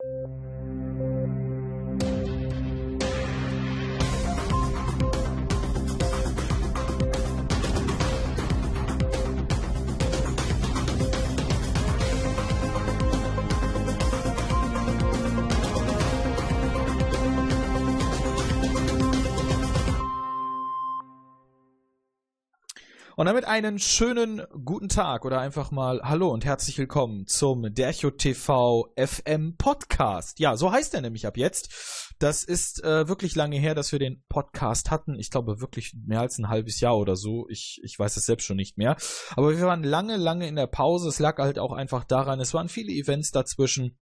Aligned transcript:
Und 0.00 0.37
damit 23.28 23.44
einen 23.44 23.78
schönen 23.78 24.40
guten 24.64 24.88
Tag 24.88 25.26
oder 25.26 25.38
einfach 25.38 25.70
mal 25.70 26.00
Hallo 26.02 26.30
und 26.30 26.46
herzlich 26.46 26.78
willkommen 26.78 27.26
zum 27.26 27.74
Dercho 27.74 28.10
TV 28.10 28.90
FM 28.96 29.54
Podcast. 29.58 30.40
Ja, 30.40 30.56
so 30.56 30.72
heißt 30.72 30.94
er 30.94 31.02
nämlich 31.02 31.26
ab 31.26 31.36
jetzt. 31.36 32.14
Das 32.18 32.42
ist 32.42 32.82
äh, 32.82 33.06
wirklich 33.06 33.34
lange 33.34 33.58
her, 33.58 33.74
dass 33.74 33.92
wir 33.92 33.98
den 33.98 34.24
Podcast 34.30 34.90
hatten. 34.90 35.14
Ich 35.18 35.30
glaube 35.30 35.60
wirklich 35.60 35.94
mehr 36.06 36.20
als 36.20 36.38
ein 36.38 36.48
halbes 36.48 36.80
Jahr 36.80 36.96
oder 36.96 37.16
so. 37.16 37.46
Ich, 37.50 37.82
ich 37.84 37.98
weiß 37.98 38.16
es 38.16 38.24
selbst 38.24 38.46
schon 38.46 38.56
nicht 38.56 38.78
mehr. 38.78 38.96
Aber 39.36 39.50
wir 39.54 39.66
waren 39.66 39.84
lange, 39.84 40.16
lange 40.16 40.48
in 40.48 40.56
der 40.56 40.66
Pause. 40.66 41.10
Es 41.10 41.18
lag 41.18 41.36
halt 41.36 41.58
auch 41.58 41.72
einfach 41.72 42.04
daran, 42.04 42.40
es 42.40 42.54
waren 42.54 42.70
viele 42.70 42.92
Events 42.92 43.30
dazwischen 43.30 43.98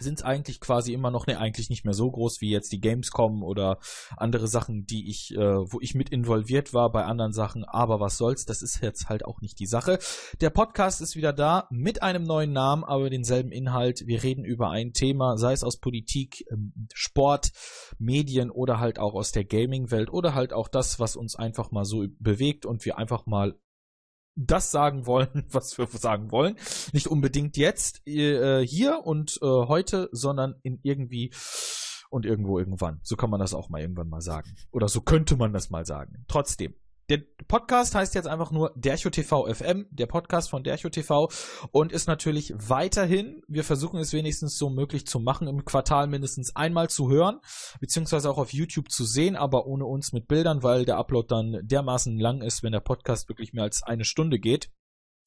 sind 0.00 0.18
es 0.18 0.24
eigentlich 0.24 0.60
quasi 0.60 0.92
immer 0.92 1.10
noch, 1.10 1.26
ne, 1.26 1.38
eigentlich 1.38 1.70
nicht 1.70 1.84
mehr 1.84 1.94
so 1.94 2.10
groß 2.10 2.40
wie 2.40 2.50
jetzt 2.50 2.72
die 2.72 2.80
Gamescom 2.80 3.42
oder 3.42 3.78
andere 4.16 4.48
Sachen, 4.48 4.86
die 4.86 5.08
ich, 5.08 5.34
äh, 5.34 5.38
wo 5.38 5.80
ich 5.80 5.94
mit 5.94 6.10
involviert 6.10 6.72
war 6.72 6.90
bei 6.90 7.04
anderen 7.04 7.32
Sachen, 7.32 7.64
aber 7.64 8.00
was 8.00 8.16
soll's, 8.16 8.44
das 8.44 8.62
ist 8.62 8.82
jetzt 8.82 9.08
halt 9.08 9.24
auch 9.24 9.40
nicht 9.40 9.58
die 9.58 9.66
Sache. 9.66 9.98
Der 10.40 10.50
Podcast 10.50 11.00
ist 11.00 11.16
wieder 11.16 11.32
da 11.32 11.66
mit 11.70 12.02
einem 12.02 12.24
neuen 12.24 12.52
Namen, 12.52 12.84
aber 12.84 13.10
denselben 13.10 13.52
Inhalt. 13.52 14.06
Wir 14.06 14.22
reden 14.22 14.44
über 14.44 14.70
ein 14.70 14.92
Thema, 14.92 15.36
sei 15.38 15.52
es 15.52 15.64
aus 15.64 15.78
Politik, 15.78 16.44
ähm, 16.50 16.72
Sport, 16.92 17.52
Medien 17.98 18.50
oder 18.50 18.80
halt 18.80 18.98
auch 18.98 19.14
aus 19.14 19.32
der 19.32 19.44
Gaming-Welt 19.44 20.10
oder 20.10 20.34
halt 20.34 20.52
auch 20.52 20.68
das, 20.68 20.98
was 20.98 21.16
uns 21.16 21.36
einfach 21.36 21.70
mal 21.70 21.84
so 21.84 22.04
bewegt 22.18 22.66
und 22.66 22.84
wir 22.84 22.98
einfach 22.98 23.26
mal 23.26 23.54
das 24.36 24.70
sagen 24.70 25.06
wollen, 25.06 25.46
was 25.50 25.78
wir 25.78 25.86
sagen 25.86 26.30
wollen. 26.30 26.56
Nicht 26.92 27.08
unbedingt 27.08 27.56
jetzt, 27.56 28.06
äh, 28.06 28.66
hier 28.66 29.00
und 29.04 29.38
äh, 29.42 29.46
heute, 29.46 30.08
sondern 30.12 30.56
in 30.62 30.80
irgendwie 30.82 31.32
und 32.10 32.26
irgendwo 32.26 32.58
irgendwann. 32.58 33.00
So 33.02 33.16
kann 33.16 33.30
man 33.30 33.40
das 33.40 33.54
auch 33.54 33.68
mal 33.68 33.80
irgendwann 33.80 34.08
mal 34.08 34.20
sagen. 34.20 34.54
Oder 34.70 34.88
so 34.88 35.00
könnte 35.00 35.36
man 35.36 35.52
das 35.52 35.70
mal 35.70 35.84
sagen. 35.84 36.24
Trotzdem. 36.28 36.74
Der 37.10 37.20
Podcast 37.48 37.94
heißt 37.94 38.14
jetzt 38.14 38.26
einfach 38.26 38.50
nur 38.50 38.72
Dercho 38.76 39.10
TV 39.10 39.52
FM, 39.52 39.86
der 39.90 40.06
Podcast 40.06 40.48
von 40.48 40.64
Dercho 40.64 40.88
TV 40.88 41.28
und 41.70 41.92
ist 41.92 42.06
natürlich 42.06 42.54
weiterhin, 42.56 43.42
wir 43.46 43.62
versuchen 43.62 44.00
es 44.00 44.14
wenigstens 44.14 44.56
so 44.56 44.70
möglich 44.70 45.06
zu 45.06 45.20
machen, 45.20 45.46
im 45.46 45.66
Quartal 45.66 46.06
mindestens 46.06 46.56
einmal 46.56 46.88
zu 46.88 47.10
hören, 47.10 47.40
beziehungsweise 47.78 48.30
auch 48.30 48.38
auf 48.38 48.54
YouTube 48.54 48.90
zu 48.90 49.04
sehen, 49.04 49.36
aber 49.36 49.66
ohne 49.66 49.84
uns 49.84 50.14
mit 50.14 50.28
Bildern, 50.28 50.62
weil 50.62 50.86
der 50.86 50.96
Upload 50.96 51.26
dann 51.28 51.60
dermaßen 51.62 52.18
lang 52.18 52.40
ist, 52.40 52.62
wenn 52.62 52.72
der 52.72 52.80
Podcast 52.80 53.28
wirklich 53.28 53.52
mehr 53.52 53.64
als 53.64 53.82
eine 53.82 54.06
Stunde 54.06 54.38
geht. 54.38 54.70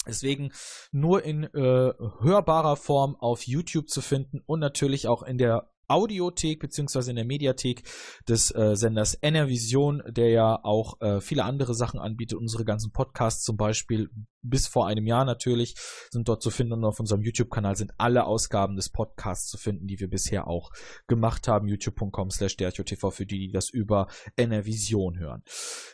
Deswegen 0.08 0.54
nur 0.92 1.24
in 1.24 1.44
äh, 1.44 1.94
hörbarer 2.20 2.78
Form 2.78 3.16
auf 3.18 3.46
YouTube 3.46 3.90
zu 3.90 4.02
finden 4.02 4.42
und 4.46 4.60
natürlich 4.60 5.08
auch 5.08 5.22
in 5.22 5.38
der 5.38 5.70
Audiothek 5.88 6.60
beziehungsweise 6.60 7.12
in 7.12 7.16
der 7.16 7.26
Mediathek 7.26 7.84
des 8.28 8.54
äh, 8.54 8.76
Senders 8.76 9.18
Enervision, 9.22 10.04
der 10.08 10.30
ja 10.30 10.60
auch 10.64 11.00
äh, 11.02 11.22
viele 11.22 11.44
andere 11.44 11.74
Sachen 11.74 12.00
anbietet. 12.00 12.38
Unsere 12.38 12.66
ganzen 12.66 12.92
Podcasts 12.92 13.44
zum 13.44 13.58
Beispiel 13.58 14.10
bis 14.50 14.68
vor 14.68 14.88
einem 14.88 15.06
Jahr 15.06 15.26
natürlich 15.26 15.76
sind 16.10 16.28
dort 16.28 16.42
zu 16.42 16.50
finden 16.50 16.74
und 16.74 16.86
auf 16.86 17.00
unserem 17.00 17.22
YouTube-Kanal 17.22 17.76
sind 17.76 17.94
alle 17.98 18.26
Ausgaben 18.26 18.76
des 18.76 18.90
Podcasts 18.90 19.50
zu 19.50 19.58
finden, 19.58 19.88
die 19.88 20.00
wir 20.00 20.10
bisher 20.10 20.48
auch 20.48 20.72
gemacht 21.08 21.48
haben. 21.48 21.68
youtube.com 21.68 22.32
slash 22.32 22.56
TV 22.58 23.12
für 23.12 23.26
die, 23.26 23.40
die 23.40 23.52
das 23.52 23.70
über 23.70 24.08
Enervision 24.38 25.20
hören. 25.20 25.44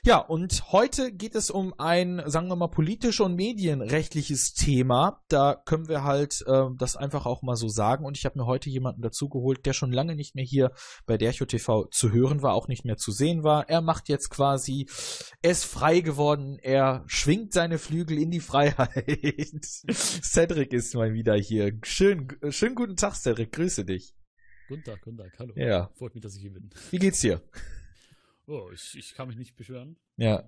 Ja, 0.06 0.20
und 0.20 0.72
heute 0.72 1.12
geht 1.12 1.36
es 1.36 1.50
um 1.50 1.74
ein, 1.78 2.22
sagen 2.26 2.48
wir 2.48 2.56
mal, 2.56 2.68
politisch 2.68 3.20
und 3.22 3.36
medienrechtliches 3.36 4.54
Thema. 4.54 5.22
Da 5.30 5.56
können 5.56 5.88
wir 5.88 6.04
halt 6.04 6.44
äh, 6.48 6.66
das 6.78 6.96
einfach 6.96 7.26
auch 7.26 7.42
mal 7.42 7.56
so 7.56 7.68
sagen 7.68 8.06
und 8.06 8.18
ich 8.18 8.26
habe 8.26 8.40
mir 8.40 8.46
heute 8.46 8.70
jemanden 8.70 9.02
dazu 9.02 9.30
geholt, 9.30 9.66
der 9.66 9.74
schon 9.74 9.83
lange 9.92 10.16
nicht 10.16 10.36
mehr 10.36 10.46
hier 10.46 10.72
bei 11.06 11.18
Dercho 11.18 11.46
TV 11.46 11.88
zu 11.92 12.12
hören 12.12 12.42
war, 12.42 12.54
auch 12.54 12.68
nicht 12.68 12.86
mehr 12.86 12.98
zu 12.98 13.12
sehen 13.12 13.44
war. 13.44 13.70
Er 13.70 13.82
macht 13.82 14.10
jetzt 14.10 14.30
quasi, 14.30 14.88
er 15.42 15.52
ist 15.52 15.66
frei 15.66 16.00
geworden, 16.00 16.60
er 16.62 17.04
schwingt 17.08 17.54
seine 17.54 17.78
Flügel 17.78 18.18
in 18.18 18.32
die 18.32 18.40
Freiheit. 18.40 18.96
Cedric 19.92 20.74
ist 20.74 20.96
mal 20.96 21.14
wieder 21.14 21.36
hier. 21.36 21.78
Schön, 21.84 22.28
schönen 22.50 22.76
guten 22.76 22.96
Tag, 22.96 23.16
Cedric. 23.16 23.52
Grüße 23.52 23.86
dich. 23.86 24.14
Guten 24.68 24.84
Tag, 24.84 25.02
guten 25.02 25.18
Tag. 25.18 25.32
Hallo. 25.40 25.54
Ja. 25.56 25.90
Freut 25.98 26.16
mich, 26.16 26.24
dass 26.24 26.36
ich 26.36 26.42
hier 26.42 26.54
bin. 26.54 26.70
Wie 26.92 27.00
geht's 27.00 27.20
dir? 27.20 27.42
Oh, 28.48 28.70
ich, 28.74 28.96
ich 28.98 29.14
kann 29.14 29.28
mich 29.28 29.38
nicht 29.38 29.56
beschweren. 29.56 29.98
Ja. 30.18 30.44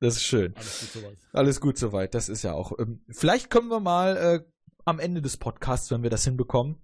Das 0.00 0.16
ist 0.16 0.22
schön. 0.22 0.54
Alles 0.54 0.80
gut 0.80 0.90
soweit. 0.90 1.18
Alles 1.32 1.60
gut 1.60 1.78
soweit. 1.78 2.14
Das 2.14 2.28
ist 2.28 2.42
ja 2.42 2.52
auch. 2.52 2.72
Ähm, 2.78 3.04
vielleicht 3.10 3.50
können 3.50 3.68
wir 3.68 3.80
mal 3.80 4.16
äh, 4.16 4.40
am 4.84 5.00
Ende 5.00 5.20
des 5.20 5.36
Podcasts, 5.36 5.90
wenn 5.90 6.02
wir 6.02 6.10
das 6.10 6.24
hinbekommen, 6.24 6.76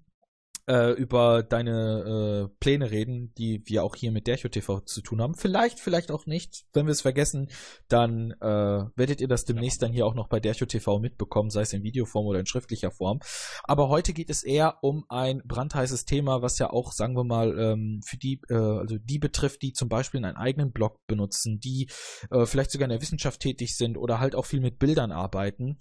äh, 0.67 0.93
über 0.93 1.43
deine 1.43 2.49
äh, 2.51 2.57
Pläne 2.61 2.91
reden, 2.91 3.33
die 3.37 3.63
wir 3.67 3.85
auch 3.85 3.97
hier 3.97 4.13
mit 4.13 4.27
Dercho 4.27 4.49
TV 4.49 4.81
zu 4.81 5.03
tun 5.03 5.21
haben. 5.21 5.35
Vielleicht, 5.35 5.81
vielleicht 5.81 6.11
auch 6.11 6.27
nicht. 6.27 6.65
Wenn 6.73 6.87
wir 6.87 6.93
es 6.93 7.03
vergessen, 7.03 7.51
dann 7.89 8.33
äh, 8.41 8.85
werdet 8.97 9.21
ihr 9.21 9.29
das 9.29 9.45
demnächst 9.45 9.83
dann 9.83 9.93
hier 9.93 10.07
auch 10.07 10.15
noch 10.15 10.29
bei 10.29 10.41
Dercho 10.41 10.67
TV 10.67 10.99
mitbekommen, 10.99 11.51
sei 11.51 11.63
es 11.63 11.73
in 11.73 11.83
Videoform 11.83 12.27
oder 12.27 12.41
in 12.41 12.47
schriftlicher 12.47 12.91
Form. 12.91 13.21
Aber 13.65 13.89
heute 13.89 14.13
geht 14.13 14.31
es 14.31 14.43
eher 14.43 14.79
um 14.83 15.05
ein 15.09 15.43
brandheißes 15.45 16.05
Thema, 16.05 16.43
was 16.43 16.59
ja 16.59 16.71
auch, 16.71 16.93
sagen 16.93 17.17
wir 17.17 17.25
mal, 17.25 17.59
ähm, 17.59 18.01
für 18.05 18.17
die, 18.17 18.41
äh, 18.49 18.55
also 18.55 18.97
die 18.99 19.19
betrifft, 19.19 19.63
die 19.63 19.73
zum 19.73 19.89
Beispiel 19.89 20.25
einen 20.25 20.37
eigenen 20.37 20.73
Blog 20.73 20.99
benutzen, 21.07 21.61
die 21.61 21.89
äh, 22.31 22.47
vielleicht 22.47 22.71
sogar 22.71 22.87
in 22.87 22.91
der 22.91 23.03
Wissenschaft 23.03 23.41
tätig 23.41 23.77
sind 23.77 23.97
oder 23.97 24.21
halt 24.21 24.35
auch 24.35 24.47
viel 24.47 24.61
mit 24.61 24.79
Bildern 24.79 25.13
arbeiten. 25.13 25.77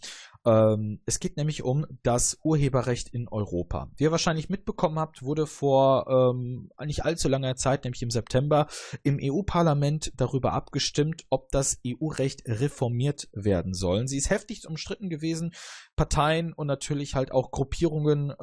Ähm, 0.45 0.99
es 1.05 1.19
geht 1.19 1.37
nämlich 1.37 1.63
um 1.63 1.85
das 2.03 2.37
Urheberrecht 2.43 3.09
in 3.09 3.27
Europa. 3.27 3.89
Wie 3.95 4.03
ihr 4.03 4.11
wahrscheinlich 4.11 4.49
mitbekommen 4.49 4.99
habt, 4.99 5.23
wurde 5.23 5.47
vor 5.47 6.07
ähm, 6.07 6.69
nicht 6.85 7.05
allzu 7.05 7.29
langer 7.29 7.55
Zeit, 7.55 7.83
nämlich 7.83 8.01
im 8.01 8.09
September, 8.09 8.67
im 9.03 9.19
EU-Parlament 9.21 10.11
darüber 10.17 10.53
abgestimmt, 10.53 11.25
ob 11.29 11.49
das 11.51 11.79
EU-Recht 11.85 12.43
reformiert 12.45 13.29
werden 13.31 13.73
soll. 13.73 14.07
Sie 14.07 14.17
ist 14.17 14.29
heftig 14.29 14.67
umstritten 14.67 15.09
gewesen. 15.09 15.53
Parteien 15.95 16.53
und 16.53 16.67
natürlich 16.67 17.15
halt 17.15 17.31
auch 17.31 17.51
Gruppierungen, 17.51 18.31
äh, 18.31 18.33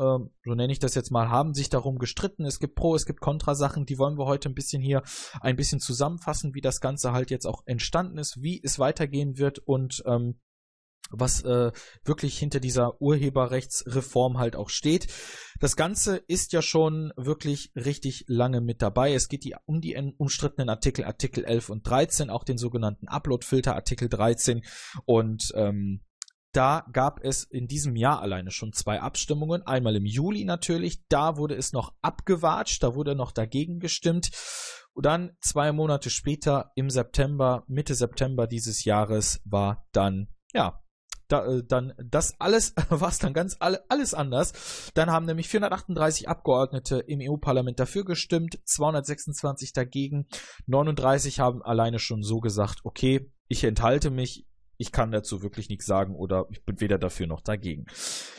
so 0.44 0.54
nenne 0.54 0.72
ich 0.72 0.78
das 0.78 0.94
jetzt 0.94 1.10
mal, 1.10 1.28
haben 1.28 1.54
sich 1.54 1.68
darum 1.68 1.98
gestritten. 1.98 2.44
Es 2.46 2.60
gibt 2.60 2.76
Pro, 2.76 2.94
es 2.94 3.04
gibt 3.04 3.20
Kontrasachen, 3.20 3.84
die 3.84 3.98
wollen 3.98 4.18
wir 4.18 4.26
heute 4.26 4.48
ein 4.48 4.54
bisschen 4.54 4.80
hier 4.80 5.02
ein 5.40 5.56
bisschen 5.56 5.80
zusammenfassen, 5.80 6.54
wie 6.54 6.60
das 6.60 6.80
Ganze 6.80 7.12
halt 7.12 7.30
jetzt 7.30 7.46
auch 7.46 7.62
entstanden 7.66 8.18
ist, 8.18 8.42
wie 8.42 8.60
es 8.62 8.78
weitergehen 8.78 9.38
wird 9.38 9.58
und 9.58 10.02
ähm, 10.06 10.38
was 11.10 11.42
äh, 11.42 11.72
wirklich 12.04 12.38
hinter 12.38 12.60
dieser 12.60 13.00
Urheberrechtsreform 13.00 14.38
halt 14.38 14.56
auch 14.56 14.68
steht. 14.68 15.08
Das 15.60 15.76
Ganze 15.76 16.16
ist 16.16 16.52
ja 16.52 16.62
schon 16.62 17.12
wirklich 17.16 17.72
richtig 17.76 18.24
lange 18.26 18.60
mit 18.60 18.80
dabei. 18.80 19.12
Es 19.12 19.28
geht 19.28 19.44
die, 19.44 19.54
um 19.66 19.80
die 19.80 19.96
umstrittenen 20.16 20.68
Artikel, 20.68 21.04
Artikel 21.04 21.44
11 21.44 21.70
und 21.70 21.86
13, 21.86 22.30
auch 22.30 22.44
den 22.44 22.58
sogenannten 22.58 23.08
Upload-Filter, 23.08 23.74
Artikel 23.74 24.08
13. 24.08 24.62
Und 25.04 25.52
ähm, 25.54 26.00
da 26.52 26.84
gab 26.92 27.22
es 27.22 27.44
in 27.44 27.68
diesem 27.68 27.94
Jahr 27.94 28.20
alleine 28.20 28.50
schon 28.50 28.72
zwei 28.72 29.00
Abstimmungen. 29.00 29.62
Einmal 29.62 29.96
im 29.96 30.04
Juli 30.04 30.44
natürlich, 30.44 31.06
da 31.08 31.36
wurde 31.36 31.54
es 31.54 31.72
noch 31.72 31.94
abgewatscht, 32.02 32.82
da 32.82 32.94
wurde 32.94 33.14
noch 33.14 33.30
dagegen 33.30 33.78
gestimmt. 33.78 34.30
Und 34.92 35.06
dann 35.06 35.36
zwei 35.40 35.72
Monate 35.72 36.10
später, 36.10 36.72
im 36.74 36.90
September, 36.90 37.64
Mitte 37.68 37.94
September 37.94 38.46
dieses 38.46 38.84
Jahres, 38.84 39.40
war 39.44 39.86
dann 39.92 40.28
ja 40.52 40.82
da, 41.30 41.46
äh, 41.46 41.62
dann 41.64 41.92
das 42.02 42.38
alles 42.40 42.74
war 42.90 43.08
es 43.08 43.18
dann 43.18 43.32
ganz 43.32 43.56
alle, 43.60 43.84
alles 43.88 44.14
anders. 44.14 44.90
Dann 44.94 45.10
haben 45.10 45.26
nämlich 45.26 45.48
438 45.48 46.28
Abgeordnete 46.28 46.98
im 46.98 47.20
EU-Parlament 47.22 47.80
dafür 47.80 48.04
gestimmt, 48.04 48.58
226 48.64 49.72
dagegen, 49.72 50.26
39 50.66 51.40
haben 51.40 51.62
alleine 51.62 51.98
schon 51.98 52.22
so 52.22 52.40
gesagt, 52.40 52.80
okay, 52.84 53.30
ich 53.48 53.64
enthalte 53.64 54.10
mich, 54.10 54.46
ich 54.80 54.92
kann 54.92 55.10
dazu 55.12 55.42
wirklich 55.42 55.68
nichts 55.68 55.84
sagen 55.84 56.16
oder 56.16 56.46
ich 56.50 56.64
bin 56.64 56.80
weder 56.80 56.96
dafür 56.98 57.26
noch 57.26 57.42
dagegen. 57.42 57.84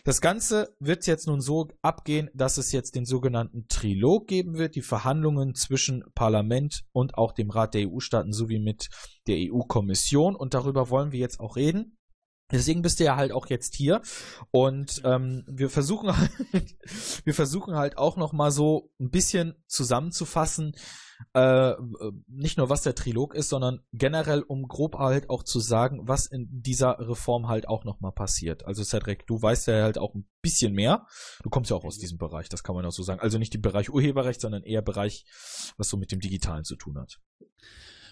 Das 0.03 0.21
Ganze 0.21 0.75
wird 0.79 1.05
jetzt 1.05 1.27
nun 1.27 1.39
so 1.39 1.67
abgehen, 1.83 2.31
dass 2.33 2.57
es 2.57 2.71
jetzt 2.71 2.95
den 2.95 3.05
sogenannten 3.05 3.67
Trilog 3.67 4.27
geben 4.27 4.57
wird, 4.57 4.75
die 4.75 4.81
Verhandlungen 4.81 5.53
zwischen 5.53 6.03
Parlament 6.15 6.81
und 6.93 7.15
auch 7.15 7.33
dem 7.33 7.51
Rat 7.51 7.75
der 7.75 7.87
EU-Staaten 7.87 8.33
sowie 8.33 8.59
mit 8.59 8.89
der 9.27 9.37
EU-Kommission 9.37 10.35
und 10.35 10.55
darüber 10.55 10.89
wollen 10.89 11.11
wir 11.11 11.19
jetzt 11.19 11.39
auch 11.39 11.55
reden. 11.57 11.97
Deswegen 12.51 12.81
bist 12.81 12.99
du 12.99 13.03
ja 13.03 13.15
halt 13.15 13.31
auch 13.31 13.47
jetzt 13.47 13.75
hier 13.75 14.01
und 14.51 15.01
ähm, 15.03 15.43
wir 15.47 15.69
versuchen 15.69 16.15
halt, 16.17 16.31
wir 17.23 17.33
versuchen 17.33 17.75
halt 17.75 17.97
auch 17.97 18.17
noch 18.17 18.33
mal 18.33 18.51
so 18.51 18.91
ein 18.99 19.09
bisschen 19.09 19.55
zusammenzufassen, 19.67 20.75
äh, 21.33 21.73
nicht 22.27 22.57
nur 22.57 22.69
was 22.69 22.81
der 22.81 22.95
Trilog 22.95 23.35
ist, 23.35 23.49
sondern 23.49 23.81
generell 23.93 24.41
um 24.41 24.67
grob 24.67 24.95
halt 24.97 25.29
auch 25.29 25.43
zu 25.43 25.59
sagen, 25.59 26.01
was 26.03 26.25
in 26.25 26.47
dieser 26.51 26.97
Reform 26.99 27.47
halt 27.47 27.67
auch 27.67 27.83
nochmal 27.83 28.11
passiert. 28.11 28.65
Also 28.65 28.83
Cedric, 28.83 29.27
du 29.27 29.41
weißt 29.41 29.67
ja 29.67 29.83
halt 29.83 29.97
auch 29.97 30.15
ein 30.15 30.27
bisschen 30.41 30.73
mehr. 30.73 31.05
Du 31.43 31.49
kommst 31.49 31.69
ja 31.69 31.77
auch 31.77 31.85
aus 31.85 31.97
diesem 31.97 32.17
Bereich, 32.17 32.49
das 32.49 32.63
kann 32.63 32.75
man 32.75 32.85
auch 32.85 32.91
so 32.91 33.03
sagen. 33.03 33.21
Also 33.21 33.37
nicht 33.37 33.55
im 33.55 33.61
Bereich 33.61 33.89
Urheberrecht, 33.89 34.41
sondern 34.41 34.63
eher 34.63 34.81
Bereich, 34.81 35.25
was 35.77 35.89
so 35.89 35.97
mit 35.97 36.11
dem 36.11 36.19
Digitalen 36.19 36.63
zu 36.63 36.75
tun 36.75 36.97
hat. 36.97 37.19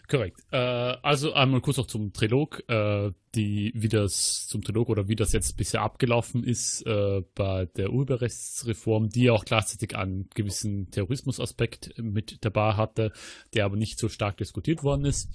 Korrekt. 0.10 0.42
Äh, 0.52 0.58
also 0.58 1.34
einmal 1.34 1.62
kurz 1.62 1.78
noch 1.78 1.86
zum 1.86 2.14
Trilog, 2.14 2.68
äh, 2.68 3.12
die, 3.36 3.72
wie 3.76 3.90
das 3.90 4.48
zum 4.48 4.64
Trilog 4.64 4.90
oder 4.90 5.08
wie 5.08 5.16
das 5.16 5.34
jetzt 5.34 5.56
bisher 5.56 5.84
abgelaufen 5.84 6.44
ist 6.44 6.82
äh, 6.88 7.22
bei 7.36 7.68
der 7.78 7.94
Urheberrechtsreform, 7.94 9.10
die 9.10 9.30
auch 9.30 9.46
gleichzeitig 9.46 9.96
einen 9.96 10.28
gewissen 10.34 10.90
Terrorismusaspekt 10.90 11.94
mit 12.00 12.44
dabei 12.44 12.74
hatte, 12.74 13.12
der 13.54 13.66
aber 13.66 13.76
nicht 13.76 14.00
so 14.00 14.10
stark 14.10 14.38
diskutiert 14.38 14.84
worden 14.84 15.06
ist. 15.06 15.30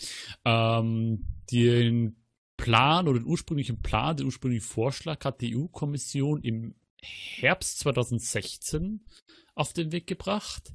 Ähm, 0.44 1.24
den 1.52 2.16
Plan 2.56 3.06
oder 3.06 3.20
den 3.20 3.28
ursprünglichen 3.28 3.80
Plan, 3.80 4.16
den 4.16 4.26
ursprünglichen 4.26 4.66
Vorschlag 4.66 5.24
hat 5.24 5.40
die 5.40 5.56
EU-Kommission 5.56 6.42
im 6.42 6.74
Herbst 7.00 7.78
2016 7.78 9.04
auf 9.54 9.72
den 9.72 9.92
Weg 9.92 10.08
gebracht 10.08 10.72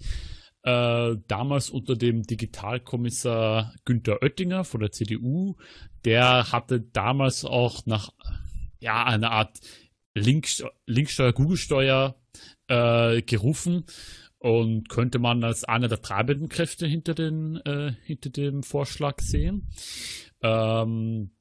äh, 0.63 1.15
damals 1.27 1.69
unter 1.69 1.95
dem 1.95 2.23
Digitalkommissar 2.23 3.73
Günther 3.85 4.21
Oettinger 4.21 4.63
von 4.63 4.81
der 4.81 4.91
CDU. 4.91 5.55
Der 6.05 6.51
hatte 6.51 6.81
damals 6.81 7.45
auch 7.45 7.85
nach 7.85 8.11
ja, 8.79 9.03
einer 9.03 9.31
Art 9.31 9.59
Linksteuer, 10.15 10.71
Linksteuer 10.85 11.33
Google-Steuer 11.33 12.15
äh, 12.67 13.21
gerufen 13.21 13.85
und 14.39 14.89
könnte 14.89 15.19
man 15.19 15.43
als 15.43 15.65
einer 15.65 15.87
der 15.87 16.01
treibenden 16.01 16.49
Kräfte 16.49 16.87
hinter, 16.87 17.13
den, 17.13 17.57
äh, 17.65 17.93
hinter 18.03 18.29
dem 18.29 18.63
Vorschlag 18.63 19.19
sehen. 19.21 19.69
Ähm, 20.41 21.31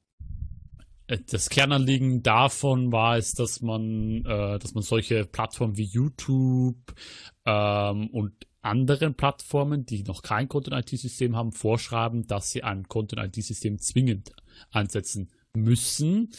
das 1.07 1.49
Kernanliegen 1.49 2.21
davon 2.21 2.91
war 2.91 3.17
es, 3.17 3.33
dass 3.33 3.61
man, 3.61 4.23
äh, 4.25 4.59
dass 4.59 4.75
man 4.75 4.83
solche 4.83 5.25
Plattformen 5.25 5.75
wie 5.75 5.85
YouTube 5.85 6.93
ähm, 7.45 8.09
und 8.11 8.33
anderen 8.61 9.15
Plattformen, 9.15 9.85
die 9.85 10.03
noch 10.03 10.21
kein 10.21 10.47
Content-IT-System 10.47 11.35
haben, 11.35 11.51
vorschreiben, 11.51 12.27
dass 12.27 12.51
sie 12.51 12.63
ein 12.63 12.87
Content-IT-System 12.87 13.79
zwingend 13.79 14.31
einsetzen 14.71 15.29
müssen. 15.53 16.31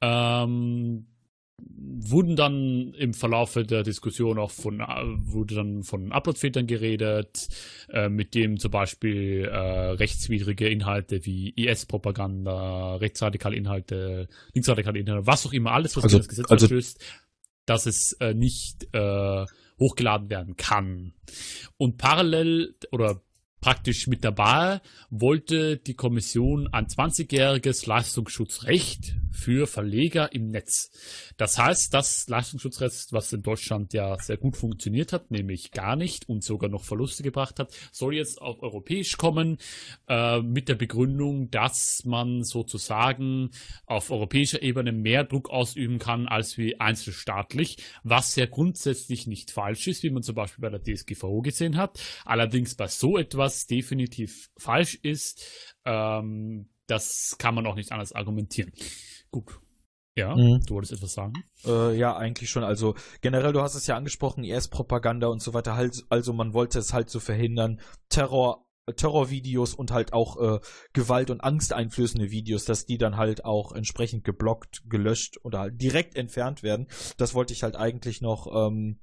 Ähm, 0.00 1.06
wurden 1.58 2.36
dann 2.36 2.94
im 2.94 3.14
Verlaufe 3.14 3.64
der 3.64 3.84
Diskussion 3.84 4.38
auch 4.38 4.50
von, 4.50 4.80
äh, 4.80 4.84
wurde 4.86 5.54
dann 5.54 5.82
von 5.84 6.12
Uploadfiltern 6.12 6.66
geredet, 6.66 7.48
äh, 7.88 8.08
mit 8.08 8.34
dem 8.34 8.58
zum 8.58 8.70
Beispiel 8.70 9.44
äh, 9.44 9.56
rechtswidrige 9.56 10.68
Inhalte 10.68 11.24
wie 11.24 11.50
IS-Propaganda, 11.50 12.96
rechtsradikale 12.96 13.56
Inhalte, 13.56 14.28
linksradikale 14.52 14.98
Inhalte, 14.98 15.26
was 15.26 15.46
auch 15.46 15.52
immer, 15.52 15.72
alles, 15.72 15.96
was 15.96 16.04
also, 16.04 16.18
das 16.18 16.28
Gesetz 16.28 16.50
also, 16.50 16.66
verstößt, 16.66 16.98
dass 17.66 17.86
es 17.86 18.12
äh, 18.20 18.34
nicht 18.34 18.88
äh, 18.92 19.44
hochgeladen 19.78 20.30
werden 20.30 20.56
kann. 20.56 21.14
Und 21.76 21.98
parallel 21.98 22.76
oder 22.90 23.20
praktisch 23.64 24.08
mit 24.08 24.22
dabei 24.24 24.82
wollte 25.08 25.78
die 25.78 25.94
Kommission 25.94 26.68
ein 26.70 26.86
20-jähriges 26.86 27.88
Leistungsschutzrecht 27.88 29.14
für 29.30 29.66
Verleger 29.66 30.32
im 30.34 30.50
Netz. 30.50 30.90
Das 31.38 31.58
heißt, 31.58 31.92
das 31.94 32.28
Leistungsschutzrecht, 32.28 33.12
was 33.12 33.32
in 33.32 33.42
Deutschland 33.42 33.94
ja 33.94 34.18
sehr 34.18 34.36
gut 34.36 34.58
funktioniert 34.58 35.14
hat, 35.14 35.30
nämlich 35.30 35.70
gar 35.70 35.96
nicht 35.96 36.28
und 36.28 36.44
sogar 36.44 36.68
noch 36.68 36.84
Verluste 36.84 37.22
gebracht 37.22 37.58
hat, 37.58 37.72
soll 37.90 38.14
jetzt 38.14 38.40
auf 38.40 38.62
europäisch 38.62 39.16
kommen 39.16 39.56
äh, 40.08 40.40
mit 40.42 40.68
der 40.68 40.74
Begründung, 40.74 41.50
dass 41.50 42.02
man 42.04 42.44
sozusagen 42.44 43.50
auf 43.86 44.10
europäischer 44.10 44.62
Ebene 44.62 44.92
mehr 44.92 45.24
Druck 45.24 45.48
ausüben 45.48 45.98
kann 45.98 46.28
als 46.28 46.58
wie 46.58 46.78
einzelstaatlich, 46.78 47.78
was 48.02 48.36
ja 48.36 48.44
grundsätzlich 48.44 49.26
nicht 49.26 49.50
falsch 49.50 49.88
ist, 49.88 50.02
wie 50.02 50.10
man 50.10 50.22
zum 50.22 50.34
Beispiel 50.34 50.60
bei 50.60 50.70
der 50.70 50.82
DSGVO 50.82 51.40
gesehen 51.40 51.78
hat. 51.78 51.98
Allerdings 52.26 52.74
bei 52.74 52.88
so 52.88 53.16
etwas 53.16 53.53
definitiv 53.66 54.50
falsch 54.58 54.96
ist, 54.96 55.74
ähm, 55.84 56.68
das 56.86 57.36
kann 57.38 57.54
man 57.54 57.66
auch 57.66 57.76
nicht 57.76 57.92
anders 57.92 58.12
argumentieren. 58.12 58.72
Gut. 59.30 59.60
Ja, 60.16 60.36
mhm. 60.36 60.60
du 60.64 60.74
wolltest 60.74 60.92
etwas 60.92 61.14
sagen? 61.14 61.32
Äh, 61.64 61.96
ja, 61.96 62.16
eigentlich 62.16 62.48
schon. 62.48 62.62
Also 62.62 62.94
generell, 63.20 63.52
du 63.52 63.60
hast 63.60 63.74
es 63.74 63.86
ja 63.86 63.96
angesprochen, 63.96 64.44
IS-Propaganda 64.44 65.26
und 65.26 65.42
so 65.42 65.54
weiter. 65.54 65.74
Halt, 65.74 66.04
also 66.08 66.32
man 66.32 66.54
wollte 66.54 66.78
es 66.78 66.92
halt 66.92 67.10
so 67.10 67.18
verhindern. 67.18 67.80
Terror, 68.08 68.64
Terrorvideos 68.94 69.74
und 69.74 69.90
halt 69.90 70.12
auch 70.12 70.36
äh, 70.40 70.60
Gewalt- 70.92 71.30
und 71.30 71.40
angsteinflößende 71.40 72.30
Videos, 72.30 72.64
dass 72.64 72.86
die 72.86 72.98
dann 72.98 73.16
halt 73.16 73.44
auch 73.44 73.72
entsprechend 73.72 74.22
geblockt, 74.22 74.82
gelöscht 74.88 75.38
oder 75.42 75.58
halt 75.60 75.80
direkt 75.80 76.16
entfernt 76.16 76.62
werden. 76.62 76.86
Das 77.16 77.34
wollte 77.34 77.52
ich 77.52 77.64
halt 77.64 77.74
eigentlich 77.74 78.20
noch 78.20 78.46
ähm, 78.68 79.00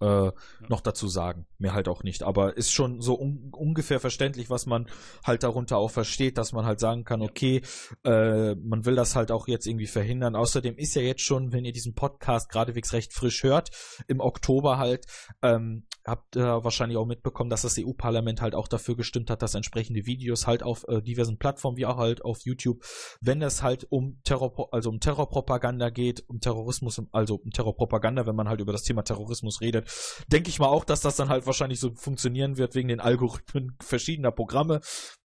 äh, 0.00 0.04
ja. 0.04 0.32
noch 0.68 0.80
dazu 0.80 1.08
sagen. 1.08 1.46
Mehr 1.58 1.74
halt 1.74 1.88
auch 1.88 2.02
nicht. 2.02 2.22
Aber 2.22 2.56
ist 2.56 2.72
schon 2.72 3.00
so 3.00 3.18
un 3.18 3.50
ungefähr 3.52 4.00
verständlich, 4.00 4.50
was 4.50 4.66
man 4.66 4.86
halt 5.24 5.42
darunter 5.42 5.76
auch 5.78 5.90
versteht, 5.90 6.38
dass 6.38 6.52
man 6.52 6.64
halt 6.64 6.80
sagen 6.80 7.04
kann, 7.04 7.22
okay, 7.22 7.62
äh, 8.04 8.54
man 8.54 8.84
will 8.86 8.96
das 8.96 9.16
halt 9.16 9.30
auch 9.30 9.48
jetzt 9.48 9.66
irgendwie 9.66 9.86
verhindern. 9.86 10.36
Außerdem 10.36 10.76
ist 10.76 10.94
ja 10.94 11.02
jetzt 11.02 11.22
schon, 11.22 11.52
wenn 11.52 11.64
ihr 11.64 11.72
diesen 11.72 11.94
Podcast 11.94 12.50
geradewegs 12.50 12.92
recht 12.92 13.12
frisch 13.12 13.42
hört, 13.42 13.70
im 14.08 14.20
Oktober 14.20 14.78
halt, 14.78 15.06
ähm, 15.42 15.86
habt 16.06 16.36
ihr 16.36 16.64
wahrscheinlich 16.64 16.98
auch 16.98 17.06
mitbekommen, 17.06 17.50
dass 17.50 17.62
das 17.62 17.78
EU-Parlament 17.78 18.40
halt 18.40 18.54
auch 18.54 18.68
dafür 18.68 18.96
gestimmt 18.96 19.30
hat, 19.30 19.42
dass 19.42 19.54
entsprechende 19.54 20.06
Videos 20.06 20.46
halt 20.46 20.62
auf 20.62 20.84
äh, 20.88 21.02
diversen 21.02 21.38
Plattformen, 21.38 21.76
wie 21.76 21.86
auch 21.86 21.98
halt 21.98 22.24
auf 22.24 22.40
YouTube, 22.44 22.82
wenn 23.20 23.42
es 23.42 23.62
halt 23.62 23.86
um 23.90 24.20
Terror, 24.24 24.68
also 24.72 24.90
um 24.90 25.00
Terrorpropaganda 25.00 25.90
geht, 25.90 26.24
um 26.28 26.40
Terrorismus, 26.40 27.02
also 27.12 27.36
um 27.36 27.50
Terrorpropaganda, 27.50 28.26
wenn 28.26 28.36
man 28.36 28.48
halt 28.48 28.60
über 28.60 28.72
das 28.72 28.82
Thema 28.82 29.02
Terrorismus 29.02 29.60
redet, 29.60 29.89
denke 30.28 30.50
ich 30.50 30.58
mal 30.58 30.68
auch, 30.68 30.84
dass 30.84 31.00
das 31.00 31.16
dann 31.16 31.28
halt 31.28 31.46
wahrscheinlich 31.46 31.80
so 31.80 31.92
funktionieren 31.94 32.56
wird 32.56 32.74
wegen 32.74 32.88
den 32.88 33.00
Algorithmen 33.00 33.76
verschiedener 33.82 34.32
Programme. 34.32 34.80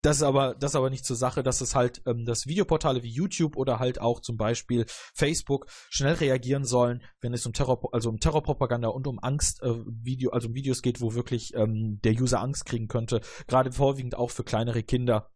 Das 0.01 0.17
ist 0.17 0.23
aber, 0.23 0.55
das 0.55 0.71
ist 0.71 0.75
aber 0.75 0.89
nicht 0.89 1.05
zur 1.05 1.15
Sache, 1.15 1.43
dass 1.43 1.61
es 1.61 1.75
halt, 1.75 2.01
ähm, 2.07 2.25
dass 2.25 2.47
Videoportale 2.47 3.03
wie 3.03 3.11
YouTube 3.11 3.55
oder 3.55 3.77
halt 3.77 4.01
auch 4.01 4.19
zum 4.19 4.35
Beispiel 4.35 4.85
Facebook 5.13 5.67
schnell 5.89 6.15
reagieren 6.15 6.65
sollen, 6.65 7.03
wenn 7.21 7.33
es 7.33 7.45
um 7.45 7.53
Terror, 7.53 7.79
also 7.91 8.09
um 8.09 8.19
Terrorpropaganda 8.19 8.87
und 8.87 9.05
um 9.05 9.19
Angst, 9.19 9.61
äh, 9.61 9.75
Video, 9.85 10.31
also 10.31 10.47
um 10.47 10.55
Videos 10.55 10.81
geht, 10.81 11.01
wo 11.01 11.13
wirklich 11.13 11.53
ähm, 11.53 11.99
der 12.03 12.13
User 12.13 12.41
Angst 12.41 12.65
kriegen 12.65 12.87
könnte. 12.87 13.21
Gerade 13.47 13.71
vorwiegend 13.71 14.15
auch 14.15 14.31
für 14.31 14.43
kleinere 14.43 14.81
Kinder 14.81 15.29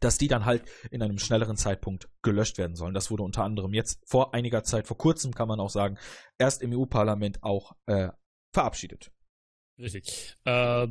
dass 0.00 0.18
die 0.18 0.28
dann 0.28 0.44
halt 0.44 0.64
in 0.90 1.02
einem 1.02 1.18
schnelleren 1.18 1.56
Zeitpunkt 1.56 2.08
gelöscht 2.22 2.58
werden 2.58 2.76
sollen. 2.76 2.94
Das 2.94 3.10
wurde 3.10 3.22
unter 3.22 3.42
anderem 3.42 3.72
jetzt 3.72 4.00
vor 4.06 4.34
einiger 4.34 4.62
Zeit, 4.62 4.86
vor 4.86 4.98
kurzem 4.98 5.32
kann 5.32 5.48
man 5.48 5.60
auch 5.60 5.70
sagen, 5.70 5.98
erst 6.38 6.62
im 6.62 6.72
EU-Parlament 6.72 7.42
auch 7.42 7.72
äh, 7.86 8.10
verabschiedet. 8.54 9.10
Richtig. 9.78 10.36
Äh, 10.44 10.88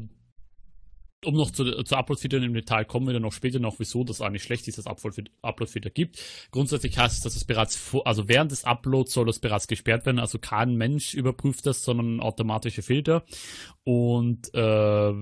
um 1.25 1.35
noch 1.35 1.51
zu, 1.51 1.83
zu 1.83 1.95
Upload-Filtern 1.95 2.43
im 2.43 2.53
Detail 2.53 2.83
kommen 2.83 3.07
wir 3.07 3.13
dann 3.13 3.21
noch 3.21 3.33
später 3.33 3.59
noch, 3.59 3.79
wieso 3.79 4.03
das 4.03 4.21
eigentlich 4.21 4.43
schlecht 4.43 4.67
ist, 4.67 4.77
dass 4.77 4.87
Upload-Filter 4.87 5.89
gibt. 5.89 6.19
Grundsätzlich 6.51 6.97
heißt 6.97 7.17
es, 7.17 7.23
dass 7.23 7.35
es 7.35 7.45
bereits 7.45 7.75
vor, 7.75 8.05
also 8.05 8.27
während 8.27 8.51
des 8.51 8.65
Uploads 8.65 9.13
soll 9.13 9.25
das 9.25 9.39
bereits 9.39 9.67
gesperrt 9.67 10.05
werden, 10.05 10.19
also 10.19 10.37
kein 10.37 10.75
Mensch 10.75 11.13
überprüft 11.13 11.65
das, 11.65 11.83
sondern 11.83 12.19
automatische 12.19 12.81
Filter. 12.81 13.23
Und 13.83 14.53
äh, 14.53 15.13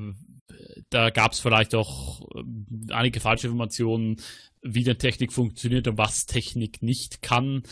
da 0.89 1.09
gab 1.09 1.31
es 1.31 1.39
vielleicht 1.39 1.75
auch 1.75 2.21
äh, 2.35 2.93
einige 2.93 3.19
falsche 3.19 3.47
Informationen, 3.47 4.17
wie 4.61 4.83
die 4.83 4.95
Technik 4.95 5.33
funktioniert 5.33 5.87
und 5.87 5.97
was 5.97 6.25
Technik 6.25 6.83
nicht 6.83 7.21
kann. 7.21 7.63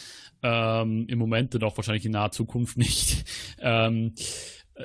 Ähm, 0.41 1.05
Im 1.07 1.19
Moment 1.19 1.53
und 1.53 1.63
auch 1.63 1.77
wahrscheinlich 1.77 2.05
in 2.05 2.13
naher 2.13 2.31
Zukunft 2.31 2.77
nicht. 2.77 3.25
Ähm, 3.61 4.13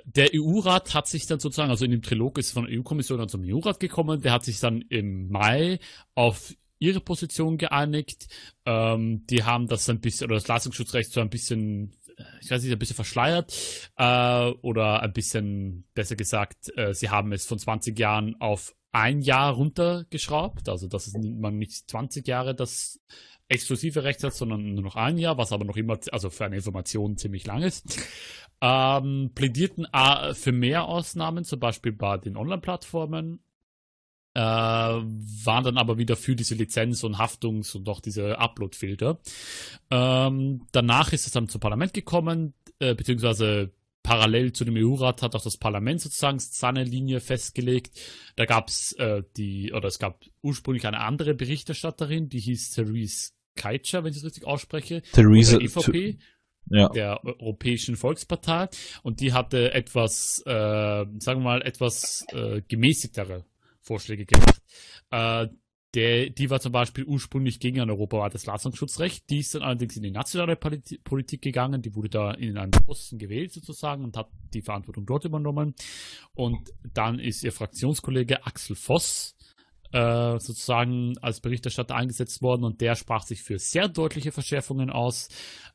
der 0.04 0.30
EU-Rat 0.34 0.94
hat 0.94 1.06
sich 1.06 1.26
dann 1.26 1.40
sozusagen, 1.40 1.70
also 1.70 1.84
in 1.84 1.92
dem 1.92 2.02
Trilog 2.02 2.38
ist 2.38 2.52
von 2.52 2.66
der 2.66 2.78
EU-Kommission 2.78 3.18
dann 3.18 3.28
zum 3.28 3.42
EU-Rat 3.44 3.80
gekommen, 3.80 4.20
der 4.20 4.32
hat 4.32 4.44
sich 4.44 4.60
dann 4.60 4.82
im 4.82 5.28
Mai 5.28 5.78
auf 6.14 6.54
ihre 6.78 7.00
Position 7.00 7.58
geeinigt. 7.58 8.26
Ähm, 8.66 9.26
die 9.28 9.44
haben 9.44 9.68
das 9.68 9.88
ein 9.88 10.00
bisschen, 10.00 10.26
oder 10.26 10.36
das 10.36 10.48
Leistungsschutzrecht 10.48 11.12
so 11.12 11.20
ein 11.20 11.30
bisschen, 11.30 11.92
ich 12.40 12.50
weiß 12.50 12.62
nicht, 12.62 12.72
ein 12.72 12.78
bisschen 12.78 12.96
verschleiert, 12.96 13.52
äh, 13.96 14.50
oder 14.62 15.02
ein 15.02 15.12
bisschen, 15.12 15.84
besser 15.94 16.16
gesagt, 16.16 16.76
äh, 16.76 16.92
sie 16.92 17.10
haben 17.10 17.32
es 17.32 17.46
von 17.46 17.58
20 17.58 17.98
Jahren 17.98 18.36
auf 18.40 18.74
ein 18.92 19.22
Jahr 19.22 19.52
runtergeschraubt, 19.52 20.68
also 20.68 20.86
dass 20.86 21.12
man 21.14 21.58
nicht 21.58 21.90
20 21.90 22.28
Jahre 22.28 22.54
das 22.54 23.00
exklusive 23.48 24.04
Recht 24.04 24.22
hat, 24.24 24.34
sondern 24.34 24.74
nur 24.74 24.82
noch 24.82 24.96
ein 24.96 25.18
Jahr, 25.18 25.38
was 25.38 25.52
aber 25.52 25.64
noch 25.64 25.76
immer, 25.76 25.98
also 26.12 26.30
für 26.30 26.46
eine 26.46 26.56
Information 26.56 27.16
ziemlich 27.18 27.46
lang 27.46 27.62
ist 27.62 28.00
ähm, 28.64 29.30
plädierten 29.34 29.86
äh, 29.92 30.32
für 30.32 30.52
mehr 30.52 30.86
Ausnahmen, 30.86 31.44
zum 31.44 31.60
Beispiel 31.60 31.92
bei 31.92 32.16
den 32.16 32.36
Online-Plattformen, 32.36 33.40
äh, 34.34 34.40
waren 34.40 35.64
dann 35.64 35.76
aber 35.76 35.98
wieder 35.98 36.16
für 36.16 36.34
diese 36.34 36.54
Lizenz- 36.54 37.04
und 37.04 37.18
Haftungs- 37.18 37.76
und 37.76 37.88
auch 37.90 38.00
diese 38.00 38.38
Upload-Filter. 38.38 39.18
Ähm, 39.90 40.62
danach 40.72 41.12
ist 41.12 41.26
es 41.26 41.32
dann 41.32 41.48
zum 41.48 41.60
Parlament 41.60 41.92
gekommen, 41.92 42.54
äh, 42.78 42.94
beziehungsweise 42.94 43.70
parallel 44.04 44.52
zu 44.52 44.64
dem 44.64 44.76
EU-Rat 44.76 45.23
hat 45.23 45.34
auch 45.34 45.42
das 45.42 45.56
Parlament 45.56 46.00
sozusagen 46.00 46.38
seine 46.38 46.84
Linie 46.84 47.20
festgelegt. 47.20 47.99
Da 48.37 48.44
gab 48.44 48.68
es 48.68 48.92
äh, 48.92 49.23
die, 49.37 49.73
oder 49.73 49.88
es 49.88 49.99
gab 49.99 50.23
ursprünglich 50.42 50.87
eine 50.87 51.00
andere 51.00 51.34
Berichterstatterin, 51.34 52.28
die 52.28 52.38
hieß 52.38 52.70
Therese 52.70 53.32
Keitscher, 53.56 54.04
wenn 54.04 54.12
ich 54.12 54.18
es 54.18 54.25
richtig 54.25 54.44
ausspreche. 54.44 55.02
Therese 55.12 55.61
EVP. 55.61 56.18
Ja. 56.70 56.88
der 56.88 57.23
Europäischen 57.23 57.94
Volkspartei 57.94 58.70
und 59.02 59.20
die 59.20 59.34
hatte 59.34 59.75
etwas, 59.75 60.42
äh, 60.46 60.50
sagen 60.50 61.40
wir 61.40 61.40
mal, 61.40 61.61
etwas 61.61 62.25
äh, 62.32 62.62
gemäßigtere 62.66 63.44
Vorschläge 63.82 64.25
gemacht. 64.25 64.62
Äh, 65.11 65.49
der, 65.94 66.30
die 66.30 66.50
war 66.50 66.60
zum 66.60 66.72
Beispiel 66.72 67.04
ursprünglich 67.04 67.60
gegen 67.60 67.80
ein 67.80 67.90
europaweites 67.90 68.46
Leistungsschutzrecht. 68.46 69.30
Die 69.30 69.38
ist 69.38 69.54
dann 69.54 69.62
allerdings 69.62 69.96
in 69.96 70.02
die 70.02 70.10
nationale 70.10 70.56
Politik 70.56 71.42
gegangen. 71.42 71.82
Die 71.82 71.94
wurde 71.94 72.08
da 72.08 72.32
in 72.32 72.58
einen 72.58 72.72
Posten 72.72 73.18
gewählt 73.18 73.52
sozusagen 73.52 74.02
und 74.02 74.16
hat 74.16 74.28
die 74.52 74.62
Verantwortung 74.62 75.06
dort 75.06 75.24
übernommen. 75.24 75.74
Und 76.34 76.70
dann 76.92 77.18
ist 77.18 77.44
ihr 77.44 77.52
Fraktionskollege 77.52 78.44
Axel 78.44 78.74
Voss 78.74 79.36
äh, 79.92 80.38
sozusagen 80.40 81.16
als 81.18 81.40
Berichterstatter 81.40 81.94
eingesetzt 81.94 82.42
worden 82.42 82.64
und 82.64 82.80
der 82.80 82.96
sprach 82.96 83.22
sich 83.22 83.42
für 83.42 83.58
sehr 83.60 83.88
deutliche 83.88 84.32
Verschärfungen 84.32 84.90
aus. 84.90 85.28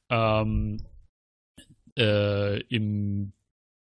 Ähm, 0.09 0.85
äh, 1.97 2.59
Im 2.63 3.31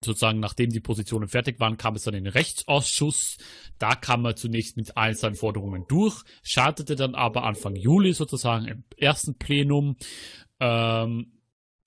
sozusagen 0.06 0.40
nachdem 0.40 0.70
die 0.70 0.80
Positionen 0.80 1.28
fertig 1.28 1.60
waren, 1.60 1.76
kam 1.76 1.94
es 1.94 2.04
dann 2.04 2.14
in 2.14 2.24
den 2.24 2.32
Rechtsausschuss. 2.32 3.36
Da 3.78 3.94
kam 3.94 4.24
er 4.24 4.36
zunächst 4.36 4.76
mit 4.76 4.96
allen 4.96 5.14
seinen 5.14 5.34
Forderungen 5.34 5.84
durch, 5.88 6.22
schaltete 6.42 6.96
dann 6.96 7.14
aber 7.14 7.44
Anfang 7.44 7.76
Juli 7.76 8.14
sozusagen 8.14 8.66
im 8.66 8.84
ersten 8.96 9.36
Plenum, 9.36 9.96
ähm, 10.60 11.32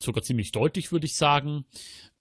sogar 0.02 0.24
ziemlich 0.24 0.52
deutlich, 0.52 0.92
würde 0.92 1.08
ich 1.08 1.16
sagen, 1.16 1.66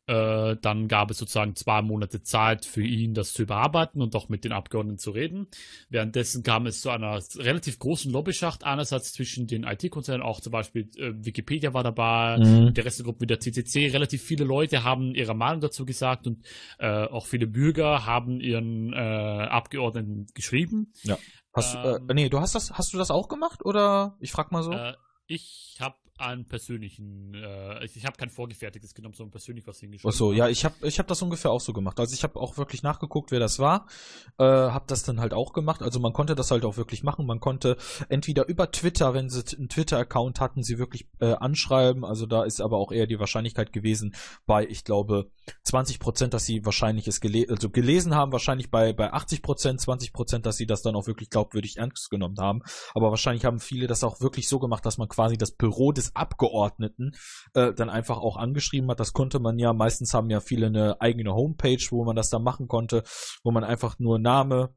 äh, 0.08 0.56
dann 0.60 0.88
gab 0.88 1.10
es 1.10 1.18
sozusagen 1.18 1.54
zwei 1.54 1.82
Monate 1.82 2.22
Zeit 2.22 2.64
für 2.64 2.82
ihn, 2.82 3.12
das 3.12 3.34
zu 3.34 3.42
überarbeiten 3.42 4.00
und 4.00 4.16
auch 4.16 4.30
mit 4.30 4.42
den 4.44 4.52
Abgeordneten 4.52 4.98
zu 4.98 5.10
reden. 5.10 5.48
Währenddessen 5.90 6.42
kam 6.42 6.66
es 6.66 6.80
zu 6.80 6.88
einer 6.88 7.20
relativ 7.36 7.78
großen 7.78 8.10
Lobbyschacht, 8.10 8.64
einerseits 8.64 9.12
zwischen 9.12 9.46
den 9.46 9.64
IT-Konzernen, 9.64 10.22
auch 10.22 10.40
zum 10.40 10.52
Beispiel 10.52 10.88
äh, 10.96 11.12
Wikipedia 11.14 11.74
war 11.74 11.84
dabei, 11.84 12.38
mhm. 12.38 12.72
der 12.72 12.86
Restgruppe 12.86 13.20
wie 13.22 13.26
der 13.26 13.40
CCC. 13.40 13.88
Relativ 13.88 14.22
viele 14.22 14.44
Leute 14.44 14.82
haben 14.82 15.14
ihre 15.14 15.34
Meinung 15.34 15.60
dazu 15.60 15.84
gesagt 15.84 16.26
und 16.26 16.46
äh, 16.78 17.04
auch 17.04 17.26
viele 17.26 17.46
Bürger 17.46 18.06
haben 18.06 18.40
ihren 18.40 18.94
äh, 18.94 18.96
Abgeordneten 18.96 20.26
geschrieben. 20.32 20.92
Ja. 21.02 21.18
Hast, 21.52 21.74
äh, 21.74 21.96
ähm, 21.96 22.06
nee, 22.14 22.30
du 22.30 22.40
hast 22.40 22.54
das, 22.54 22.72
hast 22.72 22.94
du 22.94 22.98
das 22.98 23.10
auch 23.10 23.28
gemacht 23.28 23.64
oder? 23.64 24.16
Ich 24.20 24.32
frag 24.32 24.52
mal 24.52 24.62
so. 24.62 24.72
Äh, 24.72 24.94
ich 25.26 25.76
habe 25.80 25.96
einen 26.18 26.44
persönlichen, 26.44 27.34
äh, 27.34 27.84
ich, 27.84 27.96
ich 27.96 28.04
habe 28.04 28.16
kein 28.16 28.30
vorgefertigtes 28.30 28.94
genommen, 28.94 29.14
sondern 29.14 29.32
persönlich 29.32 29.66
was 29.66 29.78
hingeschrieben. 29.78 30.10
Ach 30.12 30.16
so, 30.16 30.32
ja, 30.32 30.48
ich 30.48 30.64
habe 30.64 30.74
ich 30.82 30.98
hab 30.98 31.06
das 31.06 31.22
ungefähr 31.22 31.50
auch 31.50 31.60
so 31.60 31.72
gemacht. 31.72 31.98
Also 32.00 32.14
ich 32.14 32.22
habe 32.22 32.38
auch 32.38 32.56
wirklich 32.56 32.82
nachgeguckt, 32.82 33.30
wer 33.30 33.40
das 33.40 33.58
war, 33.58 33.86
äh, 34.38 34.44
habe 34.44 34.84
das 34.88 35.02
dann 35.02 35.20
halt 35.20 35.32
auch 35.32 35.52
gemacht. 35.52 35.82
Also 35.82 36.00
man 36.00 36.12
konnte 36.12 36.34
das 36.34 36.50
halt 36.50 36.64
auch 36.64 36.76
wirklich 36.76 37.02
machen. 37.02 37.26
Man 37.26 37.40
konnte 37.40 37.76
entweder 38.08 38.48
über 38.48 38.70
Twitter, 38.70 39.14
wenn 39.14 39.28
sie 39.28 39.42
einen 39.56 39.68
Twitter-Account 39.68 40.40
hatten, 40.40 40.62
sie 40.62 40.78
wirklich 40.78 41.08
äh, 41.20 41.32
anschreiben. 41.34 42.04
Also 42.04 42.26
da 42.26 42.44
ist 42.44 42.60
aber 42.60 42.78
auch 42.78 42.92
eher 42.92 43.06
die 43.06 43.18
Wahrscheinlichkeit 43.18 43.72
gewesen 43.72 44.14
bei, 44.46 44.66
ich 44.66 44.84
glaube, 44.84 45.30
20 45.62 46.00
Prozent, 46.00 46.34
dass 46.34 46.44
sie 46.44 46.64
wahrscheinlich 46.64 47.08
es 47.08 47.20
gele 47.20 47.46
also 47.48 47.70
gelesen 47.70 48.14
haben, 48.14 48.32
wahrscheinlich 48.32 48.70
bei, 48.70 48.92
bei 48.92 49.12
80 49.12 49.42
Prozent, 49.42 49.80
20 49.80 50.12
Prozent, 50.12 50.46
dass 50.46 50.56
sie 50.56 50.66
das 50.66 50.82
dann 50.82 50.96
auch 50.96 51.06
wirklich 51.06 51.30
glaubwürdig 51.30 51.76
ernst 51.76 52.10
genommen 52.10 52.38
haben. 52.38 52.62
Aber 52.94 53.10
wahrscheinlich 53.10 53.44
haben 53.44 53.60
viele 53.60 53.86
das 53.86 54.04
auch 54.04 54.20
wirklich 54.20 54.48
so 54.48 54.58
gemacht, 54.58 54.84
dass 54.84 54.98
man 54.98 55.08
quasi 55.08 55.36
das 55.36 55.52
Büro 55.52 55.92
des 55.92 56.07
Abgeordneten 56.14 57.12
äh, 57.54 57.72
dann 57.72 57.90
einfach 57.90 58.18
auch 58.18 58.36
angeschrieben 58.36 58.90
hat. 58.90 59.00
Das 59.00 59.12
konnte 59.12 59.38
man 59.40 59.58
ja, 59.58 59.72
meistens 59.72 60.14
haben 60.14 60.30
ja 60.30 60.40
viele 60.40 60.66
eine 60.66 61.00
eigene 61.00 61.34
Homepage, 61.34 61.84
wo 61.90 62.04
man 62.04 62.16
das 62.16 62.30
dann 62.30 62.42
machen 62.42 62.68
konnte, 62.68 63.02
wo 63.42 63.50
man 63.50 63.64
einfach 63.64 63.98
nur 63.98 64.18
Name, 64.18 64.74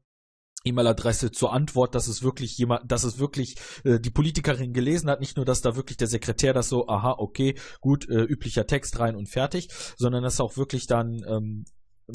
E-Mail-Adresse 0.64 1.32
zur 1.32 1.52
Antwort, 1.52 1.94
dass 1.94 2.06
es 2.06 2.22
wirklich 2.22 2.56
jemand, 2.56 2.90
dass 2.90 3.04
es 3.04 3.18
wirklich 3.18 3.56
äh, 3.84 3.98
die 3.98 4.10
Politikerin 4.10 4.72
gelesen 4.72 5.10
hat, 5.10 5.20
nicht 5.20 5.36
nur, 5.36 5.44
dass 5.44 5.60
da 5.60 5.76
wirklich 5.76 5.96
der 5.96 6.06
Sekretär 6.06 6.52
das 6.52 6.68
so, 6.68 6.88
aha, 6.88 7.16
okay, 7.18 7.56
gut, 7.80 8.08
äh, 8.08 8.22
üblicher 8.22 8.66
Text 8.66 8.98
rein 8.98 9.16
und 9.16 9.28
fertig, 9.28 9.68
sondern 9.96 10.22
dass 10.22 10.40
auch 10.40 10.56
wirklich 10.56 10.86
dann 10.86 11.20
ähm, 11.28 11.64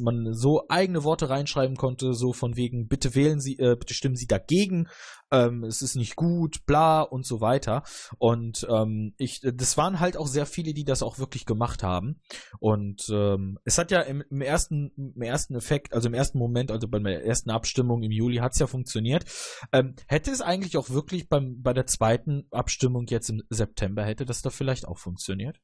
man 0.02 0.34
so 0.34 0.64
eigene 0.70 1.04
Worte 1.04 1.30
reinschreiben 1.30 1.78
konnte, 1.78 2.14
so 2.14 2.34
von 2.34 2.56
wegen, 2.56 2.88
bitte 2.88 3.16
wählen 3.16 3.40
Sie, 3.40 3.58
äh, 3.60 3.76
bitte 3.76 3.94
stimmen 3.94 4.16
Sie 4.16 4.28
dagegen, 4.28 4.88
ähm, 5.32 5.64
es 5.64 5.82
ist 5.82 5.96
nicht 5.96 6.16
gut, 6.16 6.66
bla 6.66 7.02
und 7.02 7.26
so 7.26 7.42
weiter. 7.42 7.84
Und 8.18 8.66
ähm, 8.70 9.14
ich, 9.18 9.42
das 9.42 9.78
waren 9.78 10.00
halt 10.00 10.18
auch 10.18 10.28
sehr 10.28 10.46
viele, 10.46 10.74
die 10.74 10.86
das 10.86 11.04
auch 11.04 11.20
wirklich 11.20 11.46
gemacht 11.46 11.84
haben. 11.84 12.22
Und 12.60 13.10
ähm, 13.12 13.60
es 13.66 13.78
hat 13.78 13.92
ja 13.92 14.02
im, 14.02 14.24
im 14.30 14.42
ersten, 14.42 14.92
im 14.96 15.22
ersten 15.22 15.56
Effekt, 15.56 15.94
also 15.94 16.08
im 16.08 16.14
ersten 16.14 16.38
Moment, 16.38 16.72
also 16.72 16.88
bei 16.88 17.00
der 17.00 17.26
ersten 17.26 17.50
Abstimmung 17.50 18.04
im 18.04 18.12
Juli 18.12 18.38
hat 18.38 18.54
es 18.54 18.60
ja 18.60 18.68
funktioniert. 18.68 19.26
Ähm, 19.72 19.96
hätte 20.08 20.32
es 20.32 20.42
eigentlich 20.42 20.78
auch 20.78 20.90
wirklich 20.90 21.30
beim, 21.30 21.62
bei 21.62 21.74
der 21.74 21.86
zweiten 21.86 22.48
Abstimmung 22.52 23.06
jetzt 23.08 23.30
im 23.30 23.44
September, 23.50 24.04
hätte 24.04 24.26
das 24.26 24.42
da 24.42 24.50
vielleicht 24.50 24.88
auch 24.88 24.98
funktioniert? 24.98 25.60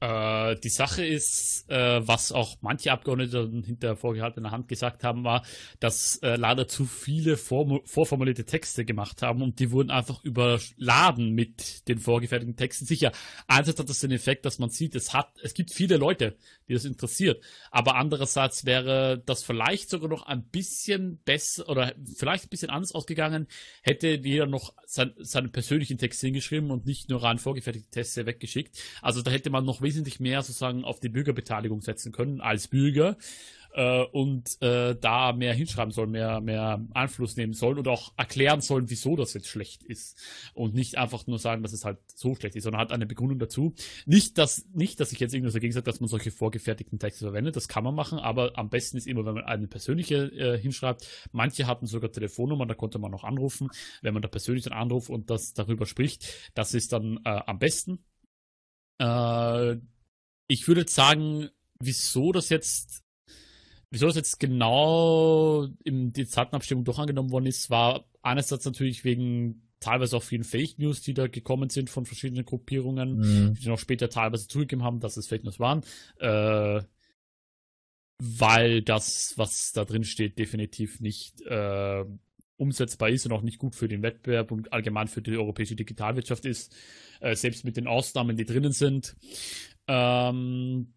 Äh, 0.00 0.56
die 0.56 0.70
Sache 0.70 1.04
ist, 1.04 1.68
äh, 1.68 2.06
was 2.06 2.32
auch 2.32 2.56
manche 2.62 2.90
Abgeordnete 2.90 3.50
hinter 3.64 3.96
vorgehaltener 3.96 4.50
Hand 4.50 4.68
gesagt 4.68 5.04
haben, 5.04 5.24
war, 5.24 5.44
dass 5.78 6.16
äh, 6.22 6.36
leider 6.36 6.66
zu 6.68 6.86
viele 6.86 7.36
vorm 7.36 7.80
vorformulierte 7.84 8.44
Texte 8.44 8.84
gemacht 8.84 9.20
haben 9.20 9.42
und 9.42 9.60
die 9.60 9.70
wurden 9.70 9.90
einfach 9.90 10.24
überladen 10.24 11.32
mit 11.34 11.86
den 11.88 11.98
vorgefertigten 11.98 12.56
Texten. 12.56 12.86
Sicher, 12.86 13.12
einerseits 13.46 13.78
hat 13.78 13.90
das 13.90 14.00
den 14.00 14.10
Effekt, 14.10 14.46
dass 14.46 14.58
man 14.58 14.70
sieht, 14.70 14.94
es 14.94 15.12
hat, 15.12 15.38
es 15.42 15.52
gibt 15.52 15.70
viele 15.70 15.98
Leute, 15.98 16.36
die 16.68 16.72
das 16.72 16.86
interessiert, 16.86 17.44
aber 17.70 17.96
andererseits 17.96 18.64
wäre 18.64 19.22
das 19.26 19.42
vielleicht 19.42 19.90
sogar 19.90 20.08
noch 20.08 20.22
ein 20.22 20.44
bisschen 20.44 21.20
besser 21.24 21.68
oder 21.68 21.94
vielleicht 22.16 22.46
ein 22.46 22.48
bisschen 22.48 22.70
anders 22.70 22.94
ausgegangen, 22.94 23.48
hätte 23.82 24.08
jeder 24.08 24.46
noch 24.46 24.74
sein, 24.86 25.12
seinen 25.18 25.52
persönlichen 25.52 25.98
Text 25.98 26.20
hingeschrieben 26.22 26.70
und 26.70 26.86
nicht 26.86 27.10
nur 27.10 27.22
rein 27.22 27.38
vorgefertigte 27.38 27.90
Texte 27.90 28.24
weggeschickt. 28.24 28.78
Also 29.02 29.20
da 29.20 29.30
hätte 29.30 29.50
man 29.50 29.64
noch 29.64 29.82
wesentlich 29.90 30.20
mehr 30.20 30.42
sozusagen 30.42 30.84
auf 30.84 31.00
die 31.00 31.08
Bürgerbeteiligung 31.08 31.82
setzen 31.82 32.12
können 32.12 32.40
als 32.40 32.68
Bürger 32.68 33.16
äh, 33.72 34.02
und 34.02 34.60
äh, 34.62 34.96
da 34.96 35.32
mehr 35.32 35.54
hinschreiben 35.54 35.92
sollen, 35.92 36.10
mehr, 36.10 36.40
mehr 36.40 36.84
Einfluss 36.92 37.36
nehmen 37.36 37.52
sollen 37.52 37.78
und 37.78 37.88
auch 37.88 38.12
erklären 38.16 38.60
sollen, 38.60 38.90
wieso 38.90 39.16
das 39.16 39.34
jetzt 39.34 39.48
schlecht 39.48 39.82
ist. 39.82 40.18
Und 40.54 40.74
nicht 40.74 40.98
einfach 40.98 41.26
nur 41.26 41.38
sagen, 41.38 41.62
dass 41.62 41.72
es 41.72 41.84
halt 41.84 41.98
so 42.14 42.34
schlecht 42.34 42.56
ist, 42.56 42.64
sondern 42.64 42.80
halt 42.80 42.92
eine 42.92 43.06
Begründung 43.06 43.38
dazu. 43.38 43.74
Nicht, 44.06 44.38
dass, 44.38 44.66
nicht, 44.72 45.00
dass 45.00 45.12
ich 45.12 45.20
jetzt 45.20 45.34
irgendwas 45.34 45.54
dagegen 45.54 45.72
sage, 45.72 45.84
dass 45.84 46.00
man 46.00 46.08
solche 46.08 46.30
vorgefertigten 46.30 46.98
Texte 46.98 47.24
verwendet, 47.24 47.56
das 47.56 47.68
kann 47.68 47.84
man 47.84 47.94
machen, 47.94 48.18
aber 48.18 48.58
am 48.58 48.68
besten 48.68 48.96
ist 48.96 49.06
immer, 49.06 49.24
wenn 49.24 49.34
man 49.34 49.44
eine 49.44 49.66
persönliche 49.66 50.30
äh, 50.32 50.58
hinschreibt. 50.58 51.06
Manche 51.32 51.66
hatten 51.66 51.86
sogar 51.86 52.10
Telefonnummern, 52.10 52.68
da 52.68 52.74
konnte 52.74 52.98
man 52.98 53.10
noch 53.10 53.24
anrufen, 53.24 53.68
wenn 54.02 54.14
man 54.14 54.22
da 54.22 54.28
persönlich 54.28 54.64
dann 54.64 54.72
anruft 54.72 55.10
und 55.10 55.30
das 55.30 55.54
darüber 55.54 55.86
spricht. 55.86 56.50
Das 56.54 56.74
ist 56.74 56.92
dann 56.92 57.20
äh, 57.24 57.40
am 57.46 57.58
besten. 57.58 58.04
Äh, 59.00 59.80
ich 60.46 60.68
würde 60.68 60.86
sagen, 60.88 61.48
wieso 61.80 62.32
das 62.32 62.50
jetzt, 62.50 63.02
wieso 63.90 64.06
das 64.06 64.16
jetzt 64.16 64.38
genau 64.38 65.66
in 65.84 66.12
die 66.12 66.26
Zeitenabstimmung 66.26 66.84
doch 66.84 66.98
angenommen 66.98 67.30
worden 67.30 67.46
ist, 67.46 67.70
war 67.70 68.04
einerseits 68.22 68.64
natürlich 68.64 69.04
wegen 69.04 69.66
teilweise 69.80 70.16
auch 70.16 70.22
vielen 70.22 70.44
Fake 70.44 70.78
News, 70.78 71.00
die 71.00 71.14
da 71.14 71.26
gekommen 71.26 71.70
sind 71.70 71.88
von 71.88 72.04
verschiedenen 72.04 72.44
Gruppierungen, 72.44 73.16
mhm. 73.16 73.54
die 73.54 73.68
noch 73.68 73.78
später 73.78 74.10
teilweise 74.10 74.46
zugegeben 74.46 74.84
haben, 74.84 75.00
dass 75.00 75.16
es 75.16 75.26
Fake 75.26 75.44
News 75.44 75.58
waren. 75.58 75.82
Äh, 76.18 76.82
weil 78.22 78.82
das, 78.82 79.32
was 79.36 79.72
da 79.72 79.86
drin 79.86 80.04
steht, 80.04 80.38
definitiv 80.38 81.00
nicht 81.00 81.40
äh, 81.46 82.04
umsetzbar 82.60 83.08
ist 83.08 83.26
und 83.26 83.32
auch 83.32 83.42
nicht 83.42 83.58
gut 83.58 83.74
für 83.74 83.88
den 83.88 84.02
Wettbewerb 84.02 84.52
und 84.52 84.72
allgemein 84.72 85.08
für 85.08 85.22
die 85.22 85.36
europäische 85.36 85.76
Digitalwirtschaft 85.76 86.44
ist, 86.44 86.74
äh, 87.20 87.34
selbst 87.34 87.64
mit 87.64 87.76
den 87.76 87.86
Ausnahmen, 87.86 88.36
die 88.36 88.44
drinnen 88.44 88.72
sind. 88.72 89.16
Ähm, 89.88 90.92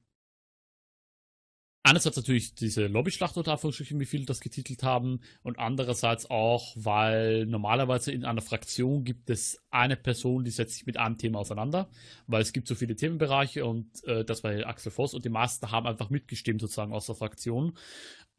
einerseits 1.84 2.18
natürlich 2.18 2.56
diese 2.56 2.88
Lobbyschlacht 2.88 3.38
oder 3.38 3.52
Anführungsstrichen, 3.52 4.00
wie 4.00 4.06
viele 4.06 4.26
das 4.26 4.40
getitelt 4.40 4.84
haben, 4.84 5.20
und 5.44 5.60
andererseits 5.60 6.30
auch, 6.30 6.74
weil 6.76 7.46
normalerweise 7.46 8.12
in 8.12 8.26
einer 8.26 8.42
Fraktion 8.42 9.04
gibt 9.04 9.30
es 9.30 9.62
eine 9.70 9.96
Person, 9.96 10.44
die 10.44 10.52
setzt 10.52 10.76
sich 10.76 10.86
mit 10.86 10.98
einem 10.98 11.18
Thema 11.18 11.40
auseinander, 11.40 11.90
weil 12.28 12.42
es 12.42 12.54
gibt 12.54 12.68
so 12.68 12.76
viele 12.76 12.96
Themenbereiche 12.96 13.66
und 13.66 14.04
äh, 14.06 14.26
das 14.26 14.44
war 14.44 14.52
Axel 14.66 14.92
Voss 14.92 15.14
und 15.14 15.26
die 15.26 15.30
meisten 15.30 15.72
haben 15.72 15.88
einfach 15.88 16.10
mitgestimmt 16.10 16.62
sozusagen 16.62 16.94
aus 16.94 17.06
der 17.06 17.16
Fraktion 17.16 17.74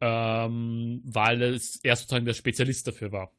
ähm, 0.01 1.01
weil 1.05 1.41
es 1.41 1.77
er 1.83 1.95
sozusagen 1.95 2.25
der 2.25 2.33
Spezialist 2.33 2.87
dafür 2.87 3.11
war. 3.11 3.31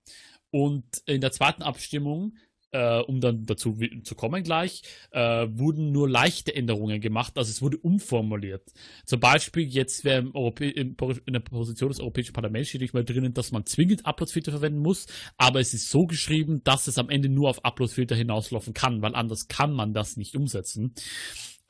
Und 0.51 0.85
in 1.07 1.21
der 1.21 1.33
zweiten 1.33 1.63
Abstimmung, 1.63 2.37
äh, 2.77 2.99
um 3.01 3.21
dann 3.21 3.47
dazu 3.47 3.79
zu 4.03 4.15
kommen 4.15 4.43
gleich, 4.43 4.83
äh, 5.11 5.47
wurden 5.51 5.93
nur 5.93 6.09
leichte 6.09 6.55
Änderungen 6.55 7.01
gemacht, 7.01 7.39
also 7.39 7.51
es 7.51 7.63
wurde 7.63 7.79
umformuliert. 7.79 8.71
Zum 9.07 9.19
Beispiel 9.21 9.67
jetzt 9.67 10.05
wäre 10.05 10.19
im 10.19 10.97
in 11.27 11.33
der 11.33 11.41
Position 11.41 11.89
des 11.89 12.01
Europäischen 12.01 12.35
Parlaments 12.35 12.69
steht 12.69 12.83
nicht 12.83 12.93
mal 12.93 13.05
drinnen, 13.05 13.33
dass 13.33 13.51
man 13.51 13.65
zwingend 13.65 14.05
Uploadfilter 14.05 14.51
verwenden 14.51 14.81
muss, 14.81 15.07
aber 15.39 15.61
es 15.61 15.73
ist 15.73 15.91
so 15.91 16.07
geschrieben, 16.07 16.63
dass 16.65 16.87
es 16.87 16.99
am 16.99 17.09
Ende 17.09 17.31
nur 17.31 17.49
auf 17.49 17.65
Uploadfilter 17.65 18.15
hinauslaufen 18.15 18.75
kann, 18.75 19.01
weil 19.01 19.15
anders 19.15 19.49
kann 19.49 19.73
man 19.73 19.95
das 19.95 20.19
nicht 20.19 20.37
umsetzen. 20.37 20.95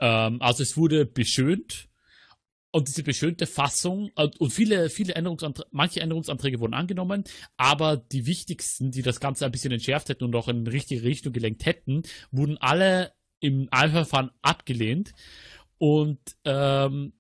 Ähm, 0.01 0.43
also 0.43 0.65
es 0.65 0.77
wurde 0.77 1.07
beschönt, 1.07 1.89
und 2.77 2.89
diese 2.89 3.03
beschönte 3.03 3.47
Fassung 3.47 4.11
äh, 4.17 4.29
und 4.39 4.53
viele, 4.53 4.91
viele 4.91 5.15
Änderungsanträge, 5.15 5.69
manche 5.73 6.01
Änderungsanträge 6.01 6.61
wurden 6.61 6.75
angenommen, 6.75 7.25
aber 7.57 7.97
die 7.97 8.27
wichtigsten, 8.27 8.91
die 8.91 9.01
das 9.01 9.19
Ganze 9.19 9.47
ein 9.47 9.53
bisschen 9.53 9.73
entschärft 9.73 10.11
hätten 10.11 10.25
und 10.25 10.37
auch 10.37 10.49
in 10.49 10.67
die 10.67 10.71
richtige 10.71 11.03
Richtung 11.03 11.33
gelenkt 11.33 11.65
hätten, 11.65 12.03
wurden 12.31 12.59
alle 12.59 13.13
im 13.41 13.69
Eilverfahren 13.71 14.31
abgelehnt. 14.43 15.15
Und 15.79 16.21
ähm, 16.45 17.15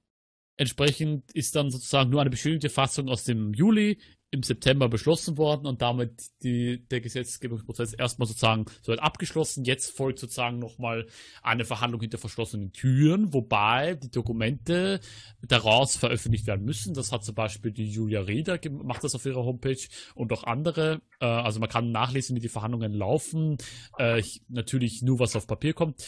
entsprechend 0.59 1.33
ist 1.33 1.57
dann 1.57 1.71
sozusagen 1.71 2.11
nur 2.11 2.21
eine 2.21 2.29
beschönigte 2.29 2.69
Fassung 2.69 3.09
aus 3.09 3.25
dem 3.25 3.55
Juli 3.55 3.99
im 4.31 4.43
September 4.43 4.89
beschlossen 4.89 5.39
worden 5.39 5.67
und 5.67 5.83
damit 5.83 6.31
die, 6.43 6.85
der 6.89 7.01
Gesetzgebungsprozess 7.01 7.95
erstmal 7.95 8.27
sozusagen 8.27 8.67
soweit 8.83 8.99
abgeschlossen. 8.99 9.65
Jetzt 9.65 9.97
folgt 9.97 10.19
sozusagen 10.19 10.59
nochmal 10.59 11.07
eine 11.43 11.65
Verhandlung 11.65 12.01
hinter 12.01 12.19
verschlossenen 12.19 12.73
Türen, 12.73 13.33
wobei 13.33 13.95
die 13.95 14.11
Dokumente 14.11 15.01
daraus 15.43 15.97
veröffentlicht 15.97 16.47
werden 16.47 16.65
müssen. 16.65 16.95
Das 16.95 17.13
hat 17.13 17.25
zum 17.25 17.37
Beispiel 17.37 17.71
die 17.71 17.89
Julia 17.89 18.21
Reda 18.21 18.57
gemacht, 18.57 19.05
das 19.05 19.15
auf 19.15 19.25
ihrer 19.27 19.45
Homepage 19.45 19.87
und 20.15 20.33
auch 20.33 20.45
andere. 20.45 21.03
Äh, 21.21 21.27
also 21.27 21.61
man 21.61 21.69
kann 21.69 21.93
nachlesen, 21.93 22.35
wie 22.37 22.41
die 22.41 22.49
Verhandlungen 22.49 22.93
laufen. 22.93 23.59
Äh, 23.99 24.23
natürlich 24.49 25.03
nur, 25.03 25.21
was 25.21 25.37
auf 25.37 25.47
Papier 25.47 25.73
kommt. 25.73 26.03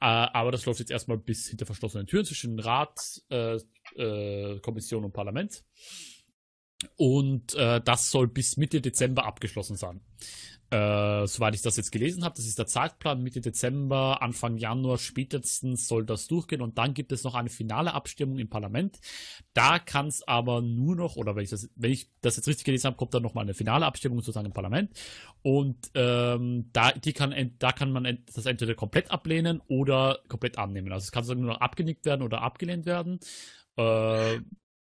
Äh, 0.00 0.06
aber 0.06 0.52
das 0.52 0.64
läuft 0.64 0.78
jetzt 0.78 0.92
erstmal 0.92 1.18
bis 1.18 1.48
hinter 1.48 1.66
verschlossenen 1.66 2.06
Türen 2.06 2.24
zwischen 2.24 2.58
Rat, 2.60 3.00
Kommission 4.62 5.04
und 5.04 5.12
Parlament. 5.12 5.64
Und 6.96 7.54
äh, 7.54 7.80
das 7.80 8.10
soll 8.10 8.28
bis 8.28 8.56
Mitte 8.56 8.80
Dezember 8.80 9.26
abgeschlossen 9.26 9.76
sein. 9.76 10.00
Äh, 10.74 11.28
soweit 11.28 11.54
ich 11.54 11.62
das 11.62 11.76
jetzt 11.76 11.92
gelesen 11.92 12.24
habe, 12.24 12.34
das 12.34 12.46
ist 12.46 12.58
der 12.58 12.66
Zeitplan. 12.66 13.22
Mitte 13.22 13.40
Dezember, 13.40 14.22
Anfang 14.22 14.56
Januar 14.56 14.98
spätestens 14.98 15.86
soll 15.86 16.04
das 16.04 16.26
durchgehen 16.26 16.62
und 16.62 16.78
dann 16.78 16.94
gibt 16.94 17.12
es 17.12 17.22
noch 17.22 17.34
eine 17.34 17.50
finale 17.50 17.94
Abstimmung 17.94 18.38
im 18.38 18.48
Parlament. 18.48 18.98
Da 19.52 19.78
kann 19.78 20.08
es 20.08 20.26
aber 20.26 20.62
nur 20.62 20.96
noch, 20.96 21.14
oder 21.14 21.36
wenn 21.36 21.44
ich, 21.44 21.50
das, 21.50 21.68
wenn 21.76 21.92
ich 21.92 22.10
das 22.22 22.36
jetzt 22.36 22.48
richtig 22.48 22.64
gelesen 22.64 22.86
habe, 22.86 22.96
kommt 22.96 23.14
dann 23.14 23.22
noch 23.22 23.34
mal 23.34 23.42
eine 23.42 23.54
finale 23.54 23.86
Abstimmung 23.86 24.18
sozusagen 24.18 24.46
im 24.46 24.52
Parlament 24.52 24.90
und 25.42 25.76
ähm, 25.94 26.70
da, 26.72 26.90
die 26.90 27.12
kann, 27.12 27.54
da 27.60 27.70
kann 27.70 27.92
man 27.92 28.24
das 28.34 28.46
entweder 28.46 28.74
komplett 28.74 29.12
ablehnen 29.12 29.60
oder 29.68 30.20
komplett 30.28 30.58
annehmen. 30.58 30.92
Also 30.92 31.04
es 31.04 31.12
kann 31.12 31.22
sozusagen 31.22 31.42
nur 31.42 31.52
noch 31.52 31.60
abgenickt 31.60 32.04
werden 32.04 32.22
oder 32.22 32.42
abgelehnt 32.42 32.86
werden. 32.86 33.20
Äh, 33.76 34.40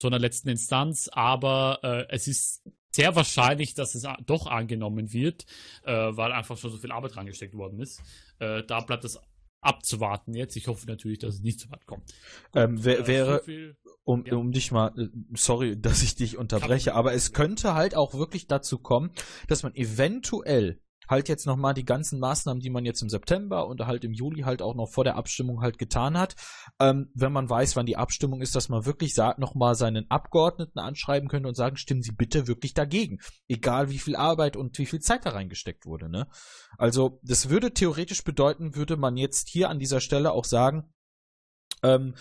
zu 0.00 0.08
einer 0.08 0.18
letzten 0.18 0.48
Instanz, 0.48 1.08
aber 1.12 1.78
äh, 1.82 2.06
es 2.08 2.26
ist 2.26 2.62
sehr 2.90 3.14
wahrscheinlich, 3.14 3.74
dass 3.74 3.94
es 3.94 4.06
doch 4.26 4.46
angenommen 4.46 5.12
wird, 5.12 5.46
äh, 5.84 5.92
weil 5.92 6.32
einfach 6.32 6.56
schon 6.58 6.72
so 6.72 6.78
viel 6.78 6.90
Arbeit 6.90 7.16
reingesteckt 7.16 7.54
worden 7.54 7.78
ist. 7.78 8.02
Äh, 8.40 8.64
da 8.64 8.80
bleibt 8.80 9.04
es 9.04 9.20
abzuwarten 9.60 10.34
jetzt. 10.34 10.56
Ich 10.56 10.68
hoffe 10.68 10.86
natürlich, 10.86 11.18
dass 11.18 11.34
es 11.34 11.40
nicht 11.42 11.60
so 11.60 11.70
weit 11.70 11.86
kommt. 11.86 12.12
Ähm, 12.54 12.82
wär, 12.82 13.06
wäre, 13.06 13.42
so 13.44 13.52
um, 14.04 14.24
ja. 14.24 14.34
um 14.34 14.52
dich 14.52 14.72
mal, 14.72 14.92
äh, 14.98 15.08
sorry, 15.34 15.78
dass 15.78 16.02
ich 16.02 16.16
dich 16.16 16.38
unterbreche, 16.38 16.94
aber 16.94 17.12
es 17.12 17.32
könnte 17.32 17.74
halt 17.74 17.94
auch 17.94 18.14
wirklich 18.14 18.46
dazu 18.46 18.78
kommen, 18.78 19.10
dass 19.48 19.62
man 19.62 19.74
eventuell 19.74 20.80
halt 21.10 21.28
jetzt 21.28 21.44
nochmal 21.44 21.74
die 21.74 21.84
ganzen 21.84 22.20
Maßnahmen, 22.20 22.62
die 22.62 22.70
man 22.70 22.84
jetzt 22.84 23.02
im 23.02 23.08
September 23.08 23.66
und 23.66 23.84
halt 23.86 24.04
im 24.04 24.12
Juli 24.12 24.42
halt 24.42 24.62
auch 24.62 24.74
noch 24.74 24.88
vor 24.88 25.04
der 25.04 25.16
Abstimmung 25.16 25.60
halt 25.60 25.76
getan 25.76 26.16
hat, 26.16 26.36
ähm, 26.78 27.10
wenn 27.14 27.32
man 27.32 27.50
weiß, 27.50 27.74
wann 27.76 27.86
die 27.86 27.96
Abstimmung 27.96 28.40
ist, 28.40 28.54
dass 28.54 28.68
man 28.68 28.86
wirklich 28.86 29.16
nochmal 29.36 29.74
seinen 29.74 30.10
Abgeordneten 30.10 30.78
anschreiben 30.78 31.28
könnte 31.28 31.48
und 31.48 31.56
sagen, 31.56 31.76
stimmen 31.76 32.02
Sie 32.02 32.12
bitte 32.12 32.46
wirklich 32.46 32.74
dagegen. 32.74 33.18
Egal 33.48 33.90
wie 33.90 33.98
viel 33.98 34.16
Arbeit 34.16 34.56
und 34.56 34.78
wie 34.78 34.86
viel 34.86 35.00
Zeit 35.00 35.26
da 35.26 35.30
reingesteckt 35.30 35.84
wurde, 35.84 36.08
ne? 36.08 36.28
Also, 36.78 37.20
das 37.22 37.50
würde 37.50 37.74
theoretisch 37.74 38.22
bedeuten, 38.22 38.76
würde 38.76 38.96
man 38.96 39.16
jetzt 39.16 39.48
hier 39.48 39.68
an 39.68 39.80
dieser 39.80 40.00
Stelle 40.00 40.32
auch 40.32 40.44
sagen, 40.44 40.92
ähm, 41.82 42.14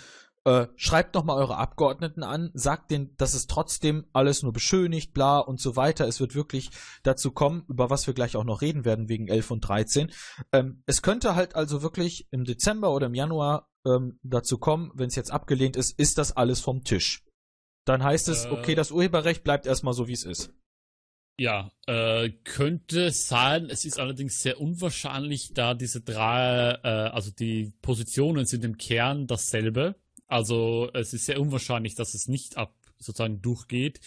äh, 0.49 0.67
schreibt 0.77 1.13
nochmal 1.13 1.37
eure 1.37 1.57
Abgeordneten 1.57 2.23
an, 2.23 2.49
sagt 2.55 2.89
denen, 2.89 3.15
dass 3.17 3.35
es 3.35 3.45
trotzdem 3.45 4.07
alles 4.13 4.41
nur 4.41 4.51
beschönigt, 4.51 5.13
bla 5.13 5.37
und 5.37 5.61
so 5.61 5.75
weiter. 5.75 6.07
Es 6.07 6.19
wird 6.19 6.33
wirklich 6.33 6.71
dazu 7.03 7.29
kommen, 7.29 7.65
über 7.67 7.91
was 7.91 8.07
wir 8.07 8.15
gleich 8.15 8.35
auch 8.35 8.43
noch 8.43 8.61
reden 8.61 8.83
werden 8.83 9.09
wegen 9.09 9.27
11 9.27 9.51
und 9.51 9.61
13. 9.61 10.11
Ähm, 10.51 10.81
es 10.87 11.03
könnte 11.03 11.35
halt 11.35 11.55
also 11.55 11.83
wirklich 11.83 12.27
im 12.31 12.45
Dezember 12.45 12.91
oder 12.91 13.07
im 13.07 13.13
Januar 13.13 13.69
ähm, 13.85 14.19
dazu 14.23 14.57
kommen, 14.57 14.91
wenn 14.95 15.09
es 15.09 15.15
jetzt 15.15 15.31
abgelehnt 15.31 15.75
ist, 15.75 15.99
ist 15.99 16.17
das 16.17 16.35
alles 16.35 16.61
vom 16.61 16.83
Tisch. 16.83 17.23
Dann 17.85 18.03
heißt 18.03 18.27
es, 18.27 18.45
äh, 18.45 18.49
okay, 18.49 18.73
das 18.73 18.89
Urheberrecht 18.89 19.43
bleibt 19.43 19.67
erstmal 19.67 19.93
so, 19.93 20.07
wie 20.07 20.13
es 20.13 20.23
ist. 20.23 20.51
Ja, 21.39 21.71
äh, 21.85 22.31
könnte 22.43 23.11
sein. 23.11 23.69
Es 23.69 23.85
ist 23.85 23.99
allerdings 23.99 24.41
sehr 24.41 24.59
unwahrscheinlich, 24.59 25.53
da 25.53 25.75
diese 25.75 26.01
drei, 26.01 26.79
äh, 26.83 26.87
also 26.87 27.29
die 27.29 27.71
Positionen 27.83 28.45
sind 28.45 28.65
im 28.65 28.77
Kern 28.77 29.27
dasselbe. 29.27 29.95
Also 30.29 30.89
es 30.93 31.13
ist 31.13 31.25
sehr 31.25 31.41
unwahrscheinlich, 31.41 31.95
dass 31.95 32.13
es 32.13 32.27
nicht 32.27 32.55
ab 32.55 32.73
sozusagen 32.99 33.41
durchgeht. 33.41 33.99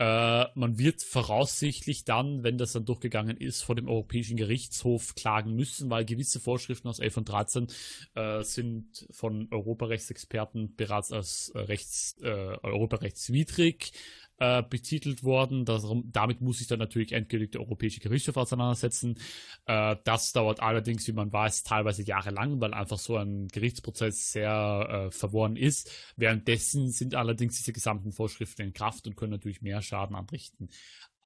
Äh, 0.00 0.46
man 0.54 0.78
wird 0.78 1.02
voraussichtlich 1.02 2.04
dann, 2.04 2.44
wenn 2.44 2.56
das 2.56 2.72
dann 2.72 2.84
durchgegangen 2.84 3.36
ist, 3.36 3.62
vor 3.62 3.74
dem 3.74 3.88
Europäischen 3.88 4.36
Gerichtshof 4.36 5.14
klagen 5.16 5.54
müssen, 5.54 5.90
weil 5.90 6.04
gewisse 6.04 6.38
Vorschriften 6.40 6.88
aus 6.88 7.00
11 7.00 7.16
und 7.18 7.28
13 7.28 7.66
äh, 8.14 8.42
sind 8.42 9.06
von 9.10 9.48
Europarechtsexperten 9.50 10.76
bereits 10.76 11.12
als 11.12 11.50
äh, 11.50 11.58
Rechts, 11.58 12.16
äh, 12.22 12.28
Europarechtswidrig 12.62 13.92
äh, 14.38 14.62
betitelt 14.62 15.24
worden. 15.24 15.64
Darum, 15.64 16.10
damit 16.12 16.40
muss 16.40 16.58
sich 16.58 16.66
dann 16.66 16.78
natürlich 16.78 17.12
endgültig 17.12 17.52
der 17.52 17.60
Europäische 17.60 18.00
Gerichtshof 18.00 18.36
auseinandersetzen. 18.36 19.18
Äh, 19.66 19.96
das 20.04 20.32
dauert 20.32 20.60
allerdings, 20.60 21.06
wie 21.08 21.12
man 21.12 21.32
weiß, 21.32 21.62
teilweise 21.64 22.02
jahrelang, 22.02 22.60
weil 22.60 22.74
einfach 22.74 22.98
so 22.98 23.16
ein 23.16 23.48
Gerichtsprozess 23.48 24.32
sehr 24.32 25.08
äh, 25.08 25.10
verworren 25.10 25.56
ist. 25.56 25.92
Währenddessen 26.16 26.90
sind 26.90 27.14
allerdings 27.14 27.56
diese 27.56 27.72
gesamten 27.72 28.12
Vorschriften 28.12 28.62
in 28.62 28.72
Kraft 28.72 29.06
und 29.06 29.16
können 29.16 29.32
natürlich 29.32 29.62
mehr 29.62 29.82
Schaden 29.82 30.16
anrichten 30.16 30.68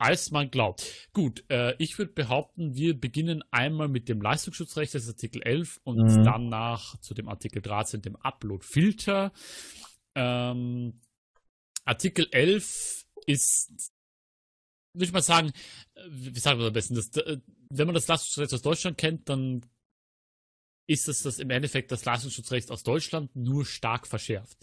als 0.02 0.32
man 0.32 0.50
glaubt. 0.50 0.84
Gut, 1.12 1.44
äh, 1.48 1.76
ich 1.78 1.96
würde 1.96 2.12
behaupten, 2.12 2.74
wir 2.74 2.98
beginnen 2.98 3.44
einmal 3.52 3.86
mit 3.86 4.08
dem 4.08 4.20
Leistungsschutzrecht, 4.20 4.92
das 4.94 5.04
ist 5.04 5.10
Artikel 5.10 5.42
11, 5.42 5.80
und 5.84 5.98
mhm. 5.98 6.24
danach 6.24 6.98
zu 6.98 7.14
dem 7.14 7.28
Artikel 7.28 7.62
13, 7.62 8.02
dem 8.02 8.16
Upload-Filter. 8.16 9.32
Ähm, 10.16 11.00
Artikel 11.84 12.26
11 12.32 13.01
ist, 13.26 13.92
würde 14.94 15.04
ich 15.04 15.12
mal 15.12 15.22
sagen, 15.22 15.52
äh, 15.94 16.00
wie 16.08 16.38
sagen 16.38 16.58
wir 16.60 16.66
am 16.66 16.72
besten, 16.72 16.94
das, 16.94 17.08
äh, 17.16 17.38
wenn 17.70 17.86
man 17.86 17.94
das 17.94 18.08
Leistungsschutzrecht 18.08 18.54
aus 18.54 18.62
Deutschland 18.62 18.98
kennt, 18.98 19.28
dann 19.28 19.64
ist 20.86 21.08
es 21.08 21.22
das 21.22 21.38
im 21.38 21.50
Endeffekt 21.50 21.92
das 21.92 22.04
Leistungsschutzrecht 22.04 22.70
aus 22.70 22.82
Deutschland 22.82 23.34
nur 23.34 23.64
stark 23.64 24.06
verschärft. 24.06 24.58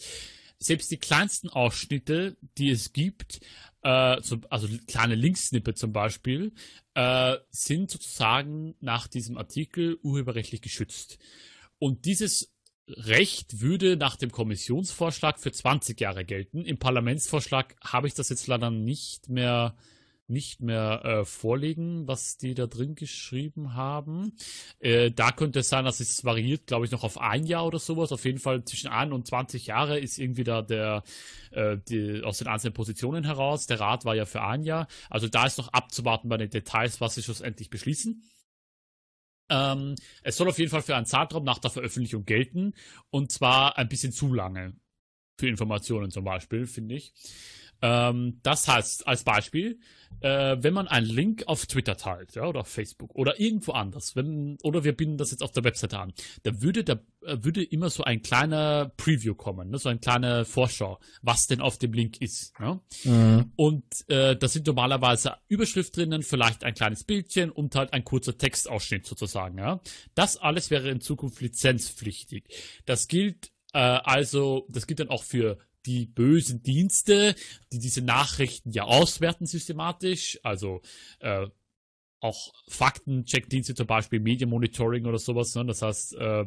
Selbst 0.60 0.92
die 0.92 0.98
kleinsten 0.98 1.50
Ausschnitte, 1.50 2.36
die 2.58 2.70
es 2.70 2.92
gibt, 2.92 3.40
äh, 3.82 4.22
so, 4.22 4.38
also 4.50 4.68
kleine 4.88 5.16
Linksnippe 5.16 5.74
zum 5.74 5.94
Beispiel, 5.94 6.54
äh, 6.96 7.38
sind 7.50 7.90
sozusagen 7.90 8.76
nach 8.82 9.08
diesem 9.08 9.38
Artikel 9.38 9.98
urheberrechtlich 10.04 10.62
geschützt. 10.62 11.18
Und 11.78 12.04
dieses 12.04 12.54
Recht 12.90 13.62
würde 13.62 13.98
nach 13.98 14.16
dem 14.16 14.32
Kommissionsvorschlag 14.32 15.40
für 15.40 15.52
20 15.52 16.00
Jahre 16.00 16.26
gelten. 16.26 16.66
Im 16.66 16.78
Parlamentsvorschlag 16.78 17.76
habe 17.84 18.08
ich 18.08 18.14
das 18.14 18.30
jetzt 18.30 18.48
leider 18.48 18.72
nicht 18.72 19.30
mehr 19.30 19.76
nicht 20.30 20.62
mehr 20.62 21.02
äh, 21.04 21.26
vorlegen, 21.26 22.08
was 22.08 22.38
die 22.38 22.54
da 22.54 22.68
drin 22.68 22.96
geschrieben 22.96 23.74
haben. 23.74 24.34
Äh, 24.80 25.12
da 25.12 25.32
könnte 25.32 25.60
es 25.60 25.70
sein, 25.70 25.86
dass 25.86 26.00
es 26.00 26.24
variiert, 26.24 26.68
glaube 26.68 26.86
ich, 26.86 26.92
noch 26.92 27.04
auf 27.04 27.20
ein 27.20 27.46
Jahr 27.46 27.66
oder 27.66 27.80
sowas. 27.80 28.12
Auf 28.12 28.26
jeden 28.26 28.38
Fall 28.38 28.64
zwischen 28.64 28.90
ein 28.90 29.12
und 29.12 29.26
20 29.26 29.66
Jahre 29.66 30.00
ist 30.00 30.20
irgendwie 30.20 30.44
da 30.44 30.62
der 30.62 31.04
äh, 31.52 31.78
die, 31.90 32.22
aus 32.24 32.38
den 32.38 32.48
einzelnen 32.48 32.74
Positionen 32.74 33.24
heraus. 33.24 33.66
Der 33.66 33.80
Rat 33.80 34.06
war 34.06 34.16
ja 34.16 34.26
für 34.26 34.44
ein 34.44 34.64
Jahr. 34.64 34.88
Also 35.10 35.28
da 35.28 35.46
ist 35.46 35.58
noch 35.58 35.74
abzuwarten 35.74 36.30
bei 36.30 36.38
den 36.38 36.50
Details, 36.50 37.02
was 37.02 37.16
sie 37.16 37.24
schlussendlich 37.24 37.72
beschließen. 37.72 38.22
Ähm, 39.50 39.96
es 40.24 40.38
soll 40.38 40.50
auf 40.50 40.60
jeden 40.60 40.72
Fall 40.72 40.82
für 40.82 40.96
einen 40.96 41.06
Zeitraum 41.06 41.44
nach 41.44 41.60
der 41.60 41.72
Veröffentlichung 41.72 42.26
gelten 42.26 42.74
und 43.10 43.32
zwar 43.32 43.78
ein 43.78 43.90
bisschen 43.90 44.12
zu 44.12 44.34
lange. 44.34 44.74
Für 45.40 45.48
Informationen 45.48 46.12
zum 46.12 46.26
Beispiel, 46.26 46.68
finde 46.68 46.96
ich. 46.96 47.14
Ähm, 47.82 48.40
das 48.44 48.68
heißt, 48.68 49.08
als 49.08 49.24
Beispiel, 49.24 49.80
äh, 50.22 50.58
wenn 50.60 50.74
man 50.74 50.88
einen 50.88 51.06
Link 51.06 51.44
auf 51.48 51.66
Twitter 51.66 51.96
teilt, 51.96 52.36
ja, 52.36 52.46
oder 52.46 52.62
auf 52.62 52.68
Facebook 52.68 53.16
oder 53.16 53.40
irgendwo 53.40 53.72
anders, 53.72 54.16
wenn, 54.16 54.58
oder 54.64 54.84
wir 54.84 54.96
binden 54.96 55.18
das 55.18 55.32
jetzt 55.32 55.44
auf 55.44 55.52
der 55.52 55.64
Webseite 55.64 55.98
an, 56.00 56.14
da 56.44 56.62
würde 56.62 56.84
da 56.84 57.00
äh, 57.22 57.38
würde 57.42 57.64
immer 57.64 57.90
so 57.90 58.04
ein 58.04 58.22
kleiner 58.22 58.92
Preview 58.98 59.34
kommen, 59.34 59.70
ne, 59.70 59.78
so 59.78 59.90
ein 59.90 60.02
kleiner 60.02 60.46
Vorschau, 60.46 61.00
was 61.22 61.48
denn 61.48 61.62
auf 61.62 61.78
dem 61.78 61.94
Link 61.94 62.22
ist. 62.22 62.54
Ja? 62.60 62.82
Mhm. 63.04 63.52
Und 63.56 63.86
äh, 64.08 64.36
da 64.36 64.48
sind 64.48 64.68
normalerweise 64.68 65.38
Überschrift 65.48 65.96
drinnen, 65.96 66.24
vielleicht 66.24 66.64
ein 66.64 66.74
kleines 66.74 67.04
Bildchen 67.04 67.50
und 67.50 67.76
halt 67.76 67.94
ein 67.94 68.04
kurzer 68.04 68.38
Textausschnitt 68.38 69.06
sozusagen. 69.06 69.58
Ja? 69.58 69.80
Das 70.16 70.38
alles 70.38 70.70
wäre 70.70 70.90
in 70.90 71.02
Zukunft 71.02 71.40
lizenzpflichtig. 71.42 72.44
Das 72.86 73.08
gilt 73.08 73.52
äh, 73.74 73.80
also, 73.80 74.66
das 74.70 74.88
gilt 74.88 75.00
dann 75.00 75.10
auch 75.10 75.24
für 75.24 75.58
die 75.86 76.06
bösen 76.06 76.62
Dienste, 76.62 77.36
die 77.72 77.80
diese 77.80 78.02
Nachrichten 78.02 78.72
ja 78.72 78.84
auswerten 78.84 79.46
systematisch, 79.46 80.40
also 80.44 80.82
äh, 81.20 81.48
auch 82.22 82.54
Faktencheckdienste, 82.68 83.76
zum 83.76 83.88
Beispiel 83.88 84.20
Media 84.20 84.48
Monitoring 84.48 85.06
oder 85.06 85.20
sowas. 85.20 85.56
Ne? 85.56 85.66
Das 85.66 85.82
heißt, 85.82 86.16
äh, 86.16 86.46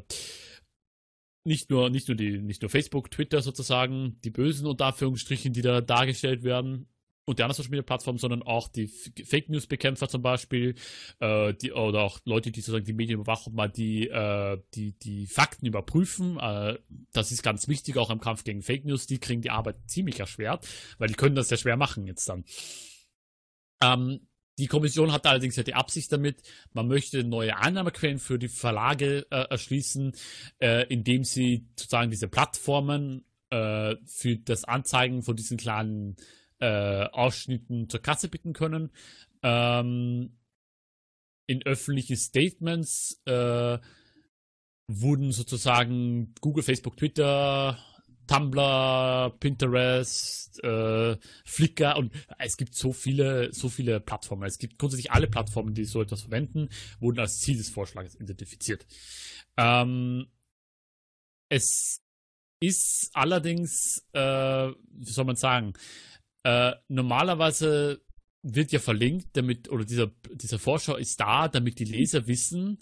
nicht 1.45 1.71
nur, 1.71 1.91
nicht 1.91 2.09
nur 2.09 2.17
die, 2.17 2.39
nicht 2.39 2.63
nur 2.63 2.69
Facebook, 2.69 3.11
Twitter 3.11 3.43
sozusagen, 3.43 4.21
die 4.23 4.31
bösen 4.31 4.67
unter 4.67 4.87
Anführungsstrichen, 4.87 5.53
die 5.53 5.63
da 5.63 5.81
dargestellt 5.81 6.45
werden, 6.45 6.89
und 7.25 7.39
die 7.39 7.43
anderen 7.43 7.57
Social 7.57 7.71
Media 7.71 7.83
Plattformen, 7.83 8.19
sondern 8.19 8.43
auch 8.43 8.69
die 8.69 8.89
Fake 8.89 9.49
News 9.49 9.67
Bekämpfer 9.67 10.09
zum 10.09 10.23
Beispiel, 10.23 10.75
äh, 11.21 11.55
die, 11.55 11.73
oder 11.73 12.03
auch 12.03 12.19
Leute, 12.25 12.51
die 12.51 12.61
sozusagen 12.61 12.85
die 12.85 12.93
Medien 12.93 13.21
überwachen, 13.21 13.55
mal 13.55 13.69
die, 13.69 14.09
äh, 14.09 14.61
die, 14.75 14.93
die 14.99 15.27
Fakten 15.27 15.67
überprüfen. 15.67 16.39
Äh, 16.39 16.79
das 17.13 17.31
ist 17.31 17.43
ganz 17.43 17.69
wichtig, 17.69 17.97
auch 17.97 18.11
im 18.11 18.21
Kampf 18.21 18.45
gegen 18.45 18.63
Fake 18.63 18.85
News. 18.85 19.07
Die 19.07 19.19
kriegen 19.19 19.43
die 19.43 19.51
Arbeit 19.51 19.77
ziemlich 19.87 20.19
erschwert, 20.19 20.67
weil 20.99 21.09
die 21.09 21.15
können 21.15 21.37
das 21.37 21.49
sehr 21.49 21.59
schwer 21.59 21.77
machen 21.77 22.07
jetzt 22.07 22.29
dann. 22.29 22.45
Ähm, 23.83 24.27
die 24.59 24.67
Kommission 24.67 25.13
hat 25.13 25.27
allerdings 25.27 25.57
ja 25.57 25.63
die 25.63 25.75
Absicht 25.75 26.13
damit, 26.13 26.43
man 26.73 26.87
möchte 26.87 27.25
neue 27.25 27.57
Einnahmequellen 27.57 28.19
für 28.19 28.39
die 28.39 28.49
Verlage 28.49 29.27
äh, 29.31 29.49
erschließen, 29.49 30.13
äh, 30.59 30.87
indem 30.89 31.25
sie 31.25 31.69
sozusagen 31.77 32.11
diese 32.11 32.29
Plattformen 32.29 33.25
äh, 33.51 33.97
für 34.05 34.37
das 34.37 34.65
Anzeigen 34.65 35.23
von 35.23 35.37
diesen 35.37 35.57
kleinen 35.57 36.17
äh, 36.63 37.09
Ausschnitten 37.11 37.89
zur 37.89 38.01
Kasse 38.01 38.29
bitten 38.29 38.53
können. 38.53 38.93
Ähm, 39.43 40.39
in 41.49 41.63
öffentlichen 41.65 42.17
Statements 42.17 43.21
äh, 43.27 43.79
wurden 44.87 45.33
sozusagen 45.33 46.35
Google, 46.41 46.63
Facebook, 46.63 46.97
Twitter, 46.97 47.79
Tumblr, 48.29 49.37
Pinterest, 49.41 50.63
äh, 50.63 51.17
Flickr 51.45 51.97
und 51.97 52.13
es 52.39 52.57
gibt 52.57 52.77
so 52.77 52.93
viele, 52.93 53.53
so 53.53 53.69
viele 53.69 53.99
Plattformen. 53.99 54.45
Es 54.45 54.59
gibt 54.59 54.79
grundsätzlich 54.79 55.11
alle 55.11 55.27
Plattformen, 55.27 55.75
die 55.75 55.85
so 55.85 56.01
etwas 56.01 56.23
verwenden, 56.23 56.69
wurden 57.01 57.19
als 57.19 57.41
Ziel 57.41 57.57
des 57.57 57.71
Vorschlags 57.71 58.15
identifiziert. 58.15 58.87
Ähm, 59.57 60.29
es 61.49 62.01
ist 62.61 63.11
allerdings, 63.15 64.07
äh, 64.13 64.21
wie 64.21 65.13
soll 65.13 65.25
man 65.25 65.37
sagen, 65.37 65.73
äh, 66.45 66.73
normalerweise 66.89 68.01
wird 68.43 68.73
ja 68.73 68.81
verlinkt, 68.81 69.37
damit, 69.37 69.71
oder 69.71 69.85
dieser, 69.85 70.11
dieser 70.33 70.59
Vorschau 70.59 70.97
ist 70.97 71.21
da, 71.21 71.49
damit 71.49 71.79
die 71.79 71.85
Leser 71.85 72.27
wissen, 72.27 72.79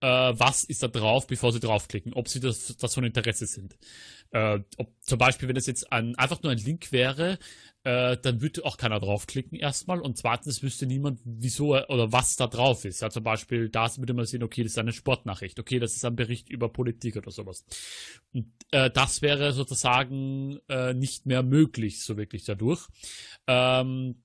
äh, 0.00 0.06
was 0.06 0.64
ist 0.64 0.82
da 0.82 0.88
drauf, 0.88 1.26
bevor 1.26 1.52
sie 1.52 1.60
draufklicken, 1.60 2.12
ob 2.14 2.28
sie 2.28 2.40
das, 2.40 2.76
das 2.76 2.94
von 2.94 3.04
Interesse 3.04 3.46
sind. 3.46 3.76
Äh, 4.30 4.60
ob, 4.76 4.92
zum 5.00 5.18
Beispiel, 5.18 5.48
wenn 5.48 5.56
es 5.56 5.66
jetzt 5.66 5.90
ein, 5.92 6.14
einfach 6.16 6.42
nur 6.42 6.52
ein 6.52 6.58
Link 6.58 6.92
wäre, 6.92 7.38
äh, 7.84 8.16
dann 8.18 8.40
würde 8.40 8.64
auch 8.64 8.76
keiner 8.76 9.00
draufklicken 9.00 9.58
erstmal 9.58 10.00
und 10.00 10.18
zweitens 10.18 10.62
wüsste 10.62 10.86
niemand, 10.86 11.20
wieso 11.24 11.76
oder 11.76 12.12
was 12.12 12.36
da 12.36 12.46
drauf 12.46 12.84
ist. 12.84 13.00
Ja, 13.00 13.10
zum 13.10 13.24
Beispiel, 13.24 13.70
da 13.70 13.88
würde 13.96 14.14
man 14.14 14.26
sehen, 14.26 14.42
okay, 14.42 14.62
das 14.62 14.72
ist 14.72 14.78
eine 14.78 14.92
Sportnachricht, 14.92 15.58
okay, 15.58 15.78
das 15.78 15.96
ist 15.96 16.04
ein 16.04 16.16
Bericht 16.16 16.50
über 16.50 16.68
Politik 16.68 17.16
oder 17.16 17.30
sowas. 17.30 17.64
Und 18.32 18.52
äh, 18.70 18.90
das 18.90 19.22
wäre 19.22 19.52
sozusagen 19.52 20.58
äh, 20.68 20.92
nicht 20.92 21.26
mehr 21.26 21.42
möglich, 21.42 22.02
so 22.02 22.16
wirklich 22.16 22.44
dadurch. 22.44 22.86
Ähm, 23.46 24.22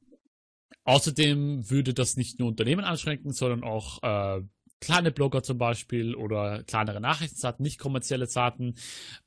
außerdem 0.84 1.70
würde 1.70 1.94
das 1.94 2.18
nicht 2.18 2.40
nur 2.40 2.50
Unternehmen 2.50 2.84
einschränken, 2.84 3.32
sondern 3.32 3.64
auch 3.64 4.04
äh, 4.04 4.44
kleine 4.84 5.12
Blogger 5.12 5.44
zum 5.44 5.58
Beispiel 5.58 6.14
oder 6.14 6.64
kleinere 6.64 7.00
Nachrichtenseiten, 7.00 7.64
nicht 7.64 7.80
kommerzielle 7.80 8.28
Seiten, 8.28 8.76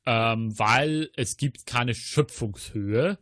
ähm, 0.05 0.57
weil 0.57 1.09
es 1.15 1.37
gibt 1.37 1.65
keine 1.65 1.95
Schöpfungshöhe 1.95 3.17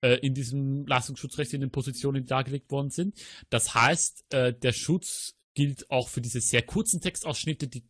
äh, 0.00 0.14
in 0.20 0.34
diesem 0.34 0.86
Leistungsschutzrecht 0.86 1.52
in 1.54 1.60
den 1.60 1.70
Positionen, 1.70 2.22
die 2.22 2.28
dargelegt 2.28 2.70
worden 2.70 2.90
sind. 2.90 3.16
Das 3.50 3.74
heißt, 3.74 4.32
äh, 4.32 4.54
der 4.54 4.72
Schutz 4.72 5.34
gilt 5.54 5.90
auch 5.90 6.08
für 6.08 6.20
diese 6.20 6.40
sehr 6.40 6.62
kurzen 6.62 7.00
Textausschnitte, 7.00 7.66
die 7.66 7.84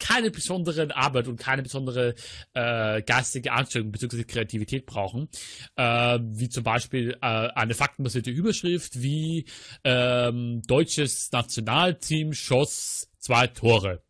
keine 0.00 0.30
besondere 0.30 0.96
Arbeit 0.96 1.28
und 1.28 1.38
keine 1.38 1.62
besondere 1.62 2.14
äh, 2.54 3.02
geistige 3.02 3.52
Anstrengung 3.52 3.92
bzw. 3.92 4.24
Kreativität 4.24 4.86
brauchen, 4.86 5.28
äh, 5.76 6.18
wie 6.22 6.48
zum 6.48 6.64
Beispiel 6.64 7.16
äh, 7.20 7.26
eine 7.26 7.74
faktenbasierte 7.74 8.30
Überschrift 8.30 9.02
wie 9.02 9.44
ähm, 9.84 10.62
deutsches 10.66 11.30
Nationalteam 11.30 12.32
schoss 12.32 13.09
zwei 13.20 13.46
Tore. 13.46 14.02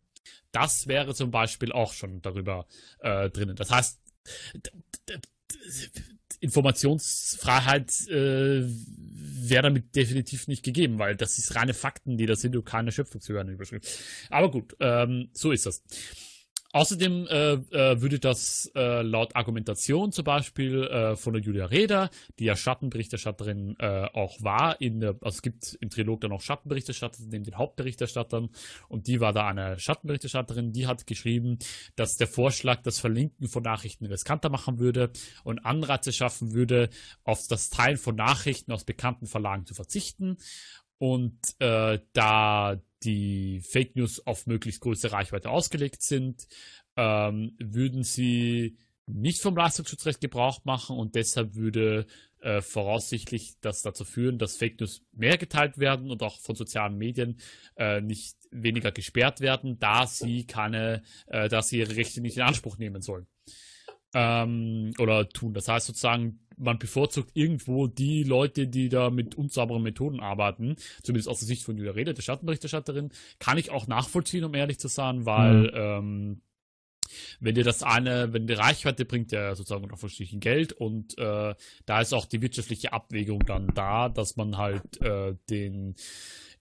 Das 0.51 0.87
wäre 0.87 1.13
zum 1.13 1.31
Beispiel 1.31 1.71
auch 1.71 1.93
schon 1.93 2.21
darüber 2.21 2.67
äh, 2.99 3.29
drinnen. 3.29 3.55
Das 3.55 3.71
heißt, 3.71 4.01
Informationsfreiheit 6.39 8.07
äh, 8.07 8.63
wäre 8.63 9.63
damit 9.63 9.95
definitiv 9.95 10.47
nicht 10.47 10.63
gegeben, 10.63 10.97
weil 10.99 11.15
das 11.15 11.37
ist 11.37 11.55
reine 11.55 11.73
Fakten, 11.73 12.17
die 12.17 12.25
da 12.25 12.35
sind 12.35 12.55
und 12.55 12.65
keine 12.65 12.91
Schöpfungshören 12.91 13.47
überschrieben. 13.49 13.85
Aber 14.29 14.49
gut, 14.49 14.75
ähm, 14.79 15.29
so 15.33 15.51
ist 15.51 15.65
das. 15.65 15.83
Außerdem 16.73 17.27
äh, 17.27 17.53
äh, 17.53 18.01
würde 18.01 18.19
das 18.19 18.71
äh, 18.75 19.01
laut 19.01 19.35
Argumentation 19.35 20.11
zum 20.11 20.23
Beispiel 20.23 20.83
äh, 20.83 21.15
von 21.17 21.33
der 21.33 21.41
Julia 21.41 21.65
Reda, 21.65 22.09
die 22.39 22.45
ja 22.45 22.55
Schattenberichterstatterin 22.55 23.75
äh, 23.79 24.07
auch 24.13 24.41
war, 24.41 24.79
in 24.79 25.01
der, 25.01 25.15
also 25.21 25.35
es 25.35 25.41
gibt 25.41 25.77
im 25.81 25.89
Trilog 25.89 26.21
dann 26.21 26.31
auch 26.31 26.41
Schattenberichterstatter 26.41 27.23
neben 27.29 27.43
den 27.43 27.57
Hauptberichterstattern 27.57 28.49
und 28.87 29.07
die 29.07 29.19
war 29.19 29.33
da 29.33 29.47
eine 29.47 29.79
Schattenberichterstatterin, 29.79 30.71
die 30.71 30.87
hat 30.87 31.07
geschrieben, 31.07 31.59
dass 31.95 32.15
der 32.15 32.27
Vorschlag 32.27 32.81
das 32.83 32.99
Verlinken 32.99 33.49
von 33.49 33.63
Nachrichten 33.63 34.05
riskanter 34.05 34.49
machen 34.49 34.79
würde 34.79 35.11
und 35.43 35.65
Anreize 35.65 36.13
schaffen 36.13 36.53
würde, 36.53 36.89
auf 37.23 37.47
das 37.49 37.69
Teilen 37.69 37.97
von 37.97 38.15
Nachrichten 38.15 38.71
aus 38.71 38.85
bekannten 38.85 39.27
Verlagen 39.27 39.65
zu 39.65 39.73
verzichten 39.73 40.37
und 41.01 41.39
äh, 41.57 41.97
da 42.13 42.79
die 43.01 43.59
Fake 43.61 43.95
News 43.95 44.27
auf 44.27 44.45
möglichst 44.45 44.81
große 44.81 45.11
Reichweite 45.11 45.49
ausgelegt 45.49 46.03
sind, 46.03 46.47
ähm, 46.95 47.55
würden 47.57 48.03
sie 48.03 48.77
nicht 49.07 49.41
vom 49.41 49.57
Leistungsschutzrecht 49.57 50.21
Gebrauch 50.21 50.63
machen 50.63 50.95
und 50.95 51.15
deshalb 51.15 51.55
würde 51.55 52.05
äh, 52.41 52.61
voraussichtlich 52.61 53.55
das 53.61 53.81
dazu 53.81 54.05
führen, 54.05 54.37
dass 54.37 54.57
Fake 54.57 54.79
News 54.79 55.01
mehr 55.11 55.39
geteilt 55.39 55.79
werden 55.79 56.11
und 56.11 56.21
auch 56.21 56.39
von 56.39 56.53
sozialen 56.53 56.99
Medien 56.99 57.39
äh, 57.77 57.99
nicht 57.99 58.37
weniger 58.51 58.91
gesperrt 58.91 59.41
werden, 59.41 59.79
da 59.79 60.05
sie 60.05 60.45
keine, 60.45 61.01
äh, 61.25 61.49
da 61.49 61.63
sie 61.63 61.79
ihre 61.79 61.95
Rechte 61.95 62.21
nicht 62.21 62.37
in 62.37 62.43
Anspruch 62.43 62.77
nehmen 62.77 63.01
sollen 63.01 63.25
ähm, 64.13 64.91
oder 64.99 65.27
tun. 65.29 65.53
Das 65.53 65.67
heißt 65.67 65.87
sozusagen, 65.87 66.39
man 66.57 66.77
bevorzugt 66.77 67.31
irgendwo 67.33 67.87
die 67.87 68.23
Leute, 68.23 68.67
die 68.67 68.89
da 68.89 69.09
mit 69.09 69.35
unsauberen 69.35 69.81
Methoden 69.81 70.19
arbeiten, 70.19 70.75
zumindest 71.01 71.29
aus 71.29 71.39
der 71.39 71.47
Sicht 71.47 71.63
von 71.63 71.77
Julia 71.77 71.93
Rede, 71.93 72.13
der 72.13 72.21
Schattenberichterstatterin, 72.21 73.09
kann 73.39 73.57
ich 73.57 73.71
auch 73.71 73.87
nachvollziehen, 73.87 74.43
um 74.43 74.53
ehrlich 74.53 74.79
zu 74.79 74.87
sein, 74.87 75.25
weil 75.25 75.63
mhm. 75.63 75.71
ähm, 75.73 76.41
wenn 77.39 77.55
dir 77.55 77.63
das 77.63 77.83
eine, 77.83 78.33
wenn 78.33 78.47
die 78.47 78.53
Reichweite 78.53 79.05
bringt 79.05 79.31
ja 79.31 79.55
sozusagen 79.55 79.95
Verschieden 79.97 80.39
Geld 80.39 80.73
und 80.73 81.17
äh, 81.17 81.55
da 81.85 82.01
ist 82.01 82.13
auch 82.13 82.25
die 82.25 82.41
wirtschaftliche 82.41 82.93
Abwägung 82.93 83.45
dann 83.45 83.67
da, 83.73 84.09
dass 84.09 84.37
man 84.37 84.57
halt 84.57 85.01
äh, 85.01 85.35
den 85.49 85.95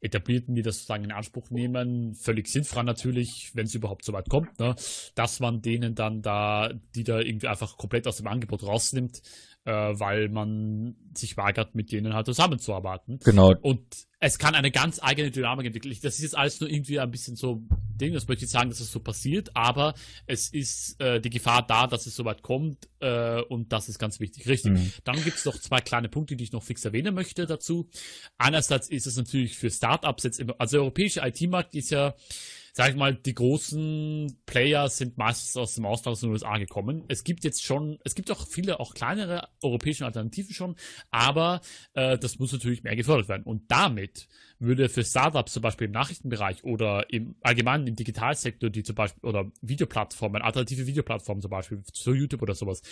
Etablierten, 0.00 0.54
die 0.54 0.62
das 0.62 0.76
sozusagen 0.76 1.04
in 1.04 1.12
Anspruch 1.12 1.50
nehmen, 1.50 2.14
völlig 2.14 2.48
sinnfrei 2.48 2.82
natürlich, 2.82 3.50
wenn 3.54 3.66
es 3.66 3.74
überhaupt 3.74 4.04
so 4.04 4.12
weit 4.12 4.28
kommt, 4.30 4.58
ne, 4.58 4.74
dass 5.14 5.40
man 5.40 5.60
denen 5.60 5.94
dann 5.94 6.22
da, 6.22 6.72
die 6.94 7.04
da 7.04 7.20
irgendwie 7.20 7.48
einfach 7.48 7.76
komplett 7.76 8.06
aus 8.06 8.16
dem 8.16 8.26
Angebot 8.26 8.62
rausnimmt, 8.62 9.20
äh, 9.64 9.72
weil 9.72 10.28
man 10.28 10.96
sich 11.14 11.36
weigert, 11.36 11.74
mit 11.74 11.92
denen 11.92 12.14
halt 12.14 12.26
zusammenzuarbeiten. 12.26 13.18
Genau. 13.24 13.54
Und 13.60 14.06
es 14.18 14.38
kann 14.38 14.54
eine 14.54 14.70
ganz 14.70 15.00
eigene 15.02 15.30
Dynamik 15.30 15.66
entwickeln. 15.66 15.96
Das 16.02 16.14
ist 16.14 16.22
jetzt 16.22 16.36
alles 16.36 16.60
nur 16.60 16.70
irgendwie 16.70 17.00
ein 17.00 17.10
bisschen 17.10 17.36
so 17.36 17.62
Ding, 18.00 18.14
das 18.14 18.26
möchte 18.28 18.44
ich 18.44 18.50
sagen, 18.50 18.70
dass 18.70 18.80
es 18.80 18.90
so 18.90 19.00
passiert, 19.00 19.50
aber 19.54 19.94
es 20.26 20.48
ist 20.48 21.00
äh, 21.00 21.20
die 21.20 21.30
Gefahr 21.30 21.66
da, 21.66 21.86
dass 21.86 22.06
es 22.06 22.16
so 22.16 22.24
weit 22.24 22.42
kommt 22.42 22.88
äh, 23.00 23.42
und 23.42 23.72
das 23.72 23.88
ist 23.88 23.98
ganz 23.98 24.20
wichtig. 24.20 24.48
Richtig. 24.48 24.72
Mhm. 24.72 24.92
Dann 25.04 25.22
gibt 25.22 25.36
es 25.36 25.44
noch 25.44 25.58
zwei 25.58 25.80
kleine 25.80 26.08
Punkte, 26.08 26.36
die 26.36 26.44
ich 26.44 26.52
noch 26.52 26.62
fix 26.62 26.84
erwähnen 26.84 27.14
möchte 27.14 27.46
dazu. 27.46 27.88
Einerseits 28.38 28.88
ist 28.88 29.06
es 29.06 29.16
natürlich 29.16 29.58
für 29.58 29.70
Startups 29.70 30.24
jetzt, 30.24 30.40
immer, 30.40 30.54
also 30.58 30.76
der 30.76 30.82
europäische 30.82 31.20
IT-Markt 31.20 31.74
ist 31.74 31.90
ja 31.90 32.14
sag 32.72 32.90
ich 32.90 32.96
mal, 32.96 33.14
die 33.14 33.34
großen 33.34 34.40
Player 34.46 34.88
sind 34.88 35.18
meistens 35.18 35.56
aus 35.56 35.74
dem 35.74 35.86
Ausland 35.86 36.12
aus 36.14 36.20
den 36.20 36.30
USA 36.30 36.58
gekommen. 36.58 37.04
Es 37.08 37.24
gibt 37.24 37.44
jetzt 37.44 37.64
schon, 37.64 37.98
es 38.04 38.14
gibt 38.14 38.30
auch 38.30 38.46
viele, 38.46 38.80
auch 38.80 38.94
kleinere 38.94 39.48
europäische 39.62 40.04
Alternativen 40.04 40.54
schon, 40.54 40.76
aber 41.10 41.60
äh, 41.94 42.18
das 42.18 42.38
muss 42.38 42.52
natürlich 42.52 42.82
mehr 42.82 42.96
gefördert 42.96 43.28
werden. 43.28 43.44
Und 43.44 43.70
damit 43.70 44.28
würde 44.58 44.88
für 44.88 45.04
Startups 45.04 45.54
zum 45.54 45.62
Beispiel 45.62 45.86
im 45.86 45.92
Nachrichtenbereich 45.92 46.64
oder 46.64 47.10
im 47.10 47.34
allgemeinen 47.40 47.86
im 47.86 47.96
Digitalsektor, 47.96 48.70
die 48.70 48.82
zum 48.82 48.94
Beispiel, 48.94 49.28
oder 49.28 49.50
Videoplattformen, 49.62 50.42
alternative 50.42 50.86
Videoplattformen 50.86 51.40
zum 51.40 51.50
Beispiel, 51.50 51.82
zu 51.82 52.14
YouTube 52.14 52.42
oder 52.42 52.54
sowas, 52.54 52.82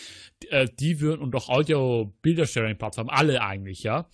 äh, 0.49 0.67
die 0.81 1.01
würden 1.01 1.23
und 1.23 1.35
auch 1.37 1.49
Audio-Bildersharing-Plattformen, 1.49 3.11
alle 3.11 3.43
eigentlich, 3.43 3.83
ja, 3.83 4.09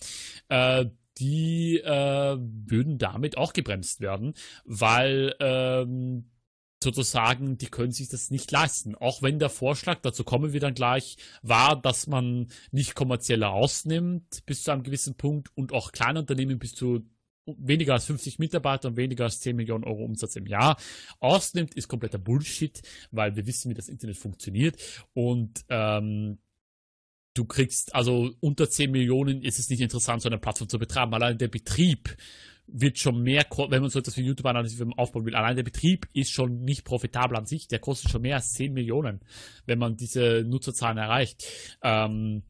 äh, 0.49 0.85
die 1.17 1.79
äh, 1.79 2.37
würden 2.39 2.97
damit 2.97 3.37
auch 3.37 3.53
gebremst 3.53 4.01
werden, 4.01 4.33
weil 4.65 5.35
ähm, 5.39 6.29
sozusagen, 6.83 7.57
die 7.57 7.67
können 7.67 7.91
sich 7.91 8.09
das 8.09 8.31
nicht 8.31 8.51
leisten. 8.51 8.95
Auch 8.95 9.21
wenn 9.21 9.39
der 9.39 9.49
Vorschlag, 9.49 9.99
dazu 10.01 10.23
kommen 10.23 10.53
wir 10.53 10.59
dann 10.59 10.75
gleich, 10.75 11.17
war, 11.41 11.81
dass 11.81 12.07
man 12.07 12.47
nicht 12.71 12.95
kommerzieller 12.95 13.51
ausnimmt 13.51 14.45
bis 14.45 14.63
zu 14.63 14.71
einem 14.71 14.83
gewissen 14.83 15.15
Punkt 15.15 15.49
und 15.55 15.73
auch 15.73 15.91
Kleinunternehmen 15.91 16.59
bis 16.59 16.73
zu 16.73 17.05
weniger 17.45 17.93
als 17.93 18.05
50 18.05 18.39
Mitarbeiter 18.39 18.87
und 18.87 18.97
weniger 18.97 19.25
als 19.25 19.39
10 19.39 19.55
Millionen 19.55 19.83
Euro 19.83 20.03
Umsatz 20.03 20.35
im 20.35 20.47
Jahr 20.47 20.77
ausnimmt, 21.19 21.75
ist 21.75 21.87
kompletter 21.87 22.17
Bullshit, 22.17 22.81
weil 23.11 23.35
wir 23.35 23.45
wissen, 23.45 23.69
wie 23.69 23.75
das 23.75 23.89
Internet 23.89 24.17
funktioniert 24.17 24.77
und 25.13 25.63
ähm, 25.69 26.39
du 27.35 27.45
kriegst, 27.45 27.93
also 27.93 28.31
unter 28.39 28.69
10 28.69 28.89
Millionen 28.89 29.43
ist 29.43 29.59
es 29.59 29.69
nicht 29.69 29.81
interessant, 29.81 30.23
so 30.23 30.29
eine 30.29 30.39
Plattform 30.39 30.69
zu 30.69 30.79
betreiben. 30.79 31.13
Allein 31.13 31.37
der 31.37 31.49
Betrieb 31.49 32.17
wird 32.67 32.97
schon 32.97 33.21
mehr, 33.21 33.45
wenn 33.69 33.81
man 33.81 33.91
so 33.91 33.99
etwas 33.99 34.17
wie 34.17 34.23
YouTube 34.23 34.47
aufbauen 34.97 35.25
will, 35.25 35.35
allein 35.35 35.55
der 35.55 35.63
Betrieb 35.63 36.07
ist 36.13 36.31
schon 36.31 36.63
nicht 36.63 36.83
profitabel 36.83 37.37
an 37.37 37.45
sich. 37.45 37.67
Der 37.67 37.79
kostet 37.79 38.09
schon 38.09 38.23
mehr 38.23 38.37
als 38.37 38.53
10 38.53 38.73
Millionen, 38.73 39.19
wenn 39.65 39.77
man 39.77 39.97
diese 39.97 40.43
Nutzerzahlen 40.47 40.97
erreicht. 40.97 41.45
Ähm, 41.83 42.43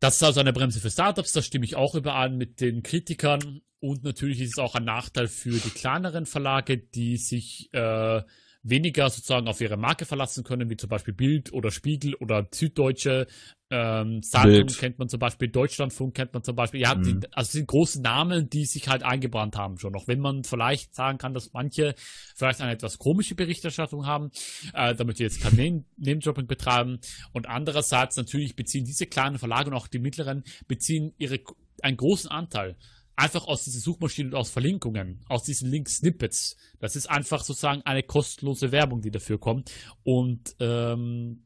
das 0.00 0.16
ist 0.16 0.22
also 0.24 0.40
eine 0.40 0.52
Bremse 0.52 0.80
für 0.80 0.90
Startups, 0.90 1.32
da 1.32 1.42
stimme 1.42 1.64
ich 1.64 1.76
auch 1.76 1.94
überall 1.94 2.30
mit 2.30 2.60
den 2.60 2.82
Kritikern. 2.82 3.60
Und 3.80 4.02
natürlich 4.02 4.40
ist 4.40 4.52
es 4.52 4.58
auch 4.58 4.74
ein 4.74 4.84
Nachteil 4.84 5.28
für 5.28 5.58
die 5.58 5.70
kleineren 5.70 6.26
Verlage, 6.26 6.78
die 6.78 7.18
sich 7.18 7.68
äh, 7.72 8.22
weniger 8.64 9.10
sozusagen 9.10 9.46
auf 9.46 9.60
ihre 9.60 9.76
Marke 9.76 10.06
verlassen 10.06 10.42
können, 10.42 10.70
wie 10.70 10.76
zum 10.76 10.88
Beispiel 10.88 11.14
Bild 11.14 11.52
oder 11.52 11.70
Spiegel 11.70 12.14
oder 12.14 12.48
Süddeutsche. 12.50 13.26
Ähm, 13.70 14.22
Samsung 14.22 14.66
kennt 14.66 14.98
man 14.98 15.08
zum 15.08 15.20
Beispiel, 15.20 15.48
Deutschlandfunk 15.48 16.14
kennt 16.14 16.32
man 16.32 16.42
zum 16.42 16.56
Beispiel. 16.56 16.80
Ja, 16.80 16.94
mhm. 16.94 17.20
die, 17.20 17.32
also 17.32 17.52
sind 17.52 17.66
große 17.66 18.00
Namen, 18.00 18.48
die 18.48 18.64
sich 18.64 18.88
halt 18.88 19.02
eingebrannt 19.02 19.56
haben 19.56 19.78
schon. 19.78 19.94
Auch 19.94 20.08
wenn 20.08 20.20
man 20.20 20.44
vielleicht 20.44 20.94
sagen 20.94 21.18
kann, 21.18 21.34
dass 21.34 21.52
manche 21.52 21.94
vielleicht 22.34 22.62
eine 22.62 22.72
etwas 22.72 22.98
komische 22.98 23.34
Berichterstattung 23.34 24.06
haben, 24.06 24.30
äh, 24.72 24.94
damit 24.94 25.18
wir 25.18 25.26
jetzt 25.26 25.42
kein 25.42 25.84
Name-Dropping 25.98 26.46
betreiben. 26.46 27.00
Und 27.32 27.46
andererseits 27.46 28.16
natürlich 28.16 28.56
beziehen 28.56 28.86
diese 28.86 29.06
kleinen 29.06 29.38
Verlage 29.38 29.70
und 29.70 29.76
auch 29.76 29.88
die 29.88 29.98
mittleren 29.98 30.42
beziehen 30.66 31.12
ihre 31.18 31.40
einen 31.82 31.96
großen 31.96 32.30
Anteil 32.30 32.76
einfach 33.16 33.46
aus 33.46 33.64
diesen 33.64 33.80
Suchmaschinen 33.80 34.32
und 34.32 34.38
aus 34.38 34.50
Verlinkungen, 34.50 35.20
aus 35.28 35.44
diesen 35.44 35.70
Link-Snippets. 35.70 36.56
Das 36.80 36.96
ist 36.96 37.08
einfach 37.08 37.44
sozusagen 37.44 37.82
eine 37.82 38.02
kostenlose 38.02 38.72
Werbung, 38.72 39.02
die 39.02 39.10
dafür 39.10 39.38
kommt. 39.38 39.70
Und 40.02 40.56
ähm, 40.60 41.43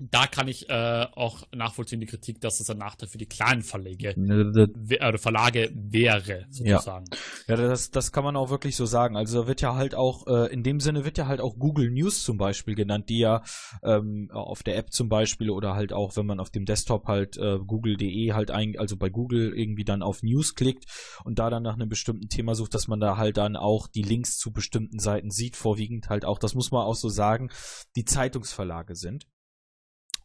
da 0.00 0.28
kann 0.28 0.46
ich 0.46 0.68
äh, 0.68 1.06
auch 1.16 1.42
nachvollziehen 1.52 1.98
die 1.98 2.06
Kritik, 2.06 2.40
dass 2.40 2.60
es 2.60 2.70
ein 2.70 2.78
Nachteil 2.78 3.08
für 3.08 3.18
die 3.18 3.26
kleinen 3.26 3.62
Verlage, 3.62 4.10
äh, 4.10 5.18
Verlage 5.18 5.72
wäre, 5.74 6.46
sozusagen. 6.50 7.06
Ja, 7.48 7.56
ja 7.56 7.68
das, 7.68 7.90
das 7.90 8.12
kann 8.12 8.22
man 8.22 8.36
auch 8.36 8.48
wirklich 8.48 8.76
so 8.76 8.86
sagen. 8.86 9.16
Also 9.16 9.42
da 9.42 9.48
wird 9.48 9.60
ja 9.60 9.74
halt 9.74 9.96
auch, 9.96 10.28
äh, 10.28 10.52
in 10.52 10.62
dem 10.62 10.78
Sinne 10.78 11.04
wird 11.04 11.18
ja 11.18 11.26
halt 11.26 11.40
auch 11.40 11.58
Google 11.58 11.90
News 11.90 12.22
zum 12.22 12.38
Beispiel 12.38 12.76
genannt, 12.76 13.08
die 13.08 13.18
ja 13.18 13.42
ähm, 13.82 14.30
auf 14.32 14.62
der 14.62 14.76
App 14.76 14.92
zum 14.92 15.08
Beispiel 15.08 15.50
oder 15.50 15.74
halt 15.74 15.92
auch, 15.92 16.16
wenn 16.16 16.26
man 16.26 16.38
auf 16.38 16.50
dem 16.50 16.64
Desktop 16.64 17.08
halt 17.08 17.36
äh, 17.36 17.58
google.de 17.58 18.32
halt 18.32 18.52
ein, 18.52 18.78
also 18.78 18.96
bei 18.96 19.08
Google 19.08 19.52
irgendwie 19.52 19.84
dann 19.84 20.02
auf 20.02 20.22
News 20.22 20.54
klickt 20.54 20.84
und 21.24 21.40
da 21.40 21.50
dann 21.50 21.64
nach 21.64 21.74
einem 21.74 21.88
bestimmten 21.88 22.28
Thema 22.28 22.54
sucht, 22.54 22.74
dass 22.74 22.86
man 22.86 23.00
da 23.00 23.16
halt 23.16 23.36
dann 23.36 23.56
auch 23.56 23.88
die 23.88 24.02
Links 24.02 24.38
zu 24.38 24.52
bestimmten 24.52 25.00
Seiten 25.00 25.32
sieht, 25.32 25.56
vorwiegend 25.56 26.08
halt 26.08 26.24
auch, 26.24 26.38
das 26.38 26.54
muss 26.54 26.70
man 26.70 26.86
auch 26.86 26.94
so 26.94 27.08
sagen, 27.08 27.50
die 27.96 28.04
Zeitungsverlage 28.04 28.94
sind. 28.94 29.26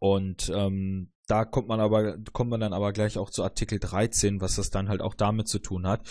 Und 0.03 0.51
ähm, 0.53 1.13
da 1.27 1.45
kommt 1.45 1.69
man 1.69 1.79
aber, 1.79 2.17
kommt 2.33 2.49
man 2.49 2.59
dann 2.59 2.73
aber 2.73 2.91
gleich 2.91 3.17
auch 3.17 3.29
zu 3.29 3.41
Artikel 3.41 3.79
13, 3.79 4.41
was 4.41 4.57
das 4.57 4.69
dann 4.69 4.89
halt 4.89 5.01
auch 5.01 5.15
damit 5.15 5.47
zu 5.47 5.59
tun 5.59 5.87
hat. 5.87 6.01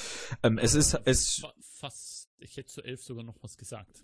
Ähm, 0.42 0.56
es 0.56 0.74
ist, 0.74 0.98
es. 1.04 1.42
Fast, 1.60 2.30
ich 2.38 2.56
hätte 2.56 2.68
zu 2.68 2.82
11 2.82 3.02
sogar 3.02 3.22
noch 3.22 3.36
was 3.42 3.58
gesagt. 3.58 4.02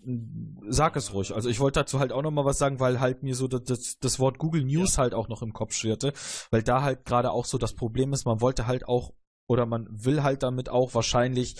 Sag 0.67 0.95
es 0.95 1.11
ruhig. 1.11 1.33
Also 1.33 1.49
ich 1.49 1.59
wollte 1.59 1.79
dazu 1.79 1.97
halt 1.97 2.11
auch 2.11 2.21
noch 2.21 2.29
mal 2.29 2.45
was 2.45 2.59
sagen, 2.59 2.79
weil 2.79 2.99
halt 2.99 3.23
mir 3.23 3.33
so 3.33 3.47
das, 3.47 3.97
das 3.97 4.19
Wort 4.19 4.37
Google 4.37 4.63
News 4.63 4.97
ja. 4.97 5.01
halt 5.01 5.15
auch 5.15 5.27
noch 5.27 5.41
im 5.41 5.53
Kopf 5.53 5.73
schwirrte, 5.73 6.13
weil 6.51 6.61
da 6.61 6.83
halt 6.83 7.03
gerade 7.05 7.31
auch 7.31 7.45
so 7.45 7.57
das 7.57 7.73
Problem 7.73 8.13
ist, 8.13 8.25
man 8.25 8.41
wollte 8.41 8.67
halt 8.67 8.87
auch 8.87 9.15
oder 9.47 9.65
man 9.65 9.87
will 9.89 10.21
halt 10.21 10.43
damit 10.43 10.69
auch 10.69 10.93
wahrscheinlich 10.93 11.55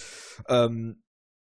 ähm, 0.48 1.02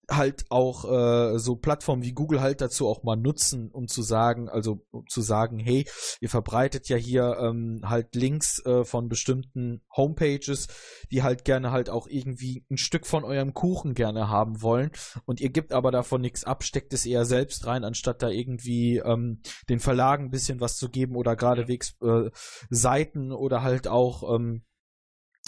halt 0.10 0.46
auch 0.50 0.86
äh, 0.86 1.40
so 1.40 1.56
Plattformen 1.56 2.04
wie 2.04 2.12
Google 2.12 2.42
halt 2.42 2.62
dazu 2.62 2.88
auch 2.88 3.04
mal 3.04 3.16
nutzen, 3.16 3.72
um 3.72 3.88
zu 3.88 4.02
sagen, 4.02 4.50
also 4.50 4.86
um 4.92 5.06
zu 5.08 5.22
sagen, 5.22 5.60
hey, 5.60 5.86
ihr 6.20 6.30
verbreitet 6.30 6.90
ja 6.90 6.98
hier 6.98 7.38
ähm, 7.40 7.82
halt 7.86 8.16
Links 8.16 8.64
äh, 8.66 8.84
von 8.84 9.08
bestimmten 9.08 9.82
Homepages, 9.96 10.68
die 11.12 11.24
halt 11.24 11.46
gerne 11.46 11.72
halt 11.72 11.90
auch 11.90 12.08
irgendwie 12.08 12.66
ein 12.70 12.78
Stück 12.78 13.08
von 13.08 13.24
eurem 13.24 13.54
Kuchen 13.54 13.94
gerne 13.94 14.30
haben 14.30 14.62
wollen. 14.62 14.92
Und 15.26 15.40
ihr 15.40 15.50
gebt 15.50 15.72
aber 15.72 15.92
davon 15.92 16.22
nichts 16.22 16.44
ab, 16.44 16.64
steckt 16.64 16.94
es 16.94 17.06
eher 17.06 17.26
selbst 17.26 17.66
rein, 17.66 17.84
anstatt 17.84 18.22
da 18.22 18.30
irgendwie 18.30 18.98
ähm, 18.98 19.42
den 19.70 19.80
Verlagen 19.80 20.26
ein 20.26 20.32
bisschen 20.32 20.60
was 20.60 20.78
zu 20.78 20.90
geben 20.90 21.16
oder 21.16 21.36
geradewegs 21.36 21.96
äh, 22.02 22.30
Seiten 22.70 23.32
oder 23.32 23.64
halt 23.64 23.88
auch 23.88 24.36
ähm, 24.36 24.64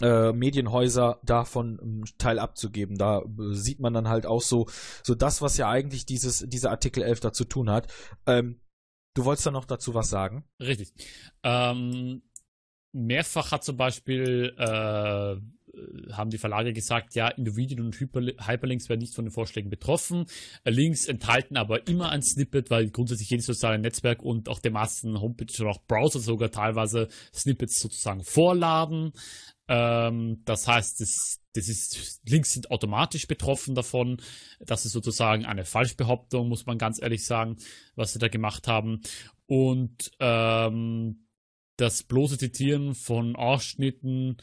äh, 0.01 0.33
Medienhäuser 0.33 1.19
davon 1.23 1.79
einen 1.79 2.05
Teil 2.17 2.39
abzugeben. 2.39 2.97
Da 2.97 3.19
äh, 3.19 3.53
sieht 3.53 3.79
man 3.79 3.93
dann 3.93 4.09
halt 4.09 4.25
auch 4.25 4.41
so, 4.41 4.67
so 5.03 5.15
das, 5.15 5.41
was 5.41 5.57
ja 5.57 5.69
eigentlich 5.69 6.05
dieses, 6.05 6.39
dieser 6.47 6.71
Artikel 6.71 7.03
11 7.03 7.19
da 7.21 7.33
zu 7.33 7.45
tun 7.45 7.69
hat. 7.69 7.91
Ähm, 8.25 8.59
du 9.13 9.25
wolltest 9.25 9.47
da 9.47 9.51
noch 9.51 9.65
dazu 9.65 9.93
was 9.93 10.09
sagen? 10.09 10.45
Richtig. 10.59 10.93
Ähm, 11.43 12.23
mehrfach 12.91 13.51
hat 13.51 13.63
zum 13.63 13.77
Beispiel 13.77 14.53
äh, 14.57 15.35
haben 16.11 16.29
die 16.29 16.37
Verlage 16.37 16.73
gesagt, 16.73 17.15
ja, 17.15 17.27
Individuen 17.27 17.85
und 17.85 17.99
Hyperlinks 17.99 18.89
werden 18.89 19.01
nicht 19.01 19.15
von 19.15 19.25
den 19.25 19.31
Vorschlägen 19.31 19.69
betroffen. 19.69 20.25
Äh, 20.63 20.71
Links 20.71 21.07
enthalten 21.07 21.57
aber 21.57 21.87
immer 21.87 22.09
ein 22.09 22.21
Snippet, 22.21 22.69
weil 22.69 22.89
grundsätzlich 22.89 23.29
jedes 23.29 23.45
soziale 23.45 23.79
Netzwerk 23.79 24.21
und 24.21 24.49
auch 24.49 24.59
der 24.59 24.71
meisten 24.71 25.19
Homepages 25.19 25.59
und 25.59 25.67
auch 25.67 25.83
Browser 25.87 26.19
sogar 26.19 26.51
teilweise 26.51 27.07
Snippets 27.33 27.79
sozusagen 27.79 28.23
vorladen. 28.23 29.11
Ähm, 29.67 30.41
das 30.45 30.67
heißt, 30.67 31.01
das, 31.01 31.41
das 31.53 31.67
ist, 31.67 32.21
Links 32.27 32.53
sind 32.53 32.71
automatisch 32.71 33.27
betroffen 33.27 33.75
davon. 33.75 34.21
Das 34.59 34.85
ist 34.85 34.91
sozusagen 34.91 35.45
eine 35.45 35.65
Falschbehauptung, 35.65 36.49
muss 36.49 36.65
man 36.65 36.77
ganz 36.77 37.01
ehrlich 37.01 37.25
sagen, 37.25 37.57
was 37.95 38.13
sie 38.13 38.19
da 38.19 38.27
gemacht 38.27 38.67
haben. 38.67 39.01
Und 39.47 40.11
ähm, 40.19 41.27
das 41.77 42.03
bloße 42.03 42.37
Zitieren 42.37 42.95
von 42.95 43.35
Ausschnitten 43.35 44.37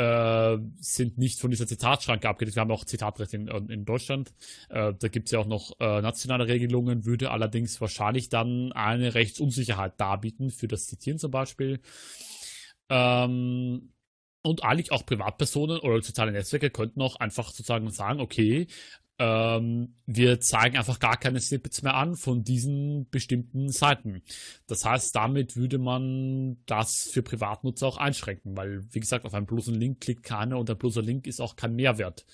äh, 0.00 0.58
sind 0.78 1.18
nicht 1.18 1.40
von 1.40 1.50
dieser 1.50 1.66
Zitatschranke 1.66 2.26
abgedeckt. 2.26 2.56
Wir 2.56 2.62
haben 2.62 2.70
auch 2.70 2.86
Zitatrecht 2.86 3.34
in, 3.34 3.48
in 3.48 3.84
Deutschland. 3.84 4.32
Äh, 4.70 4.94
da 4.98 5.08
gibt 5.08 5.28
es 5.28 5.32
ja 5.32 5.40
auch 5.40 5.46
noch 5.46 5.78
äh, 5.78 6.00
nationale 6.00 6.48
Regelungen, 6.48 7.04
würde 7.04 7.30
allerdings 7.30 7.80
wahrscheinlich 7.82 8.30
dann 8.30 8.72
eine 8.72 9.14
Rechtsunsicherheit 9.14 10.00
darbieten 10.00 10.50
für 10.50 10.68
das 10.68 10.86
Zitieren 10.86 11.18
zum 11.18 11.30
Beispiel. 11.30 11.80
Ähm, 12.88 13.92
und 14.42 14.64
eigentlich 14.64 14.90
auch 14.90 15.04
Privatpersonen 15.04 15.80
oder 15.80 16.00
soziale 16.00 16.32
Netzwerke 16.32 16.70
könnten 16.70 17.02
auch 17.02 17.16
einfach 17.16 17.48
sozusagen 17.48 17.90
sagen, 17.90 18.20
okay, 18.20 18.68
ähm, 19.22 19.96
wir 20.06 20.40
zeigen 20.40 20.78
einfach 20.78 20.98
gar 20.98 21.18
keine 21.18 21.40
Snippets 21.40 21.82
mehr 21.82 21.94
an 21.94 22.16
von 22.16 22.42
diesen 22.42 23.06
bestimmten 23.10 23.68
Seiten. 23.68 24.22
Das 24.66 24.86
heißt, 24.86 25.14
damit 25.14 25.56
würde 25.56 25.76
man 25.76 26.56
das 26.64 27.10
für 27.12 27.22
Privatnutzer 27.22 27.86
auch 27.86 27.98
einschränken, 27.98 28.56
weil, 28.56 28.82
wie 28.92 29.00
gesagt, 29.00 29.26
auf 29.26 29.34
einen 29.34 29.44
bloßen 29.44 29.74
Link 29.74 30.00
klickt 30.00 30.22
keiner 30.22 30.58
und 30.58 30.70
der 30.70 30.74
bloße 30.74 31.02
Link 31.02 31.26
ist 31.26 31.42
auch 31.42 31.54
kein 31.54 31.76
Mehrwert, 31.76 32.24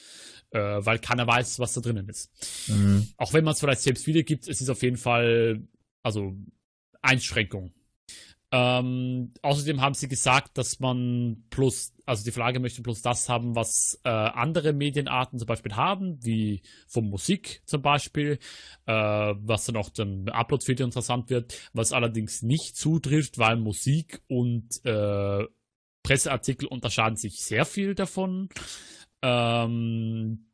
äh, 0.51 0.61
weil 0.61 1.01
keiner 1.01 1.27
weiß, 1.27 1.59
was 1.59 1.73
da 1.73 1.81
drinnen 1.81 2.09
ist. 2.09 2.31
Mhm. 2.69 3.09
Auch 3.17 3.33
wenn 3.33 3.43
man 3.43 3.55
es 3.55 3.61
vielleicht 3.61 3.81
selbst 3.81 4.07
wiedergibt, 4.07 4.47
es 4.47 4.61
ist 4.61 4.71
auf 4.71 4.83
jeden 4.85 4.97
Fall, 4.97 5.67
also 6.05 6.37
Einschränkung 7.03 7.73
ähm, 8.53 9.33
außerdem 9.43 9.81
haben 9.81 9.95
sie 9.95 10.09
gesagt, 10.09 10.57
dass 10.57 10.79
man 10.79 11.45
plus, 11.51 11.93
also 12.05 12.25
die 12.25 12.31
Verlage 12.31 12.61
möchte 12.61 12.81
plus 12.81 13.03
das 13.03 13.29
haben, 13.29 13.57
was 13.57 14.01
äh, 14.05 14.09
andere 14.09 14.73
Medienarten 14.73 15.39
zum 15.39 15.47
Beispiel 15.47 15.75
haben, 15.75 16.25
wie 16.25 16.63
von 16.87 17.11
Musik 17.11 17.61
zum 17.65 17.83
Beispiel, 17.83 18.39
äh, 18.87 18.93
was 18.93 19.67
dann 19.67 19.77
auch 19.77 19.91
dem 19.91 20.29
Upload-Video 20.29 20.87
interessant 20.87 21.29
wird, 21.29 21.59
was 21.73 21.93
allerdings 21.93 22.43
nicht 22.43 22.77
zutrifft, 22.77 23.39
weil 23.39 23.57
Musik 23.57 24.23
und 24.29 24.85
äh, 24.85 25.45
Presseartikel 26.05 26.69
unterscheiden 26.69 27.17
sich 27.17 27.43
sehr 27.43 27.65
viel 27.65 27.97
davon. 27.97 28.49
Ähm, 29.23 30.46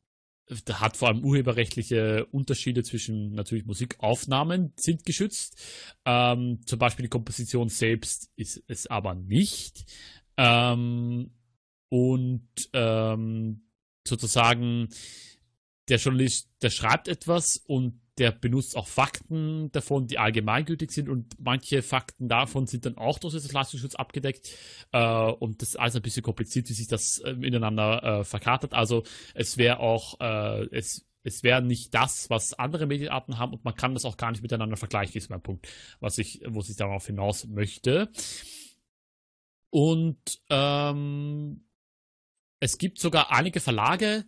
hat 0.75 0.97
vor 0.97 1.09
allem 1.09 1.25
urheberrechtliche 1.25 2.27
Unterschiede 2.27 2.83
zwischen 2.83 3.35
natürlich 3.35 3.65
Musikaufnahmen 3.65 4.73
sind 4.77 5.05
geschützt. 5.05 5.61
Ähm, 6.05 6.61
zum 6.67 6.79
Beispiel 6.79 7.05
die 7.05 7.11
Komposition 7.11 7.69
selbst 7.69 8.31
ist 8.37 8.62
es 8.67 8.87
aber 8.87 9.15
nicht. 9.15 9.85
Ähm, 10.37 11.31
und 11.88 12.49
ähm, 12.73 13.62
sozusagen 14.07 14.88
der 15.88 15.99
Journalist, 15.99 16.49
der 16.62 16.71
schreibt 16.71 17.09
etwas 17.09 17.57
und 17.57 18.02
der 18.18 18.31
benutzt 18.31 18.77
auch 18.77 18.87
Fakten 18.87 19.72
davon, 19.72 20.07
die 20.07 20.18
allgemeingültig 20.18 20.90
sind 20.90 21.09
und 21.09 21.35
manche 21.38 21.83
Fakten 21.83 22.29
davon 22.29 22.66
sind 22.66 22.85
dann 22.85 22.98
auch 22.98 23.18
durch 23.18 23.35
das 23.35 23.51
Leistungsschutz 23.51 23.94
abgedeckt 23.94 24.51
äh, 24.92 25.31
und 25.31 25.62
das 25.62 25.70
ist 25.70 25.77
alles 25.77 25.96
ein 25.96 26.03
bisschen 26.03 26.22
kompliziert, 26.22 26.68
wie 26.68 26.75
sich 26.75 26.88
das 26.88 27.18
äh, 27.18 27.31
ineinander 27.31 28.20
äh, 28.20 28.25
verkartet. 28.25 28.75
Also 28.75 29.03
es 29.35 29.57
wäre 29.57 29.81
auch, 29.81 30.20
äh, 30.20 30.66
es, 30.77 31.07
es 31.22 31.42
wäre 31.42 31.62
nicht 31.62 31.94
das, 31.94 32.29
was 32.29 32.53
andere 32.55 32.87
Medienarten 32.87 33.38
haben 33.38 33.55
und 33.55 33.64
man 33.64 33.75
kann 33.75 33.94
das 33.94 34.05
auch 34.05 34.18
gar 34.18 34.31
nicht 34.31 34.42
miteinander 34.42 34.77
vergleichen, 34.77 35.16
ist 35.16 35.31
mein 35.31 35.42
Punkt, 35.42 35.66
was 36.01 36.18
ich, 36.18 36.42
wo 36.46 36.61
ich 36.61 36.77
darauf 36.77 37.07
hinaus 37.07 37.46
möchte. 37.46 38.11
Und 39.70 40.42
ähm, 40.51 41.64
es 42.61 42.77
gibt 42.77 43.01
sogar 43.01 43.33
einige 43.33 43.61
Verlage, 43.61 44.27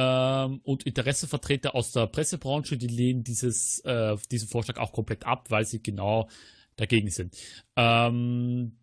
Ähm, 0.00 0.60
und 0.62 0.84
Interessenvertreter 0.84 1.74
aus 1.74 1.90
der 1.90 2.06
Pressebranche, 2.06 2.78
die 2.78 2.86
lehnen 2.86 3.24
dieses, 3.24 3.80
äh, 3.80 4.16
diesen 4.30 4.48
Vorschlag 4.48 4.78
auch 4.78 4.92
komplett 4.92 5.26
ab, 5.26 5.50
weil 5.50 5.64
sie 5.64 5.82
genau 5.82 6.28
dagegen 6.76 7.10
sind. 7.10 7.36
Ähm, 7.74 8.78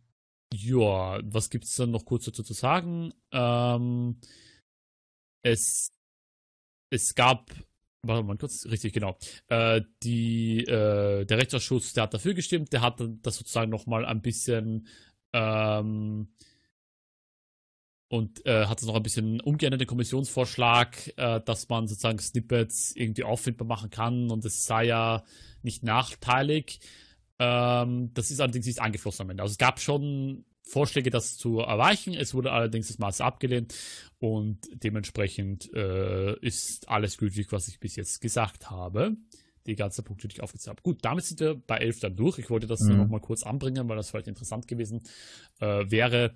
ja, 0.53 1.21
was 1.23 1.49
gibt 1.49 1.63
es 1.63 1.75
dann 1.77 1.91
noch 1.91 2.03
kurz 2.03 2.25
dazu 2.25 2.43
zu 2.43 2.51
sagen? 2.51 3.13
Ähm, 3.31 4.19
es, 5.41 5.93
es 6.89 7.15
gab, 7.15 7.49
warte 8.01 8.23
mal 8.23 8.35
kurz, 8.35 8.65
richtig, 8.65 8.91
genau. 8.91 9.17
Äh, 9.47 9.83
die, 10.03 10.65
äh, 10.65 11.23
der 11.23 11.37
Rechtsausschuss, 11.37 11.93
der 11.93 12.03
hat 12.03 12.13
dafür 12.13 12.33
gestimmt, 12.33 12.73
der 12.73 12.81
hat 12.81 13.01
das 13.21 13.37
sozusagen 13.37 13.71
nochmal 13.71 14.05
ein 14.05 14.21
bisschen 14.21 14.89
ähm, 15.31 16.27
und 18.15 18.45
äh, 18.45 18.65
hat 18.67 18.79
es 18.79 18.87
noch 18.87 18.95
ein 18.95 19.03
bisschen 19.03 19.41
umgeändert, 19.41 19.81
den 19.81 19.87
Kommissionsvorschlag, 19.87 21.11
äh, 21.17 21.41
dass 21.41 21.67
man 21.67 21.87
sozusagen 21.87 22.19
Snippets 22.19 22.95
irgendwie 22.95 23.25
auffindbar 23.25 23.67
machen 23.67 23.89
kann 23.89 24.31
und 24.31 24.45
es 24.45 24.65
sei 24.65 24.85
ja 24.85 25.23
nicht 25.63 25.83
nachteilig. 25.83 26.79
Ähm, 27.39 28.11
das 28.13 28.31
ist 28.31 28.39
allerdings 28.39 28.67
nicht 28.67 28.81
angeflossen 28.81 29.23
am 29.23 29.31
Ende. 29.31 29.43
Also 29.43 29.51
es 29.51 29.57
gab 29.57 29.81
schon 29.81 30.45
Vorschläge, 30.61 31.09
das 31.09 31.37
zu 31.37 31.59
erreichen. 31.59 32.13
Es 32.13 32.33
wurde 32.33 32.53
allerdings 32.53 32.87
das 32.87 32.99
Maß 32.99 33.19
abgelehnt 33.19 33.75
und 34.19 34.59
dementsprechend 34.71 35.71
äh, 35.73 36.39
ist 36.39 36.87
alles 36.87 37.17
gültig, 37.17 37.51
was 37.51 37.67
ich 37.67 37.81
bis 37.81 37.97
jetzt 37.97 38.21
gesagt 38.21 38.69
habe. 38.69 39.17
Die 39.67 39.75
ganzen 39.75 40.05
Punkte, 40.05 40.29
die 40.29 40.35
ich 40.35 40.43
aufgezählt 40.43 40.77
habe. 40.77 40.83
Gut, 40.83 40.99
damit 41.03 41.25
sind 41.25 41.41
wir 41.41 41.55
bei 41.55 41.79
11 41.79 41.99
dann 41.99 42.15
durch. 42.15 42.39
Ich 42.39 42.49
wollte 42.49 42.67
das 42.67 42.79
mhm. 42.81 42.97
noch 42.97 43.07
mal 43.09 43.19
kurz 43.19 43.43
anbringen, 43.43 43.89
weil 43.89 43.97
das 43.97 44.09
vielleicht 44.09 44.27
interessant 44.27 44.67
gewesen 44.69 45.01
äh, 45.59 45.89
wäre 45.89 46.35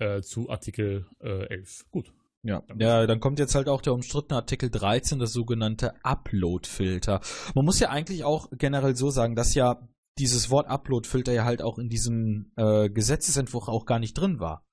äh, 0.00 0.22
zu 0.22 0.50
Artikel 0.50 1.06
äh, 1.20 1.46
11. 1.46 1.86
Gut. 1.90 2.12
Ja, 2.42 2.62
ja, 2.78 3.06
dann 3.06 3.20
kommt 3.20 3.38
jetzt 3.38 3.54
halt 3.54 3.68
auch 3.68 3.82
der 3.82 3.92
umstrittene 3.92 4.36
Artikel 4.36 4.70
13, 4.70 5.18
das 5.18 5.32
sogenannte 5.32 5.92
Upload-Filter. 6.02 7.20
Man 7.54 7.66
muss 7.66 7.80
ja 7.80 7.90
eigentlich 7.90 8.24
auch 8.24 8.48
generell 8.52 8.96
so 8.96 9.10
sagen, 9.10 9.36
dass 9.36 9.54
ja 9.54 9.86
dieses 10.18 10.50
Wort 10.50 10.66
Upload-Filter 10.68 11.32
ja 11.32 11.44
halt 11.44 11.60
auch 11.60 11.78
in 11.78 11.90
diesem 11.90 12.52
äh, 12.56 12.88
Gesetzesentwurf 12.88 13.68
auch 13.68 13.84
gar 13.84 13.98
nicht 13.98 14.14
drin 14.14 14.40
war. 14.40 14.64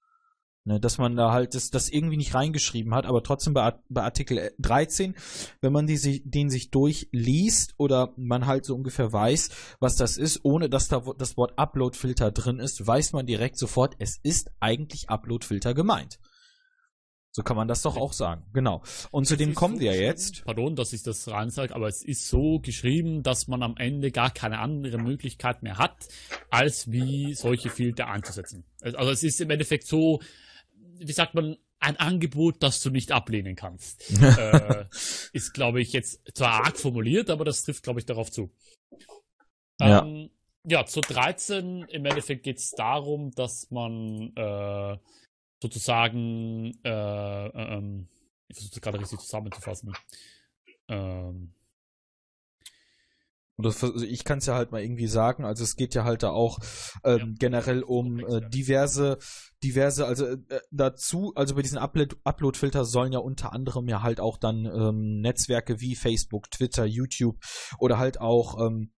Ne, 0.68 0.82
dass 0.82 0.98
man 0.98 1.16
da 1.16 1.32
halt 1.32 1.56
das, 1.56 1.70
das 1.70 1.88
irgendwie 1.88 2.18
nicht 2.18 2.34
reingeschrieben 2.34 2.94
hat, 2.94 3.06
aber 3.06 3.24
trotzdem 3.24 3.54
bei, 3.54 3.74
bei 3.88 4.04
Artikel 4.04 4.52
13, 4.60 5.16
wenn 5.62 5.72
man 5.72 5.88
die, 5.88 6.22
den 6.26 6.50
sich 6.50 6.72
durchliest 6.72 7.76
oder 7.78 8.14
man 8.18 8.48
halt 8.48 8.66
so 8.66 8.76
ungefähr 8.76 9.14
weiß, 9.14 9.50
was 9.80 9.96
das 9.96 10.18
ist, 10.18 10.44
ohne 10.44 10.70
dass 10.70 10.90
da 10.90 11.02
das 11.18 11.38
Wort 11.38 11.58
Upload-Filter 11.58 12.32
drin 12.32 12.60
ist, 12.60 12.86
weiß 12.86 13.14
man 13.14 13.26
direkt 13.26 13.58
sofort, 13.58 13.96
es 14.00 14.20
ist 14.24 14.52
eigentlich 14.60 15.10
Upload-Filter 15.10 15.74
gemeint. 15.74 16.20
So 17.32 17.44
kann 17.44 17.56
man 17.56 17.70
das 17.70 17.84
doch 17.84 17.96
auch 17.96 18.12
sagen. 18.12 18.44
Genau. 18.52 18.84
Und 19.12 19.26
zu 19.26 19.38
dem 19.38 19.54
kommen 19.54 19.76
so 19.76 19.82
wir 19.82 19.98
jetzt. 19.98 20.44
Pardon, 20.44 20.76
dass 20.76 20.92
ich 20.92 21.04
das 21.04 21.30
rein 21.30 21.50
sage, 21.50 21.74
aber 21.76 21.88
es 21.88 22.04
ist 22.04 22.28
so 22.28 22.60
geschrieben, 22.60 23.24
dass 23.24 23.48
man 23.48 23.64
am 23.64 23.78
Ende 23.78 24.12
gar 24.12 24.32
keine 24.32 24.60
andere 24.60 24.98
Möglichkeit 24.98 25.64
mehr 25.64 25.78
hat, 25.78 26.10
als 26.50 26.92
wie 26.92 27.36
solche 27.36 27.70
Filter 27.70 28.10
einzusetzen. 28.10 28.66
Also 28.82 29.12
es 29.12 29.24
ist 29.24 29.40
im 29.40 29.50
Endeffekt 29.50 29.88
so, 29.88 30.20
wie 31.00 31.12
sagt 31.12 31.34
man, 31.34 31.58
ein 31.80 31.98
Angebot, 31.98 32.64
das 32.64 32.82
du 32.82 32.90
nicht 32.90 33.12
ablehnen 33.12 33.56
kannst. 33.56 34.10
äh, 34.22 34.86
ist, 35.34 35.54
glaube 35.54 35.82
ich, 35.82 35.94
jetzt 35.94 36.22
zwar 36.36 36.66
arg 36.66 36.78
formuliert, 36.78 37.30
aber 37.30 37.46
das 37.46 37.64
trifft, 37.64 37.84
glaube 37.84 38.00
ich, 38.00 38.06
darauf 38.06 38.32
zu. 38.32 38.52
Ja. 39.80 40.04
Ähm, 40.04 40.32
ja, 40.64 40.86
zu 40.86 41.02
13 41.02 41.84
im 41.84 42.06
Endeffekt 42.06 42.44
geht 42.44 42.58
es 42.58 42.72
darum, 42.72 43.32
dass 43.32 43.72
man 43.72 44.36
äh, 44.36 44.98
sozusagen, 45.62 46.78
äh, 46.84 47.48
äh 47.48 47.78
ähm, 47.78 48.10
ich 48.50 48.58
versuche 48.58 48.82
gerade 48.82 49.00
richtig 49.00 49.20
zusammenzufassen. 49.20 49.94
Ähm, 50.90 51.54
das, 53.58 53.84
also 53.84 54.06
ich 54.06 54.24
kann 54.24 54.38
es 54.38 54.46
ja 54.46 54.56
halt 54.56 54.72
mal 54.72 54.82
irgendwie 54.82 55.08
sagen, 55.08 55.44
also 55.44 55.64
es 55.64 55.76
geht 55.76 55.96
ja 55.96 56.04
halt 56.04 56.22
da 56.22 56.30
auch 56.30 56.60
ähm, 57.04 57.18
ja. 57.18 57.26
generell 57.40 57.82
um 57.82 58.20
äh, 58.20 58.48
diverse, 58.50 59.18
diverse, 59.64 60.06
also 60.06 60.26
äh, 60.26 60.38
dazu, 60.72 61.34
also 61.36 61.56
bei 61.56 61.64
diesen 61.64 61.80
Upload-Filter 61.80 62.86
sollen 62.86 63.14
ja 63.14 63.20
unter 63.20 63.54
anderem 63.54 63.88
ja 63.88 64.04
halt 64.04 64.20
auch 64.20 64.38
dann 64.38 64.66
ähm, 64.66 65.22
Netzwerke 65.22 65.82
wie 65.82 65.96
Facebook, 65.96 66.52
Twitter, 66.52 66.86
YouTube 66.86 67.38
oder 67.80 67.98
halt 67.98 68.22
auch 68.22 68.64
ähm, 68.64 68.92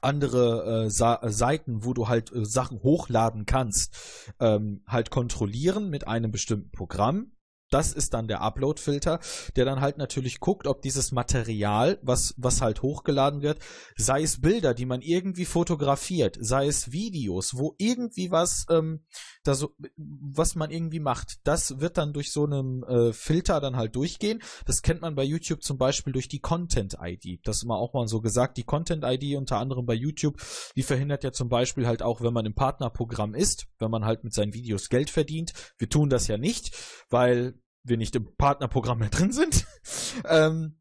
andere 0.00 0.86
äh, 0.86 0.90
Sa 0.90 1.20
Seiten, 1.30 1.84
wo 1.84 1.94
du 1.94 2.08
halt 2.08 2.32
äh, 2.32 2.44
Sachen 2.44 2.82
hochladen 2.82 3.46
kannst, 3.46 4.34
ähm, 4.40 4.82
halt 4.86 5.10
kontrollieren 5.10 5.90
mit 5.90 6.08
einem 6.08 6.32
bestimmten 6.32 6.72
Programm 6.72 7.32
das 7.72 7.92
ist 7.92 8.14
dann 8.14 8.28
der 8.28 8.40
Upload-Filter, 8.40 9.20
der 9.56 9.64
dann 9.64 9.80
halt 9.80 9.98
natürlich 9.98 10.40
guckt, 10.40 10.66
ob 10.66 10.82
dieses 10.82 11.12
Material, 11.12 11.98
was, 12.02 12.34
was 12.36 12.60
halt 12.60 12.82
hochgeladen 12.82 13.42
wird, 13.42 13.58
sei 13.96 14.22
es 14.22 14.40
Bilder, 14.40 14.74
die 14.74 14.86
man 14.86 15.00
irgendwie 15.00 15.44
fotografiert, 15.44 16.36
sei 16.40 16.66
es 16.66 16.92
Videos, 16.92 17.56
wo 17.56 17.74
irgendwie 17.78 18.30
was, 18.30 18.66
ähm, 18.70 19.04
da 19.44 19.54
so, 19.54 19.74
was 19.96 20.54
man 20.54 20.70
irgendwie 20.70 21.00
macht, 21.00 21.40
das 21.44 21.80
wird 21.80 21.98
dann 21.98 22.12
durch 22.12 22.32
so 22.32 22.44
einen 22.44 22.82
äh, 22.84 23.12
Filter 23.12 23.60
dann 23.60 23.76
halt 23.76 23.96
durchgehen. 23.96 24.42
Das 24.66 24.82
kennt 24.82 25.00
man 25.00 25.14
bei 25.14 25.24
YouTube 25.24 25.62
zum 25.62 25.78
Beispiel 25.78 26.12
durch 26.12 26.28
die 26.28 26.40
Content-ID. 26.40 27.40
Das 27.44 27.56
ist 27.56 27.62
immer 27.64 27.76
auch 27.76 27.92
mal 27.92 28.06
so 28.06 28.20
gesagt, 28.20 28.56
die 28.56 28.64
Content-ID 28.64 29.36
unter 29.36 29.58
anderem 29.58 29.86
bei 29.86 29.94
YouTube, 29.94 30.40
die 30.76 30.82
verhindert 30.82 31.24
ja 31.24 31.32
zum 31.32 31.48
Beispiel 31.48 31.86
halt 31.86 32.02
auch, 32.02 32.20
wenn 32.20 32.32
man 32.32 32.46
im 32.46 32.54
Partnerprogramm 32.54 33.34
ist, 33.34 33.66
wenn 33.78 33.90
man 33.90 34.04
halt 34.04 34.24
mit 34.24 34.32
seinen 34.32 34.54
Videos 34.54 34.88
Geld 34.88 35.10
verdient. 35.10 35.52
Wir 35.78 35.88
tun 35.88 36.08
das 36.08 36.28
ja 36.28 36.38
nicht, 36.38 36.76
weil 37.10 37.54
wir 37.84 37.96
nicht 37.96 38.14
im 38.16 38.36
Partnerprogramm 38.36 38.98
mehr 38.98 39.10
drin 39.10 39.32
sind. 39.32 39.66
ähm, 40.28 40.76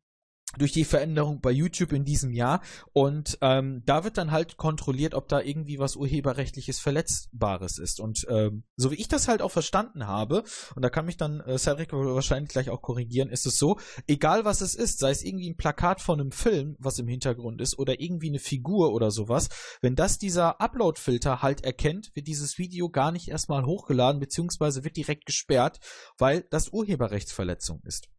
durch 0.57 0.71
die 0.71 0.85
Veränderung 0.85 1.41
bei 1.41 1.51
YouTube 1.51 1.93
in 1.93 2.03
diesem 2.03 2.33
Jahr 2.33 2.61
und 2.93 3.37
ähm, 3.41 3.83
da 3.85 4.03
wird 4.03 4.17
dann 4.17 4.31
halt 4.31 4.57
kontrolliert, 4.57 5.13
ob 5.13 5.27
da 5.27 5.41
irgendwie 5.41 5.79
was 5.79 5.95
urheberrechtliches 5.95 6.79
Verletzbares 6.79 7.77
ist 7.77 7.99
und 7.99 8.25
ähm, 8.29 8.63
so 8.75 8.91
wie 8.91 8.95
ich 8.95 9.07
das 9.07 9.27
halt 9.27 9.41
auch 9.41 9.51
verstanden 9.51 10.07
habe 10.07 10.43
und 10.75 10.81
da 10.81 10.89
kann 10.89 11.05
mich 11.05 11.17
dann 11.17 11.39
äh, 11.41 11.57
Cedric 11.57 11.93
wahrscheinlich 11.93 12.51
gleich 12.51 12.69
auch 12.69 12.81
korrigieren, 12.81 13.29
ist 13.29 13.45
es 13.45 13.57
so, 13.57 13.77
egal 14.07 14.45
was 14.45 14.61
es 14.61 14.75
ist, 14.75 14.99
sei 14.99 15.11
es 15.11 15.23
irgendwie 15.23 15.49
ein 15.49 15.57
Plakat 15.57 16.01
von 16.01 16.19
einem 16.19 16.31
Film, 16.31 16.75
was 16.79 16.99
im 16.99 17.07
Hintergrund 17.07 17.61
ist 17.61 17.77
oder 17.77 17.99
irgendwie 17.99 18.29
eine 18.29 18.39
Figur 18.39 18.93
oder 18.93 19.11
sowas, 19.11 19.49
wenn 19.81 19.95
das 19.95 20.17
dieser 20.17 20.59
Upload-Filter 20.61 21.41
halt 21.41 21.63
erkennt, 21.63 22.11
wird 22.13 22.27
dieses 22.27 22.57
Video 22.57 22.89
gar 22.89 23.11
nicht 23.11 23.29
erstmal 23.29 23.65
hochgeladen 23.65 24.19
beziehungsweise 24.19 24.83
wird 24.83 24.97
direkt 24.97 25.25
gesperrt, 25.25 25.79
weil 26.17 26.45
das 26.49 26.69
Urheberrechtsverletzung 26.69 27.81
ist. 27.83 28.09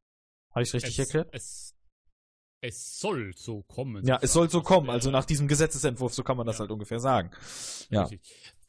Habe 0.51 0.65
ich 0.65 0.75
richtig 0.75 0.99
es, 0.99 1.07
erklärt? 1.07 1.29
Es 1.33 1.75
es 2.63 3.01
soll 3.01 3.33
so 3.37 3.63
kommen. 3.63 4.07
Ja, 4.07 4.21
es 4.23 4.33
soll 4.33 4.49
so 4.49 4.63
kommen. 4.63 4.89
Also 4.89 5.11
nach 5.11 5.25
diesem 5.25 5.49
Gesetzesentwurf, 5.49 6.15
so 6.15 6.23
kann 6.23 6.37
man 6.37 6.47
das 6.47 6.57
ja. 6.57 6.61
halt 6.61 6.71
ungefähr 6.71 7.01
sagen. 7.01 7.33
Ja. 7.91 8.09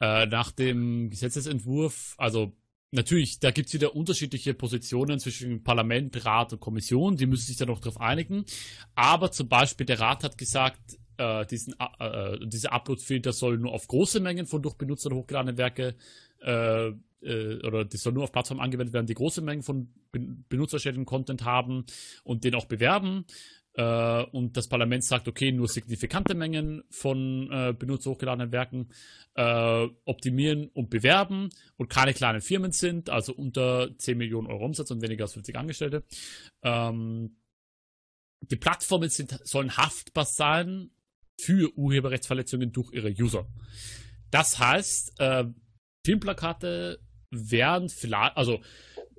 Äh, 0.02 0.26
nach 0.26 0.52
dem 0.52 1.12
Gesetzesentwurf, 1.12 2.16
also 2.18 2.52
natürlich, 2.90 3.40
da 3.40 3.52
gibt 3.52 3.68
es 3.68 3.74
wieder 3.76 3.96
unterschiedliche 3.96 4.56
Positionen 4.56 5.20
zwischen 5.20 5.64
Parlament, 5.64 6.26
Rat 6.26 6.54
und 6.54 6.60
Kommission. 6.60 7.18
Die 7.18 7.28
müssen 7.28 7.46
sich 7.46 7.58
da 7.58 7.68
noch 7.68 7.80
drauf 7.80 8.02
einigen. 8.02 8.46
Aber 8.96 9.32
zum 9.32 9.48
Beispiel 9.48 9.86
der 9.86 10.00
Rat 10.00 10.24
hat 10.24 10.40
gesagt, 10.40 10.98
äh, 11.18 11.46
diesen, 11.46 11.76
äh, 12.00 12.06
äh 12.06 12.48
diese 12.48 12.72
Upload-Filter 12.72 13.32
sollen 13.32 13.62
nur 13.62 13.74
auf 13.74 13.88
große 13.88 14.20
Mengen 14.20 14.48
von 14.48 14.64
durch 14.64 14.74
Benutzer 14.74 15.12
hochgeladene 15.12 15.56
Werke 15.56 15.96
äh, 16.42 16.88
äh, 17.22 17.62
oder 17.64 17.86
die 17.86 17.98
soll 17.98 18.14
nur 18.14 18.24
auf 18.24 18.32
Plattformen 18.32 18.60
angewendet 18.60 18.94
werden, 18.94 19.06
die 19.06 19.14
große 19.14 19.42
Mengen 19.42 19.62
von 19.62 19.94
benutzerschädlichen 20.50 21.06
Content 21.06 21.46
haben 21.46 21.86
und 22.24 22.44
den 22.44 22.56
auch 22.56 22.66
bewerben 22.66 23.26
äh, 23.76 24.24
und 24.32 24.56
das 24.56 24.68
Parlament 24.68 25.04
sagt, 25.04 25.28
okay, 25.28 25.52
nur 25.52 25.68
signifikante 25.68 26.36
Mengen 26.36 26.84
von 26.90 27.50
äh, 27.52 27.74
benutzt 27.74 28.06
hochgeladenen 28.06 28.52
Werken 28.52 28.90
äh, 29.36 29.88
optimieren 30.06 30.70
und 30.74 30.90
bewerben 30.90 31.50
und 31.78 31.90
keine 31.90 32.14
kleinen 32.14 32.42
Firmen 32.42 32.72
sind, 32.72 33.10
also 33.10 33.34
unter 33.34 33.90
10 33.98 34.18
Millionen 34.18 34.48
Euro 34.48 34.66
Umsatz 34.66 34.92
und 34.92 35.02
weniger 35.02 35.24
als 35.24 35.34
50 35.34 35.56
Angestellte. 35.56 36.04
Ähm, 36.62 37.38
die 38.42 38.58
Plattformen 38.58 39.10
sind, 39.10 39.40
sollen 39.44 39.76
haftbar 39.78 40.26
sein 40.26 40.92
für 41.40 41.76
Urheberrechtsverletzungen 41.76 42.72
durch 42.72 42.92
ihre 42.94 43.10
User. 43.10 43.48
Das 44.30 44.60
heißt, 44.60 45.20
äh, 45.20 45.46
Filmplakate 46.06 47.00
werden 47.32 47.90
vielleicht, 47.90 48.38
also 48.38 48.62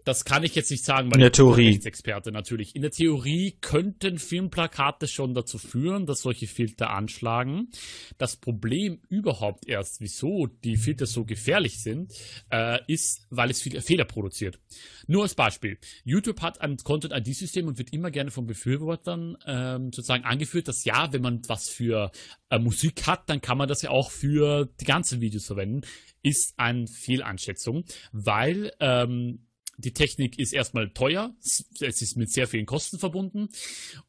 das 0.04 0.24
kann 0.24 0.44
ich 0.44 0.54
jetzt 0.54 0.70
nicht 0.70 0.84
sagen, 0.84 1.10
weil 1.12 1.22
ich 1.22 1.32
bin 1.32 1.48
Rechtsexperte 1.48 2.30
natürlich. 2.30 2.76
In 2.76 2.82
der 2.82 2.90
Theorie 2.90 3.56
könnten 3.60 4.18
Filmplakate 4.18 5.08
schon 5.08 5.34
dazu 5.34 5.58
führen, 5.58 6.04
dass 6.06 6.20
solche 6.20 6.46
Filter 6.46 6.90
anschlagen. 6.90 7.70
Das 8.18 8.36
Problem 8.36 9.00
überhaupt 9.08 9.66
erst, 9.66 10.00
wieso 10.00 10.46
die 10.46 10.76
Filter 10.76 11.06
so 11.06 11.24
gefährlich 11.24 11.82
sind, 11.82 12.12
äh, 12.50 12.80
ist, 12.86 13.26
weil 13.30 13.50
es 13.50 13.62
viele 13.62 13.80
Fehler 13.80 14.04
produziert. 14.04 14.58
Nur 15.06 15.22
als 15.22 15.34
Beispiel. 15.34 15.78
YouTube 16.04 16.42
hat 16.42 16.60
ein 16.60 16.76
Content-ID-System 16.76 17.66
und 17.66 17.78
wird 17.78 17.92
immer 17.92 18.10
gerne 18.10 18.30
von 18.30 18.46
Befürwortern 18.46 19.36
ähm, 19.46 19.92
sozusagen 19.92 20.24
angeführt, 20.24 20.68
dass 20.68 20.84
ja, 20.84 21.12
wenn 21.12 21.22
man 21.22 21.42
was 21.48 21.68
für 21.68 22.10
äh, 22.50 22.58
Musik 22.58 23.06
hat, 23.06 23.28
dann 23.30 23.40
kann 23.40 23.56
man 23.56 23.68
das 23.68 23.82
ja 23.82 23.90
auch 23.90 24.10
für 24.10 24.68
die 24.80 24.84
ganzen 24.84 25.20
Videos 25.20 25.46
verwenden. 25.46 25.82
Ist 26.22 26.54
eine 26.58 26.86
Fehleinschätzung, 26.86 27.84
weil 28.12 28.72
ähm, 28.80 29.46
die 29.78 29.92
Technik 29.92 30.38
ist 30.38 30.52
erstmal 30.52 30.90
teuer, 30.90 31.34
es 31.40 32.02
ist 32.02 32.16
mit 32.16 32.30
sehr 32.30 32.46
vielen 32.46 32.66
Kosten 32.66 32.98
verbunden 32.98 33.48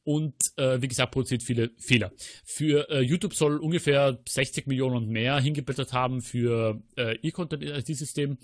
und 0.04 0.36
äh, 0.58 0.82
wie 0.82 0.88
gesagt 0.88 1.12
produziert 1.12 1.44
viele 1.44 1.72
Fehler. 1.78 2.12
Für 2.44 2.90
äh, 2.90 3.02
YouTube 3.02 3.34
soll 3.34 3.58
ungefähr 3.58 4.20
60 4.28 4.68
Millionen 4.68 4.96
und 4.98 5.10
mehr 5.10 5.40
hingeblättert 5.40 5.94
haben 5.94 6.22
für 6.22 6.82
äh, 6.98 7.16
E-Content-IT-System 7.22 8.38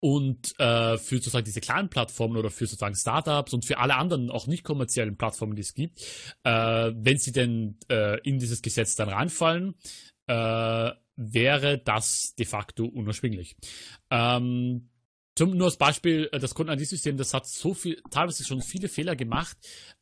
und 0.00 0.58
äh, 0.58 0.98
für 0.98 1.16
sozusagen 1.16 1.44
diese 1.44 1.60
kleinen 1.60 1.88
Plattformen 1.88 2.36
oder 2.36 2.50
für 2.50 2.66
sozusagen 2.66 2.96
Startups 2.96 3.54
und 3.54 3.64
für 3.64 3.78
alle 3.78 3.94
anderen 3.94 4.30
auch 4.30 4.48
nicht 4.48 4.64
kommerziellen 4.64 5.16
Plattformen, 5.16 5.54
die 5.54 5.62
es 5.62 5.74
gibt, 5.74 6.00
äh, 6.42 6.90
wenn 6.94 7.18
sie 7.18 7.30
denn 7.30 7.78
äh, 7.88 8.20
in 8.22 8.40
dieses 8.40 8.62
Gesetz 8.62 8.96
dann 8.96 9.08
reinfallen, 9.08 9.76
äh, 10.26 10.90
wäre 11.16 11.78
das 11.78 12.34
de 12.36 12.46
facto 12.46 12.84
unerschwinglich. 12.86 13.56
Ähm, 14.10 14.88
zum, 15.34 15.56
nur 15.56 15.66
als 15.66 15.76
Beispiel, 15.76 16.28
äh, 16.32 16.38
das 16.38 16.54
Kundenindiensystem, 16.54 17.16
das 17.16 17.32
hat 17.32 17.46
so 17.46 17.74
viel, 17.74 18.02
teilweise 18.10 18.44
schon 18.44 18.60
viele 18.60 18.88
Fehler 18.88 19.16
gemacht, 19.16 19.56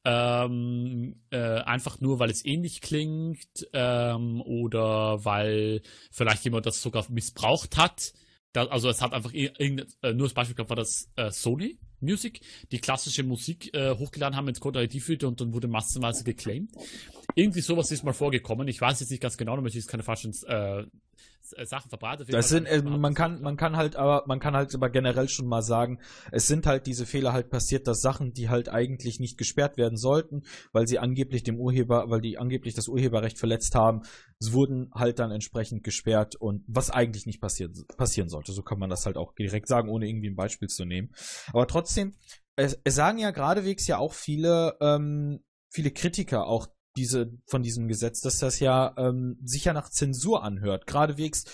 ähm, 0.04 1.20
äh, 1.30 1.38
einfach 1.38 2.00
nur, 2.00 2.18
weil 2.18 2.30
es 2.30 2.44
ähnlich 2.44 2.80
klingt 2.80 3.68
ähm, 3.72 4.40
oder 4.40 5.24
weil 5.24 5.82
vielleicht 6.10 6.44
jemand 6.44 6.66
das 6.66 6.82
sogar 6.82 7.06
missbraucht 7.10 7.76
hat. 7.76 8.12
Da, 8.52 8.66
also 8.66 8.88
es 8.88 9.00
hat 9.00 9.12
einfach 9.12 9.32
äh, 9.32 9.84
nur 10.12 10.26
als 10.26 10.34
Beispiel 10.34 10.56
gehabt, 10.56 10.70
war 10.70 10.76
das 10.76 11.08
äh, 11.14 11.30
Sony 11.30 11.78
Music, 12.00 12.40
die 12.72 12.78
klassische 12.78 13.22
Musik 13.22 13.72
äh, 13.74 13.94
hochgeladen 13.94 14.36
haben 14.36 14.48
ins 14.48 14.58
Code 14.58 14.82
ID-Filter 14.82 15.28
und 15.28 15.40
dann 15.40 15.52
wurde 15.52 15.68
massenweise 15.68 16.24
geclaimed. 16.24 16.70
Irgendwie 17.36 17.60
sowas 17.60 17.92
ist 17.92 18.02
mal 18.02 18.14
vorgekommen. 18.14 18.66
Ich 18.66 18.80
weiß 18.80 18.98
jetzt 19.00 19.10
nicht 19.10 19.22
ganz 19.22 19.36
genau, 19.36 19.54
damit 19.54 19.70
ich 19.70 19.76
jetzt 19.76 19.88
keine 19.88 20.02
falschen 20.02 20.32
Sachen 21.42 21.88
verbreitet. 21.88 22.32
Das 22.32 22.48
sind, 22.48 22.66
äh, 22.66 22.82
man 22.82 23.14
kann, 23.14 23.40
man 23.40 23.56
kann 23.56 23.76
halt, 23.76 23.96
aber 23.96 24.24
man 24.26 24.40
kann 24.40 24.54
halt 24.54 24.74
aber 24.74 24.90
generell 24.90 25.28
schon 25.28 25.46
mal 25.46 25.62
sagen, 25.62 25.98
es 26.32 26.46
sind 26.46 26.66
halt 26.66 26.86
diese 26.86 27.06
Fehler 27.06 27.32
halt 27.32 27.50
passiert, 27.50 27.86
dass 27.86 28.00
Sachen, 28.00 28.32
die 28.32 28.48
halt 28.48 28.68
eigentlich 28.68 29.20
nicht 29.20 29.38
gesperrt 29.38 29.76
werden 29.76 29.96
sollten, 29.96 30.42
weil 30.72 30.86
sie 30.86 30.98
angeblich 30.98 31.42
dem 31.42 31.58
Urheber, 31.58 32.10
weil 32.10 32.20
die 32.20 32.38
angeblich 32.38 32.74
das 32.74 32.88
Urheberrecht 32.88 33.38
verletzt 33.38 33.74
haben, 33.74 34.02
es 34.38 34.52
wurden 34.52 34.90
halt 34.94 35.18
dann 35.18 35.30
entsprechend 35.30 35.84
gesperrt 35.84 36.36
und 36.36 36.64
was 36.66 36.90
eigentlich 36.90 37.26
nicht 37.26 37.40
passiert, 37.40 37.76
passieren 37.96 38.28
sollte. 38.28 38.52
So 38.52 38.62
kann 38.62 38.78
man 38.78 38.90
das 38.90 39.06
halt 39.06 39.16
auch 39.16 39.34
direkt 39.34 39.68
sagen, 39.68 39.88
ohne 39.88 40.08
irgendwie 40.08 40.30
ein 40.30 40.36
Beispiel 40.36 40.68
zu 40.68 40.84
nehmen. 40.84 41.12
Aber 41.52 41.66
trotzdem, 41.66 42.14
es, 42.56 42.78
es 42.84 42.94
sagen 42.94 43.18
ja 43.18 43.30
geradewegs 43.30 43.86
ja 43.86 43.98
auch 43.98 44.14
viele, 44.14 44.76
ähm, 44.80 45.40
viele 45.70 45.90
Kritiker 45.90 46.46
auch 46.46 46.68
diese, 46.96 47.32
von 47.46 47.62
diesem 47.62 47.88
Gesetz, 47.88 48.20
dass 48.20 48.38
das 48.38 48.60
ja 48.60 48.94
ähm, 48.96 49.38
sicher 49.44 49.72
nach 49.72 49.90
Zensur 49.90 50.42
anhört. 50.42 50.86
Geradewegs 50.86 51.44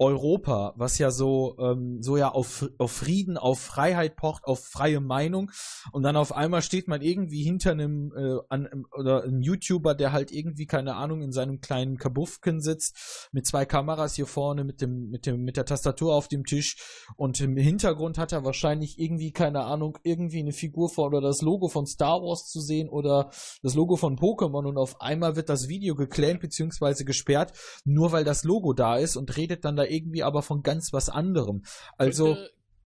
Europa, 0.00 0.72
was 0.76 0.96
ja 0.96 1.10
so, 1.10 1.56
ähm, 1.58 2.02
so 2.02 2.16
ja 2.16 2.30
auf, 2.30 2.66
auf 2.78 2.90
Frieden, 2.90 3.36
auf 3.36 3.60
Freiheit 3.60 4.16
pocht, 4.16 4.44
auf 4.44 4.64
freie 4.64 4.98
Meinung. 4.98 5.50
Und 5.92 6.04
dann 6.04 6.16
auf 6.16 6.34
einmal 6.34 6.62
steht 6.62 6.88
man 6.88 7.02
irgendwie 7.02 7.42
hinter 7.42 7.72
einem 7.72 8.10
äh, 8.16 8.38
an, 8.48 8.86
oder 8.96 9.24
einem 9.24 9.42
YouTuber, 9.42 9.94
der 9.94 10.12
halt 10.12 10.32
irgendwie 10.32 10.64
keine 10.64 10.94
Ahnung 10.96 11.20
in 11.20 11.32
seinem 11.32 11.60
kleinen 11.60 11.98
Kabuffken 11.98 12.62
sitzt 12.62 13.28
mit 13.32 13.46
zwei 13.46 13.66
Kameras 13.66 14.14
hier 14.14 14.26
vorne 14.26 14.64
mit 14.64 14.80
dem 14.80 15.10
mit 15.10 15.26
dem 15.26 15.42
mit 15.42 15.58
der 15.58 15.66
Tastatur 15.66 16.14
auf 16.14 16.28
dem 16.28 16.46
Tisch. 16.46 16.76
Und 17.16 17.38
im 17.42 17.58
Hintergrund 17.58 18.16
hat 18.16 18.32
er 18.32 18.42
wahrscheinlich 18.42 18.98
irgendwie 18.98 19.32
keine 19.32 19.64
Ahnung 19.64 19.98
irgendwie 20.02 20.38
eine 20.38 20.52
Figur 20.52 20.88
von 20.88 21.08
oder 21.08 21.20
das 21.20 21.42
Logo 21.42 21.68
von 21.68 21.84
Star 21.84 22.22
Wars 22.22 22.48
zu 22.48 22.60
sehen 22.62 22.88
oder 22.88 23.30
das 23.62 23.74
Logo 23.74 23.96
von 23.96 24.16
Pokémon. 24.16 24.66
Und 24.66 24.78
auf 24.78 25.02
einmal 25.02 25.36
wird 25.36 25.50
das 25.50 25.68
Video 25.68 25.94
geclaimt 25.94 26.40
beziehungsweise 26.40 27.04
gesperrt, 27.04 27.52
nur 27.84 28.12
weil 28.12 28.24
das 28.24 28.44
Logo 28.44 28.72
da 28.72 28.96
ist 28.96 29.16
und 29.16 29.36
redet 29.36 29.66
dann 29.66 29.76
da 29.76 29.89
irgendwie 29.90 30.22
aber 30.22 30.42
von 30.42 30.62
ganz 30.62 30.92
was 30.92 31.08
anderem. 31.08 31.62
Also. 31.98 32.34
Könnte, 32.34 32.50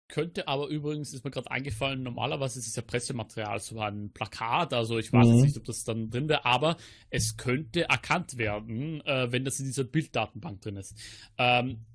könnte 0.08 0.48
aber 0.48 0.68
übrigens, 0.68 1.12
ist 1.12 1.24
mir 1.24 1.30
gerade 1.30 1.50
eingefallen, 1.50 2.02
normalerweise 2.02 2.60
ist 2.60 2.68
es 2.68 2.76
ja 2.76 2.82
Pressematerial, 2.82 3.58
so 3.58 3.80
ein 3.80 4.12
Plakat, 4.12 4.72
also 4.72 4.98
ich 4.98 5.12
weiß 5.12 5.26
mhm. 5.26 5.34
jetzt 5.34 5.44
nicht, 5.44 5.56
ob 5.56 5.64
das 5.64 5.82
dann 5.82 6.10
drin 6.10 6.28
wäre, 6.28 6.44
aber 6.44 6.76
es 7.10 7.36
könnte 7.36 7.88
erkannt 7.88 8.38
werden, 8.38 9.00
äh, 9.04 9.32
wenn 9.32 9.44
das 9.44 9.58
in 9.58 9.66
dieser 9.66 9.84
Bilddatenbank 9.84 10.60
drin 10.60 10.76
ist. 10.76 10.96
Ähm, 11.38 11.86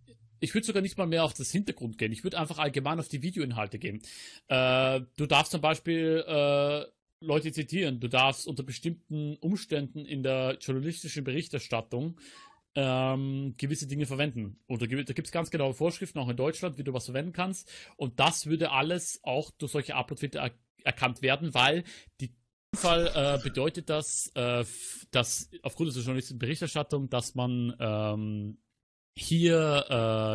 ich 0.41 0.53
würde 0.53 0.65
sogar 0.65 0.81
nicht 0.81 0.97
mal 0.97 1.07
mehr 1.07 1.23
auf 1.23 1.33
das 1.33 1.51
Hintergrund 1.51 1.97
gehen. 1.97 2.11
Ich 2.11 2.23
würde 2.23 2.39
einfach 2.39 2.57
allgemein 2.57 2.99
auf 2.99 3.07
die 3.07 3.21
Videoinhalte 3.21 3.79
gehen. 3.79 4.01
Äh, 4.47 5.01
du 5.15 5.27
darfst 5.27 5.51
zum 5.51 5.61
Beispiel 5.61 6.23
äh, 6.27 6.85
Leute 7.21 7.51
zitieren. 7.51 7.99
Du 7.99 8.07
darfst 8.07 8.47
unter 8.47 8.63
bestimmten 8.63 9.37
Umständen 9.37 10.05
in 10.05 10.23
der 10.23 10.57
journalistischen 10.59 11.23
Berichterstattung 11.23 12.19
ähm, 12.75 13.55
gewisse 13.57 13.87
Dinge 13.87 14.05
verwenden. 14.05 14.59
Und 14.67 14.81
da 14.81 14.85
gibt 14.85 15.09
es 15.09 15.31
ganz 15.31 15.51
genaue 15.51 15.73
Vorschriften, 15.73 16.19
auch 16.19 16.29
in 16.29 16.37
Deutschland, 16.37 16.77
wie 16.77 16.83
du 16.83 16.93
was 16.93 17.05
verwenden 17.05 17.33
kannst. 17.33 17.69
Und 17.97 18.19
das 18.19 18.45
würde 18.45 18.71
alles 18.71 19.19
auch 19.23 19.51
durch 19.51 19.71
solche 19.71 19.95
Upload-Filter 19.95 20.39
er 20.39 20.51
erkannt 20.83 21.21
werden, 21.21 21.53
weil 21.53 21.83
die 22.19 22.33
Fall 22.73 23.11
äh, 23.13 23.43
bedeutet 23.43 23.89
das, 23.89 24.31
äh, 24.33 24.63
dass 25.11 25.49
aufgrund 25.61 25.93
der 25.93 26.01
journalistischen 26.01 26.39
Berichterstattung, 26.39 27.09
dass 27.09 27.35
man 27.35 27.75
ähm, 27.79 28.57
hier 29.15 29.85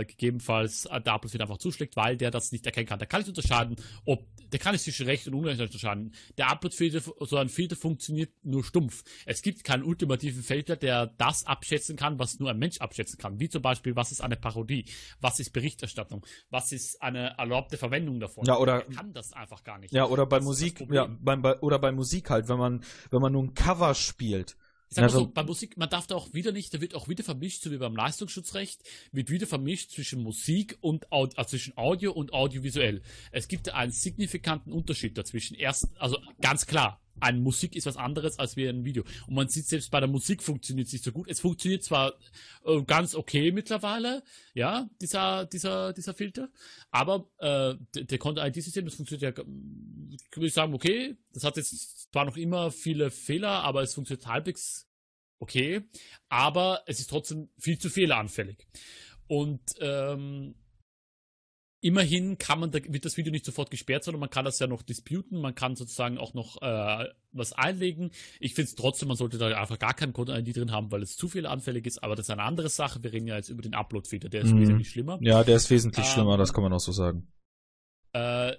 äh, 0.00 0.04
gegebenenfalls 0.04 0.82
der 0.82 1.12
Upload 1.12 1.40
einfach 1.40 1.58
zuschlägt, 1.58 1.96
weil 1.96 2.16
der 2.16 2.30
das 2.30 2.52
nicht 2.52 2.66
erkennen 2.66 2.86
kann. 2.86 2.98
Der 2.98 3.08
kann 3.08 3.20
nicht 3.20 3.28
unterscheiden, 3.28 3.76
ob 4.04 4.26
der 4.52 4.60
kann 4.60 4.72
nicht 4.72 4.84
zwischen 4.84 5.06
Recht 5.06 5.26
und 5.26 5.34
Unrecht 5.34 5.60
unterscheiden. 5.60 6.14
Der 6.38 6.50
Upload-Filter, 6.50 7.00
so 7.20 7.36
ein 7.36 7.48
Filter 7.48 7.74
funktioniert 7.74 8.30
nur 8.42 8.64
stumpf. 8.64 9.02
Es 9.24 9.42
gibt 9.42 9.64
keinen 9.64 9.82
ultimativen 9.82 10.42
Filter, 10.42 10.76
der 10.76 11.06
das 11.18 11.46
abschätzen 11.46 11.96
kann, 11.96 12.18
was 12.18 12.38
nur 12.38 12.50
ein 12.50 12.58
Mensch 12.58 12.78
abschätzen 12.78 13.18
kann. 13.18 13.40
Wie 13.40 13.48
zum 13.48 13.62
Beispiel, 13.62 13.96
was 13.96 14.12
ist 14.12 14.20
eine 14.20 14.36
Parodie? 14.36 14.84
Was 15.20 15.40
ist 15.40 15.52
Berichterstattung? 15.52 16.24
Was 16.50 16.72
ist 16.72 17.02
eine 17.02 17.36
erlaubte 17.38 17.76
Verwendung 17.76 18.20
davon? 18.20 18.44
Ja, 18.44 18.58
oder 18.58 18.84
er 18.84 18.94
kann 18.94 19.12
das 19.12 19.32
einfach 19.32 19.64
gar 19.64 19.78
nicht. 19.78 19.92
Ja, 19.92 20.06
oder 20.06 20.26
bei 20.26 20.38
das 20.38 20.46
Musik, 20.46 20.86
ja, 20.90 21.08
beim, 21.20 21.42
bei, 21.42 21.58
oder 21.60 21.78
bei 21.78 21.92
Musik 21.92 22.30
halt, 22.30 22.48
wenn 22.48 22.58
man, 22.58 22.84
wenn 23.10 23.20
man 23.20 23.32
nur 23.32 23.42
ein 23.42 23.54
Cover 23.54 23.94
spielt 23.94 24.56
ich 24.88 24.94
sag 24.94 25.02
mal 25.02 25.08
so, 25.10 25.26
bei 25.26 25.42
Musik, 25.42 25.76
man 25.76 25.90
darf 25.90 26.06
da 26.06 26.14
auch 26.14 26.32
wieder 26.32 26.52
nicht, 26.52 26.72
da 26.72 26.80
wird 26.80 26.94
auch 26.94 27.08
wieder 27.08 27.24
vermischt, 27.24 27.62
so 27.62 27.70
wie 27.70 27.78
beim 27.78 27.96
Leistungsschutzrecht, 27.96 28.82
wird 29.12 29.30
wieder 29.30 29.46
vermischt 29.46 29.90
zwischen 29.90 30.22
Musik 30.22 30.78
und 30.80 31.10
Audio, 31.10 31.36
also 31.36 31.50
zwischen 31.50 31.76
Audio 31.76 32.12
und 32.12 32.32
audiovisuell. 32.32 33.02
Es 33.32 33.48
gibt 33.48 33.72
einen 33.74 33.92
signifikanten 33.92 34.72
Unterschied 34.72 35.18
dazwischen. 35.18 35.56
Erst, 35.56 35.88
also 35.98 36.18
ganz 36.40 36.66
klar, 36.66 37.00
eine 37.20 37.38
Musik 37.40 37.76
ist 37.76 37.86
was 37.86 37.96
anderes 37.96 38.38
als 38.38 38.56
wie 38.56 38.68
ein 38.68 38.84
Video. 38.84 39.04
Und 39.26 39.34
man 39.34 39.48
sieht 39.48 39.66
selbst 39.66 39.90
bei 39.90 40.00
der 40.00 40.08
Musik 40.08 40.42
funktioniert 40.42 40.86
es 40.86 40.92
nicht 40.92 41.04
so 41.04 41.12
gut. 41.12 41.28
Es 41.28 41.40
funktioniert 41.40 41.82
zwar 41.82 42.14
äh, 42.64 42.82
ganz 42.82 43.14
okay 43.14 43.52
mittlerweile, 43.52 44.22
ja, 44.54 44.88
dieser, 45.00 45.46
dieser, 45.46 45.92
dieser 45.92 46.14
Filter, 46.14 46.48
aber 46.90 47.28
äh, 47.38 47.74
der 47.94 48.18
Content-ID-System, 48.18 48.84
das 48.84 48.94
funktioniert 48.94 49.38
ja, 49.38 49.44
würde 49.44 50.46
ich 50.46 50.54
sagen, 50.54 50.74
okay, 50.74 51.16
das 51.32 51.44
hat 51.44 51.56
jetzt 51.56 52.12
zwar 52.12 52.24
noch 52.24 52.36
immer 52.36 52.70
viele 52.70 53.10
Fehler, 53.10 53.62
aber 53.64 53.82
es 53.82 53.94
funktioniert 53.94 54.26
halbwegs 54.26 54.86
okay, 55.38 55.82
aber 56.28 56.82
es 56.86 57.00
ist 57.00 57.10
trotzdem 57.10 57.48
viel 57.58 57.78
zu 57.78 57.90
fehleranfällig. 57.90 58.66
Und 59.28 59.60
ähm, 59.80 60.54
Immerhin 61.86 62.36
kann 62.36 62.58
man, 62.58 62.72
da 62.72 62.80
wird 62.82 63.04
das 63.04 63.16
Video 63.16 63.30
nicht 63.30 63.44
sofort 63.44 63.70
gesperrt, 63.70 64.02
sondern 64.02 64.18
man 64.18 64.28
kann 64.28 64.44
das 64.44 64.58
ja 64.58 64.66
noch 64.66 64.82
disputen, 64.82 65.40
man 65.40 65.54
kann 65.54 65.76
sozusagen 65.76 66.18
auch 66.18 66.34
noch 66.34 66.60
äh, 66.60 67.04
was 67.30 67.52
einlegen. 67.52 68.10
Ich 68.40 68.54
finde 68.54 68.70
es 68.70 68.74
trotzdem, 68.74 69.06
man 69.06 69.16
sollte 69.16 69.38
da 69.38 69.46
einfach 69.56 69.78
gar 69.78 69.94
keinen 69.94 70.12
Code-ID 70.12 70.56
drin 70.56 70.72
haben, 70.72 70.90
weil 70.90 71.02
es 71.02 71.16
zu 71.16 71.28
viel 71.28 71.46
anfällig 71.46 71.86
ist, 71.86 72.02
aber 72.02 72.16
das 72.16 72.26
ist 72.26 72.30
eine 72.30 72.42
andere 72.42 72.70
Sache. 72.70 73.04
Wir 73.04 73.12
reden 73.12 73.28
ja 73.28 73.36
jetzt 73.36 73.50
über 73.50 73.62
den 73.62 73.74
Upload-Filter, 73.74 74.28
der 74.28 74.42
ist 74.42 74.52
mhm. 74.52 74.62
wesentlich 74.62 74.90
schlimmer. 74.90 75.18
Ja, 75.20 75.44
der 75.44 75.54
ist 75.54 75.70
wesentlich 75.70 76.06
ähm, 76.06 76.12
schlimmer, 76.12 76.36
das 76.36 76.52
kann 76.52 76.64
man 76.64 76.72
auch 76.72 76.80
so 76.80 76.90
sagen. 76.90 77.32
Äh, 78.14 78.56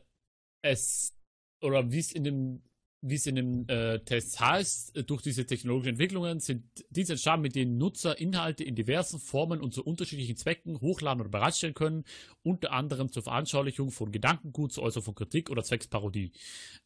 es, 0.61 1.13
oder 1.61 1.91
wie 1.91 1.99
es 1.99 2.13
in 2.13 2.23
dem 2.23 2.61
wie 3.01 3.15
es 3.15 3.27
in 3.27 3.35
den 3.35 3.69
äh, 3.69 3.99
Tests 3.99 4.39
heißt, 4.39 4.97
äh, 4.97 5.03
durch 5.03 5.21
diese 5.21 5.45
technologischen 5.45 5.91
Entwicklungen 5.91 6.39
sind 6.39 6.63
diese 6.89 7.13
entstanden, 7.13 7.43
mit 7.43 7.55
denen 7.55 7.77
Nutzer 7.77 8.19
Inhalte 8.19 8.63
in 8.63 8.75
diversen 8.75 9.19
Formen 9.19 9.61
und 9.61 9.73
zu 9.73 9.83
unterschiedlichen 9.83 10.35
Zwecken 10.35 10.81
hochladen 10.81 11.21
oder 11.21 11.29
bereitstellen 11.29 11.75
können, 11.75 12.05
unter 12.43 12.71
anderem 12.71 13.11
zur 13.11 13.23
Veranschaulichung 13.23 13.91
von 13.91 14.11
Gedankengut, 14.11 14.73
zur 14.73 14.83
Äußerung 14.83 15.05
von 15.05 15.15
Kritik 15.15 15.49
oder 15.49 15.63
Zwecksparodie. 15.63 16.31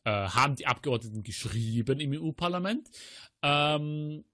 Äh, 0.03 0.11
haben 0.11 0.55
die 0.55 0.67
Abgeordneten 0.67 1.23
geschrieben 1.23 1.99
im 1.99 2.11
EU-Parlament. 2.11 2.89
Ähm, 3.41 4.25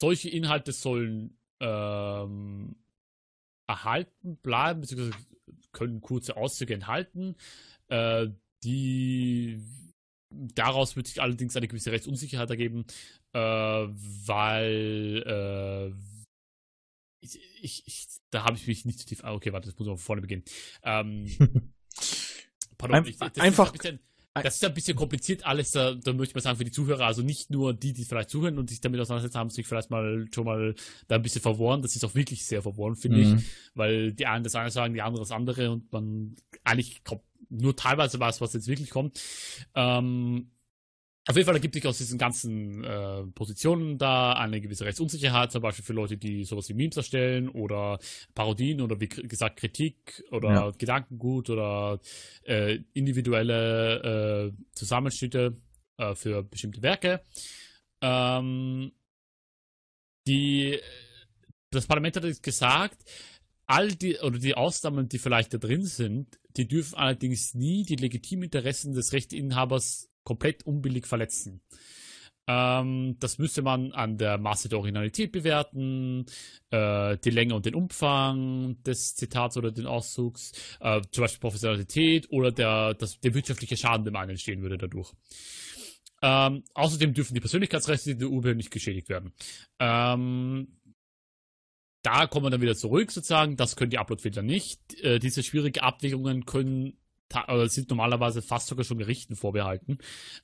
solche 0.00 0.28
Inhalte 0.28 0.72
sollen 0.72 1.38
ähm, 1.60 2.76
erhalten 3.66 4.36
bleiben, 4.36 4.82
beziehungsweise 4.82 5.24
können 5.72 6.00
kurze 6.00 6.36
Auszüge 6.36 6.74
enthalten, 6.74 7.36
äh, 7.88 8.28
die 8.62 9.60
Daraus 10.30 10.96
wird 10.96 11.06
sich 11.06 11.22
allerdings 11.22 11.56
eine 11.56 11.68
gewisse 11.68 11.92
Rechtsunsicherheit 11.92 12.50
ergeben, 12.50 12.84
äh, 13.32 13.38
weil 13.38 15.22
äh, 15.26 15.92
ich, 17.20 17.40
ich, 17.62 17.86
ich, 17.86 18.08
da 18.30 18.44
habe 18.44 18.56
ich 18.56 18.66
mich 18.66 18.84
nicht 18.84 18.98
zu 18.98 19.06
tief. 19.06 19.24
Ah, 19.24 19.34
okay, 19.34 19.52
warte, 19.52 19.68
das 19.68 19.78
muss 19.78 19.86
man 19.86 19.96
von 19.96 20.04
vorne 20.04 20.22
beginnen. 20.22 20.44
Ähm, 20.82 21.30
pardon, 22.78 22.96
Ein, 22.96 23.06
ich, 23.06 23.16
das 23.18 23.38
einfach. 23.38 23.66
Ist 23.66 23.82
bisschen, 23.82 24.00
das 24.42 24.56
ist 24.56 24.64
ein 24.64 24.74
bisschen 24.74 24.96
kompliziert 24.96 25.46
alles, 25.46 25.70
da, 25.70 25.94
da 25.94 26.12
möchte 26.12 26.32
ich 26.32 26.34
mal 26.34 26.40
sagen, 26.42 26.58
für 26.58 26.64
die 26.64 26.70
Zuhörer, 26.70 27.06
also 27.06 27.22
nicht 27.22 27.50
nur 27.50 27.72
die, 27.72 27.92
die 27.92 28.04
vielleicht 28.04 28.30
zuhören 28.30 28.58
und 28.58 28.68
sich 28.68 28.80
damit 28.80 29.00
auseinandersetzen, 29.00 29.38
haben 29.38 29.50
sich 29.50 29.66
vielleicht 29.66 29.90
mal 29.90 30.26
schon 30.34 30.44
mal 30.44 30.74
da 31.08 31.14
ein 31.14 31.22
bisschen 31.22 31.40
verworren. 31.40 31.82
Das 31.82 31.96
ist 31.96 32.04
auch 32.04 32.14
wirklich 32.14 32.44
sehr 32.44 32.62
verworren, 32.62 32.96
finde 32.96 33.18
mhm. 33.18 33.38
ich, 33.38 33.44
weil 33.74 34.12
die 34.12 34.26
einen 34.26 34.44
das 34.44 34.54
eine 34.54 34.70
sagen, 34.70 34.94
die 34.94 35.02
anderen 35.02 35.22
das 35.22 35.32
andere 35.32 35.70
und 35.70 35.90
man 35.92 36.36
eigentlich 36.64 37.02
kommt 37.04 37.22
nur 37.48 37.76
teilweise 37.76 38.18
weiß, 38.20 38.40
was 38.40 38.54
jetzt 38.54 38.68
wirklich 38.68 38.90
kommt. 38.90 39.20
Ähm, 39.74 40.50
auf 41.28 41.34
jeden 41.34 41.46
Fall 41.46 41.56
ergibt 41.56 41.74
sich 41.74 41.86
aus 41.86 41.98
diesen 41.98 42.18
ganzen 42.18 42.84
äh, 42.84 43.24
Positionen 43.34 43.98
da 43.98 44.34
eine 44.34 44.60
gewisse 44.60 44.84
Rechtsunsicherheit, 44.84 45.50
zum 45.50 45.60
Beispiel 45.60 45.84
für 45.84 45.92
Leute, 45.92 46.16
die 46.16 46.44
sowas 46.44 46.68
wie 46.68 46.74
Memes 46.74 46.96
erstellen 46.96 47.48
oder 47.48 47.98
Parodien 48.34 48.80
oder 48.80 49.00
wie 49.00 49.08
gesagt 49.08 49.58
Kritik 49.58 50.24
oder 50.30 50.50
ja. 50.50 50.70
Gedankengut 50.70 51.50
oder 51.50 51.98
äh, 52.44 52.78
individuelle 52.92 54.52
äh, 54.52 54.62
Zusammenschnitte 54.72 55.56
äh, 55.96 56.14
für 56.14 56.44
bestimmte 56.44 56.82
Werke. 56.82 57.22
Ähm, 58.00 58.92
die, 60.28 60.78
das 61.70 61.86
Parlament 61.88 62.16
hat 62.16 62.24
jetzt 62.24 62.42
gesagt, 62.44 62.98
all 63.66 63.88
die 63.88 64.18
oder 64.18 64.38
die 64.38 64.54
Ausnahmen, 64.54 65.08
die 65.08 65.18
vielleicht 65.18 65.54
da 65.54 65.58
drin 65.58 65.84
sind, 65.84 66.38
die 66.56 66.68
dürfen 66.68 66.96
allerdings 66.96 67.54
nie 67.54 67.84
die 67.84 67.96
legitimen 67.96 68.44
Interessen 68.44 68.94
des 68.94 69.12
Rechteinhabers 69.12 70.08
komplett 70.24 70.64
unbillig 70.64 71.06
verletzen. 71.06 71.60
Ähm, 72.48 73.16
das 73.18 73.38
müsste 73.38 73.62
man 73.62 73.92
an 73.92 74.18
der 74.18 74.38
Masse 74.38 74.68
der 74.68 74.78
Originalität 74.78 75.32
bewerten, 75.32 76.26
äh, 76.70 77.18
die 77.18 77.30
Länge 77.30 77.56
und 77.56 77.66
den 77.66 77.74
Umfang 77.74 78.80
des 78.84 79.16
Zitats 79.16 79.56
oder 79.56 79.72
den 79.72 79.86
Auszugs, 79.86 80.52
äh, 80.80 81.00
zum 81.10 81.22
Beispiel 81.22 81.40
Professionalität 81.40 82.30
oder 82.30 82.52
der, 82.52 82.94
das, 82.94 83.18
der 83.18 83.34
wirtschaftliche 83.34 83.76
Schaden, 83.76 84.04
der 84.04 84.12
man 84.12 84.30
entstehen 84.30 84.62
würde 84.62 84.78
dadurch. 84.78 85.12
Ähm, 86.22 86.62
außerdem 86.74 87.14
dürfen 87.14 87.34
die 87.34 87.40
Persönlichkeitsrechte 87.40 88.16
der 88.16 88.28
Urheber 88.28 88.54
nicht 88.54 88.70
geschädigt 88.70 89.08
werden. 89.08 89.32
Ähm, 89.80 90.68
da 92.06 92.28
kommen 92.28 92.46
wir 92.46 92.50
dann 92.50 92.60
wieder 92.60 92.76
zurück 92.76 93.10
sozusagen. 93.10 93.56
Das 93.56 93.74
können 93.74 93.90
die 93.90 93.98
Uploadfilter 93.98 94.42
nicht. 94.42 94.94
Äh, 95.02 95.18
diese 95.18 95.42
schwierigen 95.42 95.80
Abwägungen 95.80 96.46
können 96.46 96.96
äh, 97.34 97.66
sind 97.66 97.90
normalerweise 97.90 98.42
fast 98.42 98.68
sogar 98.68 98.84
schon 98.84 98.98
Gerichten 98.98 99.34
vorbehalten, 99.34 99.98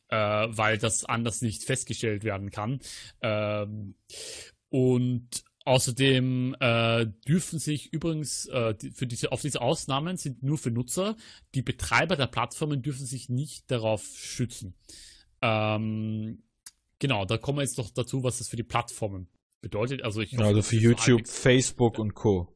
äh, 0.09 0.17
weil 0.17 0.79
das 0.79 1.05
anders 1.05 1.41
nicht 1.41 1.63
festgestellt 1.63 2.25
werden 2.25 2.51
kann. 2.51 2.81
Ähm, 3.23 3.95
und 4.71 5.45
Außerdem 5.65 6.57
äh, 6.59 7.07
dürfen 7.29 7.61
sich 7.61 7.93
übrigens 7.93 8.47
äh, 8.47 8.75
für 8.93 9.07
diese, 9.07 9.31
auf 9.31 9.43
diese 9.43 9.61
Ausnahmen 9.61 10.17
sind 10.17 10.43
nur 10.43 10.59
für 10.59 10.73
Nutzer. 10.73 11.17
Die 11.55 11.63
Betreiber 11.63 12.17
der 12.17 12.27
Plattformen 12.27 12.83
dürfen 12.83 13.07
sich 13.07 13.29
nicht 13.29 13.71
darauf 13.71 14.03
schützen. 14.03 14.75
Ähm, 15.41 16.43
genau, 16.99 17.27
da 17.27 17.39
kommen 17.39 17.59
wir 17.59 17.63
jetzt 17.63 17.79
noch 17.79 17.91
dazu, 17.91 18.25
was 18.25 18.39
das 18.39 18.49
für 18.49 18.57
die 18.57 18.65
Plattformen 18.65 19.29
bedeutet. 19.63 20.03
Also, 20.03 20.21
ich 20.21 20.35
hoffe, 20.35 20.45
also 20.45 20.61
für 20.61 20.77
YouTube, 20.77 21.27
Facebook 21.27 21.99
und 21.99 22.15
Co. 22.15 22.55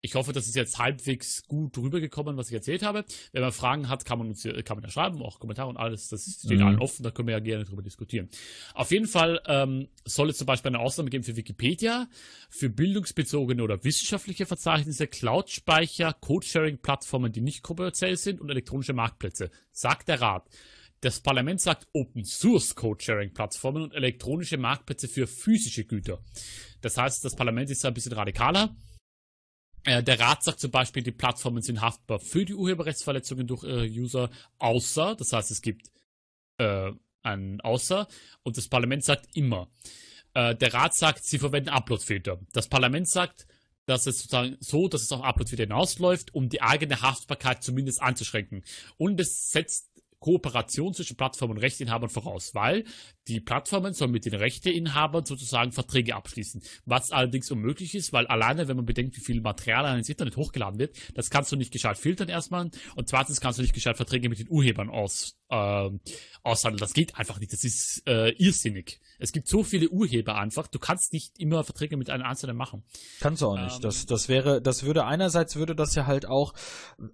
Ich 0.00 0.14
hoffe, 0.14 0.32
das 0.32 0.46
ist 0.46 0.54
jetzt 0.54 0.78
halbwegs 0.78 1.42
gut 1.48 1.76
rübergekommen, 1.76 2.36
was 2.36 2.48
ich 2.48 2.54
erzählt 2.54 2.84
habe. 2.84 3.04
Wenn 3.32 3.42
man 3.42 3.50
Fragen 3.50 3.88
hat, 3.88 4.04
kann 4.04 4.18
man 4.18 4.28
uns 4.28 4.44
kann 4.44 4.76
man 4.76 4.84
ja 4.84 4.90
schreiben, 4.90 5.20
auch 5.22 5.40
Kommentare 5.40 5.68
und 5.68 5.76
alles. 5.76 6.08
Das 6.08 6.22
steht 6.22 6.60
mhm. 6.60 6.66
allen 6.66 6.78
offen, 6.78 7.02
da 7.02 7.10
können 7.10 7.26
wir 7.26 7.34
ja 7.34 7.40
gerne 7.40 7.64
drüber 7.64 7.82
diskutieren. 7.82 8.28
Auf 8.74 8.92
jeden 8.92 9.08
Fall 9.08 9.40
ähm, 9.46 9.88
soll 10.04 10.30
es 10.30 10.38
zum 10.38 10.46
Beispiel 10.46 10.68
eine 10.68 10.78
Ausnahme 10.78 11.10
geben 11.10 11.24
für 11.24 11.34
Wikipedia, 11.34 12.06
für 12.48 12.70
bildungsbezogene 12.70 13.60
oder 13.60 13.82
wissenschaftliche 13.82 14.46
Verzeichnisse, 14.46 15.08
Cloud-Speicher, 15.08 16.12
Codesharing-Plattformen, 16.12 17.32
die 17.32 17.40
nicht 17.40 17.62
kommerziell 17.62 18.16
sind 18.16 18.40
und 18.40 18.50
elektronische 18.50 18.92
Marktplätze, 18.92 19.50
sagt 19.72 20.06
der 20.06 20.20
Rat. 20.20 20.48
Das 21.00 21.20
Parlament 21.20 21.60
sagt 21.60 21.86
Open 21.92 22.24
Source 22.24 22.74
Codesharing 22.74 23.32
Plattformen 23.32 23.82
und 23.82 23.94
elektronische 23.94 24.56
Marktplätze 24.56 25.08
für 25.08 25.26
physische 25.26 25.84
Güter. 25.84 26.18
Das 26.80 26.96
heißt, 26.96 27.24
das 27.24 27.36
Parlament 27.36 27.70
ist 27.70 27.84
ein 27.84 27.94
bisschen 27.94 28.12
radikaler 28.12 28.74
äh, 29.84 30.02
der 30.02 30.20
Rat 30.20 30.42
sagt 30.42 30.60
zum 30.60 30.70
Beispiel, 30.70 31.02
die 31.02 31.12
Plattformen 31.12 31.62
sind 31.62 31.80
haftbar 31.80 32.18
für 32.18 32.44
die 32.44 32.54
Urheberrechtsverletzungen 32.54 33.46
durch 33.46 33.64
ihre 33.64 33.86
User, 33.86 34.30
außer, 34.58 35.14
das 35.14 35.32
heißt, 35.32 35.50
es 35.50 35.62
gibt 35.62 35.90
äh, 36.58 36.92
ein 37.22 37.60
Außer 37.60 38.06
und 38.42 38.56
das 38.56 38.68
Parlament 38.68 39.04
sagt 39.04 39.28
immer. 39.34 39.68
Äh, 40.34 40.54
der 40.54 40.74
Rat 40.74 40.94
sagt, 40.94 41.24
sie 41.24 41.38
verwenden 41.38 41.70
Uploadfilter. 41.70 42.38
Das 42.52 42.68
Parlament 42.68 43.08
sagt, 43.08 43.46
dass 43.86 44.06
es 44.06 44.18
sozusagen 44.18 44.56
so, 44.60 44.88
dass 44.88 45.02
es 45.02 45.12
auf 45.12 45.22
Uploadfilter 45.22 45.64
hinausläuft, 45.64 46.34
um 46.34 46.50
die 46.50 46.60
eigene 46.60 47.00
Haftbarkeit 47.00 47.62
zumindest 47.62 48.02
einzuschränken. 48.02 48.62
Und 48.98 49.18
es 49.18 49.50
setzt 49.50 49.87
Kooperation 50.20 50.94
zwischen 50.94 51.16
Plattformen 51.16 51.54
und 51.54 51.58
Rechteinhabern 51.58 52.10
voraus, 52.10 52.54
weil 52.54 52.84
die 53.28 53.40
Plattformen 53.40 53.92
sollen 53.92 54.10
mit 54.10 54.24
den 54.24 54.34
Rechteinhabern 54.34 55.24
sozusagen 55.24 55.72
Verträge 55.72 56.14
abschließen. 56.14 56.62
Was 56.86 57.10
allerdings 57.10 57.50
unmöglich 57.50 57.94
ist, 57.94 58.12
weil 58.12 58.26
alleine, 58.26 58.68
wenn 58.68 58.76
man 58.76 58.86
bedenkt, 58.86 59.16
wie 59.16 59.20
viel 59.20 59.40
Material 59.40 59.98
ins 59.98 60.08
Internet 60.08 60.36
hochgeladen 60.36 60.78
wird, 60.78 60.96
das 61.14 61.30
kannst 61.30 61.52
du 61.52 61.56
nicht 61.56 61.72
gescheit 61.72 61.98
filtern 61.98 62.28
erstmal 62.28 62.70
und 62.96 63.08
zweitens 63.08 63.40
kannst 63.40 63.58
du 63.58 63.62
nicht 63.62 63.74
gescheit 63.74 63.96
Verträge 63.96 64.28
mit 64.28 64.38
den 64.38 64.48
Urhebern 64.48 64.88
aus, 64.88 65.36
äh, 65.50 65.90
aushandeln. 66.42 66.80
Das 66.80 66.94
geht 66.94 67.16
einfach 67.16 67.38
nicht. 67.38 67.52
Das 67.52 67.64
ist 67.64 68.02
äh, 68.06 68.30
irrsinnig. 68.38 69.00
Es 69.18 69.32
gibt 69.32 69.48
so 69.48 69.64
viele 69.64 69.88
Urheber 69.88 70.36
einfach. 70.36 70.68
Du 70.68 70.78
kannst 70.78 71.12
nicht 71.12 71.38
immer 71.38 71.64
Verträge 71.64 71.96
mit 71.96 72.10
einem 72.10 72.24
Einzelnen 72.24 72.56
machen. 72.56 72.84
Kannst 73.20 73.42
du 73.42 73.46
auch 73.46 73.58
nicht. 73.58 73.76
Ähm, 73.76 73.82
das, 73.82 74.06
das 74.06 74.28
wäre, 74.28 74.62
das 74.62 74.84
würde 74.84 75.04
einerseits 75.04 75.56
würde 75.56 75.74
das 75.74 75.94
ja 75.94 76.06
halt 76.06 76.26
auch, 76.26 76.54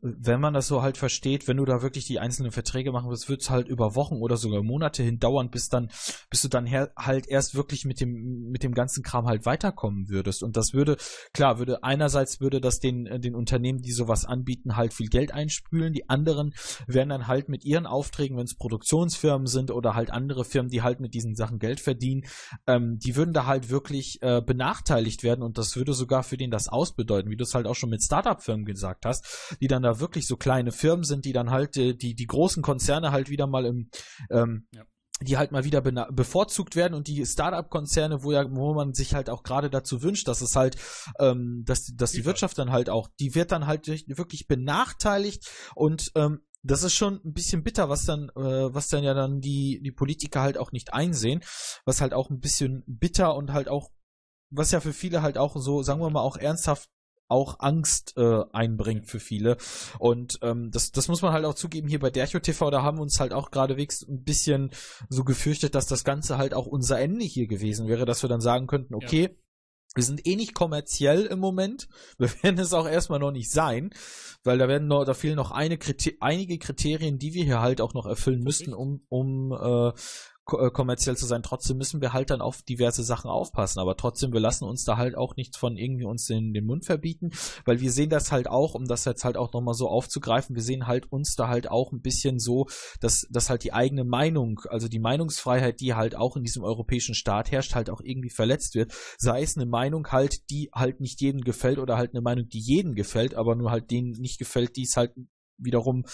wenn 0.03 0.41
man 0.41 0.55
das 0.55 0.69
so 0.69 0.83
halt 0.83 0.97
versteht, 0.97 1.49
wenn 1.49 1.57
du 1.57 1.65
da 1.65 1.83
wirklich 1.83 2.05
die 2.07 2.19
einzelnen 2.19 2.53
Verträge 2.53 2.93
machen 2.93 3.11
willst, 3.11 3.29
wird 3.29 3.41
es 3.41 3.51
halt 3.51 3.69
über 3.69 3.95
Wochen 3.95 4.17
oder 4.17 4.37
sogar 4.37 4.63
Monate 4.63 5.03
hin 5.03 5.19
dauern, 5.19 5.51
bis 5.51 5.69
dann, 5.69 5.91
bis 6.31 6.43
du 6.43 6.49
dann 6.49 6.67
her, 6.67 6.93
halt 6.97 7.27
erst 7.29 7.55
wirklich 7.55 7.85
mit 7.85 8.01
dem, 8.01 8.51
mit 8.51 8.63
dem 8.63 8.75
ganzen 8.75 9.03
Kram 9.03 9.27
halt 9.27 9.47
weiterkommen 9.47 10.09
würdest. 10.09 10.43
Und 10.43 10.57
das 10.57 10.73
würde, 10.73 10.97
klar, 11.33 11.59
würde 11.59 11.83
einerseits 11.83 12.41
würde 12.41 12.61
das 12.61 12.79
den, 12.79 13.05
den 13.21 13.35
Unternehmen, 13.35 13.83
die 13.83 13.93
sowas 13.93 14.25
anbieten, 14.25 14.77
halt 14.77 14.95
viel 14.95 15.09
Geld 15.09 15.33
einspülen. 15.33 15.93
Die 15.93 16.09
anderen 16.09 16.55
werden 16.87 17.09
dann 17.09 17.27
halt 17.27 17.49
mit 17.49 17.65
ihren 17.65 17.87
Aufträgen, 17.87 18.37
wenn 18.37 18.45
es 18.45 18.57
Produktionsfirmen 18.57 19.47
sind 19.47 19.71
oder 19.71 19.95
halt 19.95 20.11
andere 20.11 20.45
Firmen, 20.45 20.71
die 20.71 20.83
halt 20.83 21.01
mit 21.01 21.15
diesen 21.15 21.35
Sachen 21.35 21.59
Geld 21.59 21.81
verdienen, 21.81 21.95
verdienen, 21.95 22.25
ähm, 22.67 22.99
die 22.99 23.17
würden 23.17 23.33
da 23.33 23.47
halt 23.47 23.71
wirklich 23.71 24.19
äh, 24.23 24.43
benachteiligt 24.43 25.23
werden 25.23 25.43
und 25.43 25.59
das 25.59 25.77
würde 25.77 25.95
sogar 25.95 26.23
für 26.23 26.37
den 26.37 26.51
das 26.51 26.69
ausbedeuten, 26.69 27.31
wie 27.31 27.37
du 27.37 27.45
es 27.45 27.55
halt 27.55 27.67
auch 27.67 27.75
schon 27.75 27.91
mit 27.91 28.03
Startup-Firmen 28.03 28.65
gesagt 28.65 29.07
hast, 29.07 29.57
die 29.61 29.69
dann 29.69 29.83
da 29.83 30.01
wirklich 30.01 30.27
so 30.27 30.37
kleine 30.37 30.73
Firmen 30.73 31.05
sind, 31.05 31.25
die 31.25 31.33
dann 31.33 31.51
halt 31.51 31.77
äh, 31.77 31.95
die, 31.95 32.15
die 32.15 32.27
großen 32.27 32.63
Konzerne 32.63 33.13
halt 33.13 33.31
wieder 33.31 33.47
mal 33.47 33.65
im 33.65 33.89
ähm, 34.31 34.67
ja 34.73 34.85
die 35.25 35.37
halt 35.37 35.53
mal 35.53 35.65
wieder 35.65 35.81
bevorzugt 35.81 36.77
werden 36.77 36.95
und 36.95 37.09
die 37.09 37.25
Startup-Konzerne, 37.25 38.23
wo 38.23 38.33
ja, 38.33 38.45
wo 38.51 38.75
man 38.75 38.95
sich 38.95 39.15
halt 39.15 39.31
auch 39.31 39.43
gerade 39.43 39.71
dazu 39.71 40.03
wünscht, 40.03 40.29
dass 40.29 40.41
es 40.41 40.57
halt, 40.57 40.77
ähm, 41.19 41.65
dass, 41.67 41.93
dass 41.95 42.13
die 42.13 42.25
Wirtschaft 42.25 42.59
dann 42.59 42.71
halt 42.71 42.91
auch, 42.91 43.09
die 43.19 43.35
wird 43.35 43.53
dann 43.53 43.67
halt 43.67 43.87
wirklich 43.89 44.47
benachteiligt 44.47 45.51
und 45.75 46.13
ähm, 46.15 46.41
das 46.63 46.83
ist 46.83 46.95
schon 46.95 47.21
ein 47.25 47.35
bisschen 47.35 47.63
bitter, 47.63 47.89
was 47.91 48.05
dann, 48.05 48.31
äh, 48.31 48.75
was 48.75 48.89
dann 48.89 49.05
ja 49.05 49.13
dann 49.13 49.41
die, 49.41 49.81
die 49.83 49.93
Politiker 49.93 50.41
halt 50.41 50.57
auch 50.57 50.73
nicht 50.73 50.95
einsehen, 50.95 51.43
was 51.85 52.01
halt 52.01 52.15
auch 52.15 52.31
ein 52.31 52.41
bisschen 52.41 52.83
bitter 52.87 53.37
und 53.37 53.53
halt 53.53 53.69
auch, 53.69 53.91
was 54.51 54.71
ja 54.71 54.81
für 54.81 54.95
viele 54.95 55.21
halt 55.21 55.37
auch 55.37 55.57
so, 55.57 55.83
sagen 55.83 56.01
wir 56.01 56.09
mal, 56.11 56.23
auch 56.23 56.39
ernsthaft 56.39 56.89
auch 57.29 57.61
Angst 57.61 58.15
äh, 58.17 58.43
einbringt 58.53 59.07
für 59.07 59.21
viele. 59.21 59.57
Und 59.99 60.39
ähm, 60.43 60.71
das, 60.71 60.93
das 60.93 61.09
muss 61.09 61.23
man 61.23 61.33
halt 61.33 61.45
auch 61.45 61.55
zugeben, 61.55 61.89
hier 61.89 62.01
bei 62.01 62.11
Dercho 62.11 62.39
TV, 62.39 62.71
da 62.71 62.83
haben 62.83 62.99
wir 62.99 63.03
uns 63.03 63.21
halt 63.21 63.33
auch 63.33 63.51
geradewegs 63.51 64.03
ein 64.03 64.23
bisschen 64.25 64.71
so 65.09 65.25
gefürchtet, 65.25 65.75
dass 65.75 65.87
das 65.87 66.05
Ganze 66.05 66.39
halt 66.39 66.55
auch 66.55 66.67
unser 66.67 67.01
Ende 67.01 67.25
hier 67.25 67.47
gewesen 67.47 67.89
wäre, 67.89 68.05
dass 68.05 68.23
wir 68.23 68.29
dann 68.29 68.41
sagen 68.41 68.67
könnten, 68.67 68.95
okay, 68.95 69.23
ja 69.23 69.45
wir 69.95 70.03
sind 70.03 70.27
eh 70.27 70.37
nicht 70.37 70.55
kommerziell 70.55 71.27
im 71.27 71.39
Moment. 71.39 71.89
Wir 72.19 72.31
werden 72.43 72.59
es 72.59 72.73
auch 72.73 72.87
erstmal 72.87 73.21
noch 73.21 73.31
nicht 73.31 73.51
sein, 73.51 73.91
weil 74.43 74.59
da 74.59 74.69
werden 74.69 74.89
noch, 74.89 75.05
da 75.05 75.15
fehlen 75.15 75.37
noch 75.37 75.51
eine 75.53 75.79
Kriter 75.79 76.11
einige 76.21 76.59
Kriterien, 76.59 77.19
die 77.19 77.35
wir 77.35 77.45
hier 77.45 77.61
halt 77.61 77.81
auch 77.81 77.95
noch 77.95 78.07
erfüllen 78.07 78.43
müssten, 78.43 78.75
um, 78.75 79.05
um 79.09 79.53
äh, 79.53 79.93
kommerziell 80.45 81.17
zu 81.17 81.27
sein. 81.27 81.43
Trotzdem 81.43 81.79
müssen 81.79 82.01
wir 82.01 82.13
halt 82.13 82.31
dann 82.31 82.41
auf 82.41 82.63
diverse 82.63 83.03
Sachen 83.03 83.31
aufpassen. 83.31 83.81
Aber 83.81 83.97
trotzdem, 83.97 84.33
wir 84.33 84.41
lassen 84.41 84.65
uns 84.65 84.85
da 84.85 84.97
halt 84.97 85.17
auch 85.17 85.37
nichts 85.37 85.57
von 85.57 85.77
irgendwie 85.77 86.05
uns 86.05 86.27
den, 86.27 86.53
den 86.53 86.67
Mund 86.67 86.85
verbieten, 86.85 87.31
weil 87.65 87.81
wir 87.81 87.91
sehen 87.91 88.11
das 88.11 88.31
halt 88.31 88.49
auch, 88.49 88.75
um 88.75 88.87
das 88.87 89.05
jetzt 89.05 89.25
halt 89.25 89.37
auch 89.37 89.53
nochmal 89.53 89.75
so 89.75 89.89
aufzugreifen, 89.89 90.55
wir 90.55 90.63
sehen 90.63 90.87
halt 90.87 91.11
uns 91.11 91.35
da 91.35 91.49
halt 91.49 91.71
auch 91.71 91.93
ein 91.93 92.03
bisschen 92.03 92.39
so, 92.39 92.67
dass, 93.01 93.27
dass 93.31 93.49
halt 93.51 93.65
die 93.65 93.73
eigene 93.73 94.05
Meinung, 94.05 94.61
also 94.69 94.89
die 94.89 94.99
Meinungsfreiheit, 94.99 95.81
die 95.81 95.95
halt 95.95 96.15
auch 96.15 96.37
in 96.37 96.43
diesem 96.43 96.63
europäischen 96.63 97.15
Staat 97.15 97.51
herrscht, 97.51 97.75
halt 97.75 97.89
auch 97.89 98.01
irgendwie 98.03 98.31
verletzt 98.31 98.75
wird. 98.75 98.93
Sei 99.19 99.43
es 99.43 99.57
eine 99.57 99.67
Meinung 99.67 100.09
halt, 100.09 100.51
die 100.51 100.71
halt 100.75 101.01
nicht 101.01 101.21
jedem 101.21 101.41
gefällt 101.41 101.79
oder 101.79 101.97
halt 101.97 102.11
eine 102.13 102.21
Meinung, 102.21 102.49
die 102.49 102.61
jedem 102.61 102.95
gefällt, 102.95 103.35
aber 103.35 103.55
nur 103.55 103.71
halt 103.71 103.91
denen 103.91 104.13
nicht 104.13 104.39
gefällt, 104.39 104.77
die 104.77 104.83
es 104.83 104.97
halt 104.97 105.13
wiederum 105.59 106.05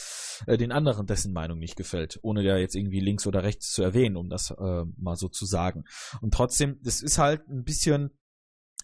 äh, 0.46 0.56
den 0.56 0.72
anderen 0.72 1.06
dessen 1.06 1.32
Meinung 1.32 1.58
nicht 1.58 1.76
gefällt, 1.76 2.18
ohne 2.22 2.42
ja 2.42 2.56
jetzt 2.56 2.74
irgendwie 2.74 3.00
links 3.00 3.26
oder 3.26 3.42
rechts 3.42 3.72
zu 3.72 3.82
erwähnen, 3.82 4.16
um 4.16 4.28
das 4.28 4.50
äh, 4.50 4.84
mal 4.96 5.16
so 5.16 5.28
zu 5.28 5.46
sagen. 5.46 5.84
Und 6.20 6.34
trotzdem, 6.34 6.78
das 6.82 7.02
ist 7.02 7.18
halt 7.18 7.48
ein 7.48 7.64
bisschen 7.64 8.10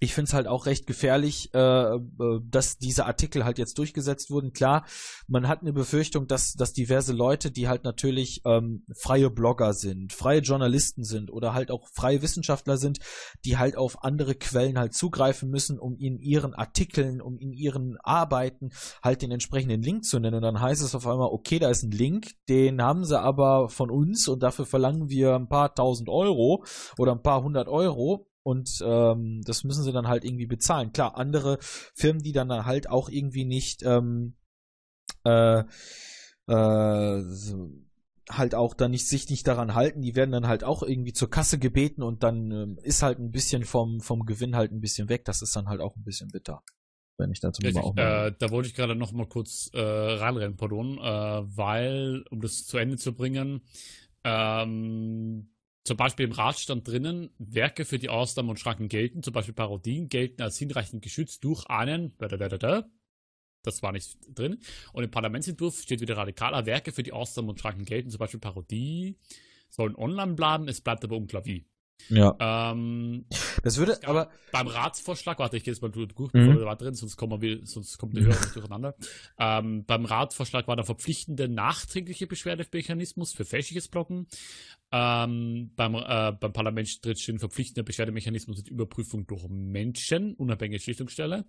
ich 0.01 0.14
finde 0.14 0.28
es 0.28 0.34
halt 0.34 0.47
auch 0.47 0.66
recht 0.66 0.86
gefährlich, 0.86 1.51
äh, 1.55 1.59
äh, 1.59 1.99
dass 2.44 2.78
diese 2.78 3.07
Artikel 3.07 3.44
halt 3.44 3.59
jetzt 3.59 3.78
durchgesetzt 3.78 4.30
wurden. 4.30 4.53
Klar, 4.53 4.84
man 5.26 5.49
hat 5.49 5.62
eine 5.62 5.72
Befürchtung, 5.72 6.26
dass, 6.26 6.53
dass 6.53 6.72
diverse 6.72 7.12
Leute, 7.12 7.51
die 7.51 7.68
halt 7.68 7.84
natürlich 7.84 8.42
ähm, 8.44 8.84
freie 8.94 9.30
Blogger 9.30 9.72
sind, 9.72 10.12
freie 10.12 10.40
Journalisten 10.40 11.03
sind 11.03 11.32
oder 11.32 11.55
halt 11.55 11.70
auch 11.70 11.88
freie 11.94 12.20
Wissenschaftler 12.20 12.76
sind, 12.76 12.99
die 13.44 13.57
halt 13.57 13.76
auf 13.76 14.05
andere 14.05 14.34
Quellen 14.34 14.78
halt 14.78 14.94
zugreifen 14.94 15.49
müssen, 15.51 15.78
um 15.78 15.97
in 15.97 16.18
ihren 16.18 16.55
Artikeln, 16.55 17.22
um 17.22 17.38
in 17.38 17.53
ihren 17.53 17.97
Arbeiten 18.03 18.70
halt 19.03 19.22
den 19.22 19.30
entsprechenden 19.30 19.82
Link 19.82 20.05
zu 20.05 20.18
nennen. 20.18 20.36
Und 20.36 20.42
dann 20.42 20.61
heißt 20.61 20.82
es 20.82 20.94
auf 20.94 21.07
einmal, 21.07 21.28
okay, 21.30 21.59
da 21.59 21.70
ist 21.70 21.82
ein 21.82 21.90
Link, 21.90 22.32
den 22.49 22.82
haben 22.82 23.05
sie 23.05 23.18
aber 23.18 23.70
von 23.70 23.90
uns 23.90 24.28
und 24.28 24.42
dafür 24.42 24.66
verlangen 24.66 25.09
wir 25.09 25.34
ein 25.34 25.49
paar 25.49 25.74
tausend 25.74 26.09
Euro 26.11 26.64
oder 26.99 27.12
ein 27.12 27.22
paar 27.22 27.42
hundert 27.42 27.68
Euro 27.68 28.28
und 28.47 28.78
ähm, 28.80 29.42
das 29.44 29.64
müssen 29.64 29.82
sie 29.82 29.90
dann 29.90 30.07
halt 30.07 30.24
irgendwie 30.24 30.47
bezahlen. 30.47 30.92
Klar, 30.92 31.18
andere 31.18 31.59
Firmen, 31.61 32.22
die 32.22 32.30
dann 32.30 32.64
halt 32.64 32.88
auch 32.88 33.09
irgendwie 33.09 33.44
nicht 33.44 33.82
ähm, 33.82 34.36
äh, 35.24 35.64
äh, 36.47 37.24
halt 38.30 38.55
auch 38.55 38.74
dann 38.74 38.92
nicht 38.92 39.09
sich 39.09 39.28
nicht 39.30 39.49
daran 39.49 39.74
halten, 39.74 40.01
die 40.01 40.14
werden 40.14 40.30
dann 40.30 40.47
halt 40.47 40.62
auch 40.62 40.84
irgendwie 40.84 41.12
zur 41.12 41.28
Kasse 41.28 41.59
gebeten 41.59 42.05
und 42.05 42.22
dann 42.22 42.53
ähm, 42.53 42.78
ist 42.84 43.03
halt 43.03 43.18
ein 43.18 43.32
bisschen 43.32 43.64
vom 43.64 44.01
vom 44.01 44.24
Gewinn 44.24 44.55
halt 44.55 44.70
ein 44.70 44.80
bisschen 44.80 45.09
weg. 45.09 45.24
Das 45.24 45.42
ist 45.42 45.57
dann 45.57 45.66
halt 45.66 45.80
auch 45.80 45.97
ein 45.97 46.05
bisschen 46.05 46.28
bitter. 46.28 46.62
Wenn 47.18 47.32
ich 47.32 47.40
dazu 47.40 47.61
Richtig, 47.62 47.82
auch 47.82 47.97
mal 47.97 48.28
äh, 48.28 48.32
da 48.38 48.51
wollte 48.51 48.68
ich 48.68 48.76
gerade 48.76 48.94
noch 48.94 49.11
mal 49.11 49.26
kurz 49.26 49.70
äh, 49.72 49.80
reinrennen, 49.80 50.57
pardon, 50.57 50.99
äh, 50.99 51.57
weil 51.57 52.24
um 52.30 52.40
das 52.40 52.64
zu 52.64 52.78
Ende 52.78 52.97
zu 52.97 53.12
bringen, 53.12 53.62
ähm, 54.22 55.51
zum 55.87 55.97
Beispiel 55.97 56.26
im 56.26 56.32
Rat 56.32 56.59
stand 56.59 56.87
drinnen, 56.89 57.30
Werke 57.39 57.84
für 57.84 57.99
die 57.99 58.09
Ausnahmen 58.09 58.51
und 58.51 58.59
Schranken 58.59 58.89
gelten, 58.89 59.22
zum 59.22 59.32
Beispiel 59.32 59.55
Parodien 59.55 60.09
gelten 60.09 60.43
als 60.43 60.59
hinreichend 60.59 61.03
geschützt 61.03 61.45
durch 61.45 61.66
einen, 61.66 62.12
das 63.62 63.82
war 63.82 63.93
nicht 63.93 64.18
drin. 64.28 64.59
Und 64.93 65.05
im 65.05 65.11
Parlamentsentwurf 65.11 65.80
steht 65.82 66.01
wieder 66.01 66.16
radikaler, 66.16 66.66
Werke 66.66 66.93
für 66.93 67.03
die 67.03 67.12
Ausnahmen 67.12 67.51
und 67.51 67.61
Schranken 67.61 67.84
gelten, 67.84 68.11
zum 68.11 68.18
Beispiel 68.18 68.41
Parodie, 68.41 69.18
sollen 69.68 69.97
online 69.97 70.34
bleiben, 70.34 70.68
es 70.68 70.80
bleibt 70.80 71.05
aber 71.05 71.16
unklar 71.16 71.45
wie. 71.45 71.66
Ja. 72.09 72.36
Ähm, 72.38 73.24
das 73.62 73.78
würde 73.78 73.99
aber. 74.05 74.30
Beim 74.53 74.68
Ratsvorschlag, 74.68 75.38
warte, 75.38 75.57
ich 75.57 75.64
gehe 75.64 75.72
jetzt 75.74 75.82
mal 75.82 75.90
durch, 75.90 76.09
bevor 76.09 76.30
mhm. 76.32 76.61
wir 76.61 76.76
drin, 76.76 76.94
sonst 76.94 77.16
kommen 77.16 77.42
wir, 77.42 77.61
sonst 77.66 77.99
kommt 77.99 78.16
der 78.16 78.24
Hörer 78.24 78.53
durcheinander. 78.55 78.94
Ähm, 79.38 79.84
beim 79.84 80.05
Ratsvorschlag 80.05 80.66
war 80.68 80.76
der 80.76 80.84
verpflichtende 80.84 81.49
nachträgliche 81.49 82.26
Beschwerdemechanismus 82.26 83.32
für 83.34 83.44
fälschliches 83.44 83.88
Blocken. 83.88 84.28
Ähm, 84.92 85.72
beim, 85.74 85.94
äh, 85.97 86.32
beim 86.38 86.53
Parlament 86.53 87.03
tritt 87.03 87.20
schon 87.20 87.40
verpflichtender 87.40 87.82
Beschwerdemechanismus 87.82 88.59
mit 88.59 88.68
Überprüfung 88.68 89.26
durch 89.26 89.47
Menschen, 89.49 90.34
unabhängige 90.34 90.80
Schlichtungsstelle. 90.80 91.44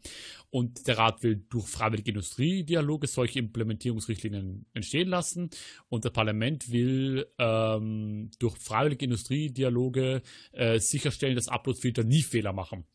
Und 0.50 0.88
der 0.88 0.98
Rat 0.98 1.22
will 1.22 1.46
durch 1.50 1.68
freiwillige 1.68 2.12
Industriedialoge 2.12 3.08
solche 3.08 3.40
Implementierungsrichtlinien 3.40 4.66
entstehen 4.74 5.08
lassen. 5.08 5.52
Und 5.88 6.04
der 6.04 6.10
Parlament 6.10 6.72
will 6.72 7.28
ähm, 7.38 8.32
durch 8.40 8.58
freiwillige 8.58 9.06
Industriedialoge 9.06 10.24
äh, 10.52 10.80
sicherstellen, 10.80 11.36
dass 11.36 11.48
Uploadfilter 11.48 12.04
nie 12.04 12.24
Fehler 12.24 12.54
machen. 12.54 12.86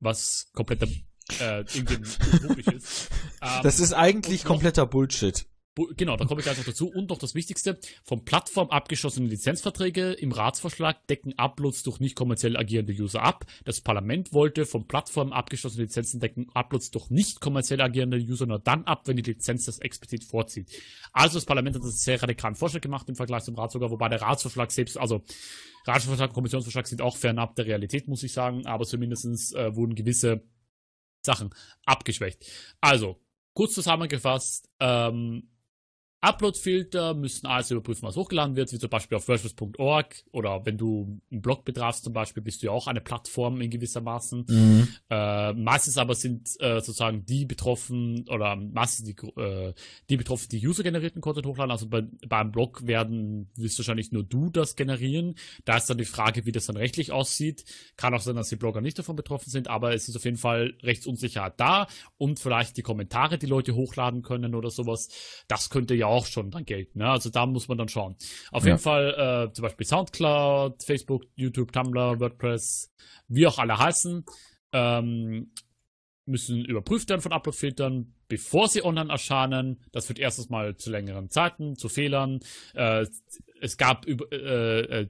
Was 0.00 0.50
kompletter 0.52 0.86
äh, 1.40 1.64
irgendwie 1.74 2.70
ist. 2.76 3.10
Ähm, 3.42 3.60
das 3.62 3.80
ist 3.80 3.92
eigentlich 3.92 4.44
kompletter 4.44 4.86
Bullshit. 4.86 5.46
Genau, 5.96 6.16
da 6.16 6.24
komme 6.24 6.40
ich 6.40 6.44
gleich 6.44 6.56
noch 6.56 6.64
dazu. 6.64 6.88
Und 6.88 7.10
noch 7.10 7.18
das 7.18 7.34
Wichtigste, 7.34 7.78
vom 8.04 8.24
Plattform 8.24 8.70
abgeschlossene 8.70 9.26
Lizenzverträge 9.26 10.12
im 10.12 10.30
Ratsvorschlag 10.30 11.04
decken 11.08 11.36
Uploads 11.36 11.82
durch 11.82 11.98
nicht 11.98 12.14
kommerziell 12.14 12.56
agierende 12.56 12.92
User 12.92 13.22
ab. 13.22 13.44
Das 13.64 13.80
Parlament 13.80 14.32
wollte 14.32 14.66
vom 14.66 14.86
Plattform 14.86 15.32
abgeschlossene 15.32 15.82
Lizenzen 15.82 16.20
decken 16.20 16.48
Uploads 16.54 16.92
durch 16.92 17.10
nicht 17.10 17.40
kommerziell 17.40 17.80
agierende 17.80 18.18
User 18.18 18.46
nur 18.46 18.60
dann 18.60 18.84
ab, 18.84 19.08
wenn 19.08 19.16
die 19.16 19.22
Lizenz 19.22 19.64
das 19.64 19.80
explizit 19.80 20.22
vorzieht. 20.22 20.70
Also 21.12 21.38
das 21.38 21.44
Parlament 21.44 21.74
hat 21.74 21.82
einen 21.82 21.90
sehr 21.90 22.22
radikalen 22.22 22.54
Vorschlag 22.54 22.80
gemacht 22.80 23.08
im 23.08 23.16
Vergleich 23.16 23.42
zum 23.42 23.56
Rat 23.56 23.72
sogar, 23.72 23.90
wobei 23.90 24.08
der 24.08 24.22
Ratsvorschlag 24.22 24.70
selbst, 24.70 24.96
also 24.96 25.24
Ratsvorschlag 25.86 26.30
und 26.30 26.34
Kommissionsvorschlag 26.34 26.86
sind 26.86 27.02
auch 27.02 27.16
fernab 27.16 27.56
der 27.56 27.66
Realität, 27.66 28.06
muss 28.06 28.22
ich 28.22 28.32
sagen, 28.32 28.64
aber 28.66 28.84
zumindest 28.84 29.54
äh, 29.56 29.74
wurden 29.74 29.96
gewisse 29.96 30.44
Sachen 31.22 31.50
abgeschwächt. 31.84 32.46
Also, 32.80 33.20
kurz 33.54 33.74
zusammengefasst, 33.74 34.68
ähm, 34.78 35.50
Upload-Filter 36.24 37.14
müssen 37.14 37.46
alles 37.46 37.70
überprüfen, 37.70 38.06
was 38.06 38.16
hochgeladen 38.16 38.56
wird, 38.56 38.72
wie 38.72 38.78
zum 38.78 38.90
Beispiel 38.90 39.16
auf 39.16 39.28
WordPress.org 39.28 40.24
oder 40.32 40.64
wenn 40.64 40.78
du 40.78 41.20
einen 41.30 41.42
Blog 41.42 41.64
betrafst 41.64 42.04
zum 42.04 42.12
Beispiel, 42.12 42.42
bist 42.42 42.62
du 42.62 42.66
ja 42.66 42.72
auch 42.72 42.86
eine 42.86 43.00
Plattform 43.00 43.60
in 43.60 43.70
gewissermaßen. 43.70 44.46
Mhm. 44.48 44.88
Äh, 45.10 45.52
meistens 45.52 45.98
aber 45.98 46.14
sind 46.14 46.48
äh, 46.60 46.80
sozusagen 46.80 47.26
die 47.26 47.44
betroffen 47.44 48.26
oder 48.28 48.56
meistens 48.56 49.06
die, 49.06 49.40
äh, 49.40 49.74
die 50.08 50.16
betroffen, 50.16 50.48
die 50.50 50.66
user-generierten 50.66 51.20
Content 51.20 51.46
hochladen. 51.46 51.70
Also 51.70 51.88
bei, 51.88 52.02
beim 52.26 52.52
Blog 52.52 52.86
werden 52.86 53.50
wirst 53.56 53.78
wahrscheinlich 53.78 54.10
nur 54.10 54.24
du 54.24 54.48
das 54.48 54.76
generieren. 54.76 55.34
Da 55.64 55.76
ist 55.76 55.90
dann 55.90 55.98
die 55.98 56.04
Frage, 56.04 56.46
wie 56.46 56.52
das 56.52 56.66
dann 56.66 56.76
rechtlich 56.76 57.12
aussieht. 57.12 57.64
Kann 57.96 58.14
auch 58.14 58.20
sein, 58.20 58.36
dass 58.36 58.48
die 58.48 58.56
Blogger 58.56 58.80
nicht 58.80 58.98
davon 58.98 59.16
betroffen 59.16 59.50
sind, 59.50 59.68
aber 59.68 59.94
es 59.94 60.08
ist 60.08 60.16
auf 60.16 60.24
jeden 60.24 60.38
Fall 60.38 60.74
Rechtsunsicherheit 60.82 61.54
da 61.58 61.86
und 62.16 62.40
vielleicht 62.40 62.76
die 62.76 62.82
Kommentare, 62.82 63.36
die 63.36 63.46
Leute 63.46 63.74
hochladen 63.74 64.22
können 64.22 64.54
oder 64.54 64.70
sowas. 64.70 65.08
Das 65.48 65.68
könnte 65.68 65.94
ja 65.94 66.06
auch 66.06 66.13
auch 66.14 66.26
schon 66.26 66.50
dann 66.50 66.64
gelten. 66.64 67.00
Ne? 67.00 67.08
Also 67.08 67.30
da 67.30 67.46
muss 67.46 67.68
man 67.68 67.78
dann 67.78 67.88
schauen. 67.88 68.16
Auf 68.50 68.64
ja. 68.64 68.70
jeden 68.70 68.80
Fall 68.80 69.48
äh, 69.48 69.52
zum 69.52 69.62
Beispiel 69.62 69.86
Soundcloud, 69.86 70.82
Facebook, 70.82 71.24
YouTube, 71.34 71.72
Tumblr, 71.72 72.20
WordPress, 72.20 72.92
wie 73.28 73.46
auch 73.46 73.58
alle 73.58 73.78
heißen, 73.78 74.24
ähm, 74.72 75.50
müssen 76.26 76.64
überprüft 76.64 77.10
werden 77.10 77.20
von 77.20 77.32
Upload-Filtern, 77.32 78.14
bevor 78.28 78.68
sie 78.68 78.84
online 78.84 79.10
erscheinen. 79.10 79.80
Das 79.92 80.08
wird 80.08 80.18
erstens 80.18 80.48
mal 80.48 80.76
zu 80.76 80.90
längeren 80.90 81.28
Zeiten, 81.28 81.76
zu 81.76 81.88
Fehlern. 81.88 82.40
Äh, 82.74 83.06
es 83.60 83.76
gab, 83.76 84.06
äh, 84.06 84.12
äh, 84.12 85.08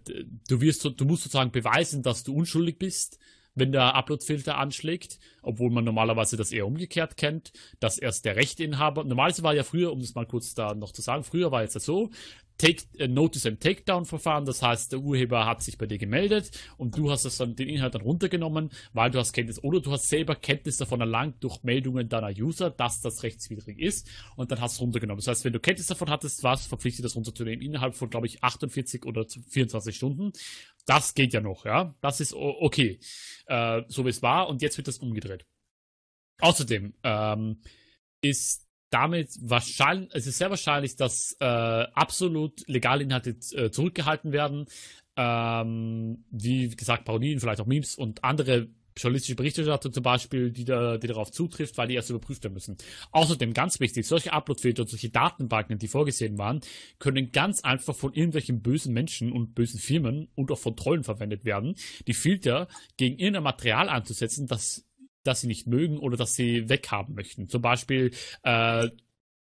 du 0.49 0.61
wirst, 0.61 0.85
du 0.85 1.05
musst 1.05 1.25
sozusagen 1.25 1.53
beweisen, 1.53 2.03
dass 2.03 2.25
du 2.25 2.35
unschuldig 2.35 2.79
bist 2.79 3.19
wenn 3.55 3.73
der 3.73 3.95
Upload-Filter 3.95 4.59
anschlägt, 4.59 5.19
obwohl 5.43 5.71
man 5.71 5.85
normalerweise 5.85 6.37
das 6.37 6.53
eher 6.53 6.67
umgekehrt 6.67 7.17
kennt, 7.17 7.53
dass 7.81 7.99
erst 7.99 8.25
der 8.25 8.37
Rechteinhaber, 8.37 9.05
normalerweise 9.05 9.43
war 9.43 9.55
ja 9.55 9.63
früher, 9.63 9.93
um 9.93 10.01
das 10.01 10.15
mal 10.15 10.27
kurz 10.27 10.55
da 10.55 10.75
noch 10.75 10.93
zu 10.93 11.03
sagen, 11.03 11.25
früher 11.25 11.53
war 11.53 11.63
jetzt 11.63 11.77
das 11.77 11.85
so, 11.85 12.11
Take, 12.59 12.85
äh, 12.99 13.09
Notice 13.09 13.47
and 13.47 13.61
Takedown 13.61 14.05
Verfahren. 14.05 14.45
Das 14.45 14.63
heißt, 14.63 14.93
der 14.93 15.01
Urheber 15.01 15.47
hat 15.47 15.63
sich 15.63 15.77
bei 15.79 15.87
dir 15.87 15.99
gemeldet 15.99 16.51
und 16.77 16.97
du 16.97 17.11
hast 17.11 17.25
das 17.25 17.37
dann, 17.37 17.57
den 17.57 17.69
Inhalt 17.69 17.95
dann 17.95 18.03
runtergenommen, 18.03 18.71
weil 18.93 19.11
du 19.11 19.19
hast 19.19 19.33
Kenntnis 19.33 19.63
oder 19.63 19.81
du 19.81 19.91
hast 19.93 20.09
selber 20.09 20.37
Kenntnis 20.37 20.77
davon 20.77 21.01
erlangt 21.01 21.43
durch 21.43 21.63
Meldungen 21.63 22.09
deiner 22.09 22.31
User, 22.31 22.71
dass 22.71 23.01
das 23.01 23.23
rechtswidrig 23.23 23.79
ist 23.79 24.09
und 24.37 24.51
dann 24.51 24.61
hast 24.61 24.79
du 24.79 24.85
runtergenommen. 24.85 25.19
Das 25.19 25.29
heißt, 25.29 25.45
wenn 25.45 25.53
du 25.53 25.61
Kenntnis 25.61 25.89
davon 25.89 26.11
hattest, 26.11 26.43
warst 26.43 26.67
du 26.67 26.69
verpflichtet, 26.69 27.05
das 27.05 27.17
runterzunehmen 27.17 27.61
innerhalb 27.61 27.95
von, 27.95 28.11
glaube 28.11 28.27
ich, 28.27 28.43
48 28.43 29.05
oder 29.05 29.27
24 29.27 29.97
Stunden. 29.97 30.33
Das 30.87 31.15
geht 31.15 31.33
ja 31.33 31.41
noch, 31.41 31.65
ja. 31.65 31.95
Das 32.01 32.21
ist 32.21 32.35
okay. 32.35 33.01
Äh, 33.47 33.83
so 33.89 34.05
wie 34.05 34.11
es 34.11 34.23
war 34.23 34.49
und 34.49 34.63
jetzt 34.63 34.77
wird 34.77 34.89
das 34.89 34.99
umgedreht. 34.99 35.45
Außerdem 36.41 36.95
ähm, 37.03 37.61
ist 38.21 38.64
damit 38.95 39.37
wahrscheinlich, 39.41 40.11
es 40.15 40.27
ist 40.29 40.39
sehr 40.39 40.51
wahrscheinlich, 40.51 40.95
dass 40.95 41.37
äh, 41.41 41.45
absolut 41.45 42.67
legale 42.69 43.03
Inhalte 43.03 43.31
äh, 43.53 43.71
zurückgehalten 43.71 44.31
werden. 44.31 44.67
Ähm, 45.17 46.25
wie 46.31 46.69
gesagt, 46.69 47.05
Parodien, 47.05 47.41
vielleicht 47.41 47.61
auch 47.61 47.67
Memes 47.67 47.97
und 47.97 48.23
andere 48.23 48.69
journalistische 48.97 49.35
Berichterstattung 49.35 49.93
zum 49.93 50.05
Beispiel, 50.05 50.53
die, 50.53 50.65
da, 50.65 50.97
die 50.99 51.09
darauf 51.09 51.33
zutrifft, 51.33 51.77
weil 51.77 51.89
die 51.89 51.95
erst 51.95 52.11
überprüft 52.11 52.45
werden 52.45 52.55
müssen. 52.55 52.77
Außerdem 53.11 53.53
ganz 53.53 53.81
wichtig, 53.81 54.07
solche 54.07 54.33
Uploadfilter 54.33 54.83
und 54.83 54.89
solche 54.89 55.11
Datenbanken, 55.11 55.79
die 55.79 55.89
vorgesehen 55.89 56.39
waren, 56.39 56.61
können 57.01 57.33
ganz 57.33 57.65
einfach 57.65 57.97
von 57.97 58.13
irgendwelchen 58.13 58.63
bösen 58.63 58.95
Menschen 58.95 59.33
und 59.33 59.57
bösen 59.57 59.81
Firmen 59.81 60.29
und 60.37 60.53
auch 60.53 60.59
von 60.59 60.77
Trollen 60.77 61.03
verwendet 61.03 61.45
werden, 61.45 61.75
die 62.07 62.15
Filter 62.15 62.69
gegen 62.97 63.19
irgendein 63.19 63.43
Material 63.43 63.89
einzusetzen, 63.89 64.47
das 64.47 64.87
das 65.25 65.41
sie 65.41 65.47
nicht 65.49 65.67
mögen 65.67 65.99
oder 65.99 66.17
das 66.17 66.35
sie 66.35 66.69
weghaben 66.69 67.15
möchten. 67.15 67.49
Zum 67.49 67.63
Beispiel 67.63 68.13
äh, 68.43 68.89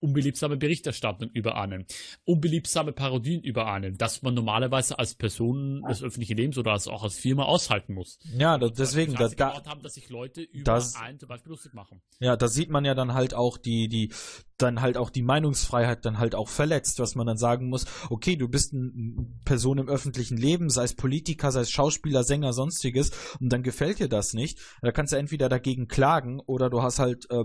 unbeliebsame 0.04 0.56
Berichterstattung 0.56 1.30
über 1.30 1.56
einen, 1.56 1.86
unbeliebsame 2.24 2.92
Parodien 2.92 3.42
über 3.42 3.72
einen, 3.72 3.96
dass 3.96 4.22
man 4.22 4.34
normalerweise 4.34 4.98
als 4.98 5.14
Person 5.14 5.82
des 5.88 6.02
öffentlichen 6.02 6.36
Lebens 6.36 6.58
oder 6.58 6.72
als, 6.72 6.86
auch 6.88 7.02
als 7.02 7.16
Firma 7.16 7.44
aushalten 7.44 7.94
muss. 7.94 8.18
Ja, 8.36 8.58
das, 8.58 8.72
deswegen, 8.72 9.14
da, 9.14 9.28
da, 9.28 9.64
haben, 9.64 9.82
dass 9.82 9.94
sich 9.94 10.10
Leute 10.10 10.42
über 10.42 10.64
das, 10.64 10.94
einen 10.96 11.18
zum 11.18 11.28
Beispiel 11.28 11.50
lustig 11.50 11.72
machen. 11.72 12.02
Ja, 12.20 12.36
da 12.36 12.48
sieht 12.48 12.68
man 12.70 12.84
ja 12.84 12.94
dann 12.94 13.14
halt 13.14 13.34
auch 13.34 13.56
die, 13.56 13.88
die, 13.88 14.12
dann 14.58 14.80
halt 14.80 14.96
auch 14.96 15.10
die 15.10 15.22
Meinungsfreiheit 15.22 16.04
dann 16.04 16.18
halt 16.18 16.34
auch 16.34 16.48
verletzt, 16.48 16.98
was 16.98 17.14
man 17.14 17.26
dann 17.26 17.38
sagen 17.38 17.68
muss, 17.68 17.86
okay, 18.10 18.36
du 18.36 18.48
bist 18.48 18.74
eine 18.74 19.26
Person 19.44 19.78
im 19.78 19.88
öffentlichen 19.88 20.36
Leben, 20.36 20.68
sei 20.70 20.84
es 20.84 20.94
Politiker, 20.94 21.50
sei 21.50 21.60
es 21.60 21.70
Schauspieler, 21.70 22.24
Sänger, 22.24 22.52
sonstiges, 22.52 23.10
und 23.40 23.52
dann 23.52 23.62
gefällt 23.62 23.98
dir 23.98 24.08
das 24.08 24.34
nicht, 24.34 24.58
da 24.82 24.92
kannst 24.92 25.12
du 25.12 25.16
entweder 25.16 25.48
dagegen 25.48 25.88
klagen 25.88 26.40
oder 26.40 26.70
du 26.70 26.82
hast 26.82 26.98
halt 26.98 27.28
äh, 27.30 27.44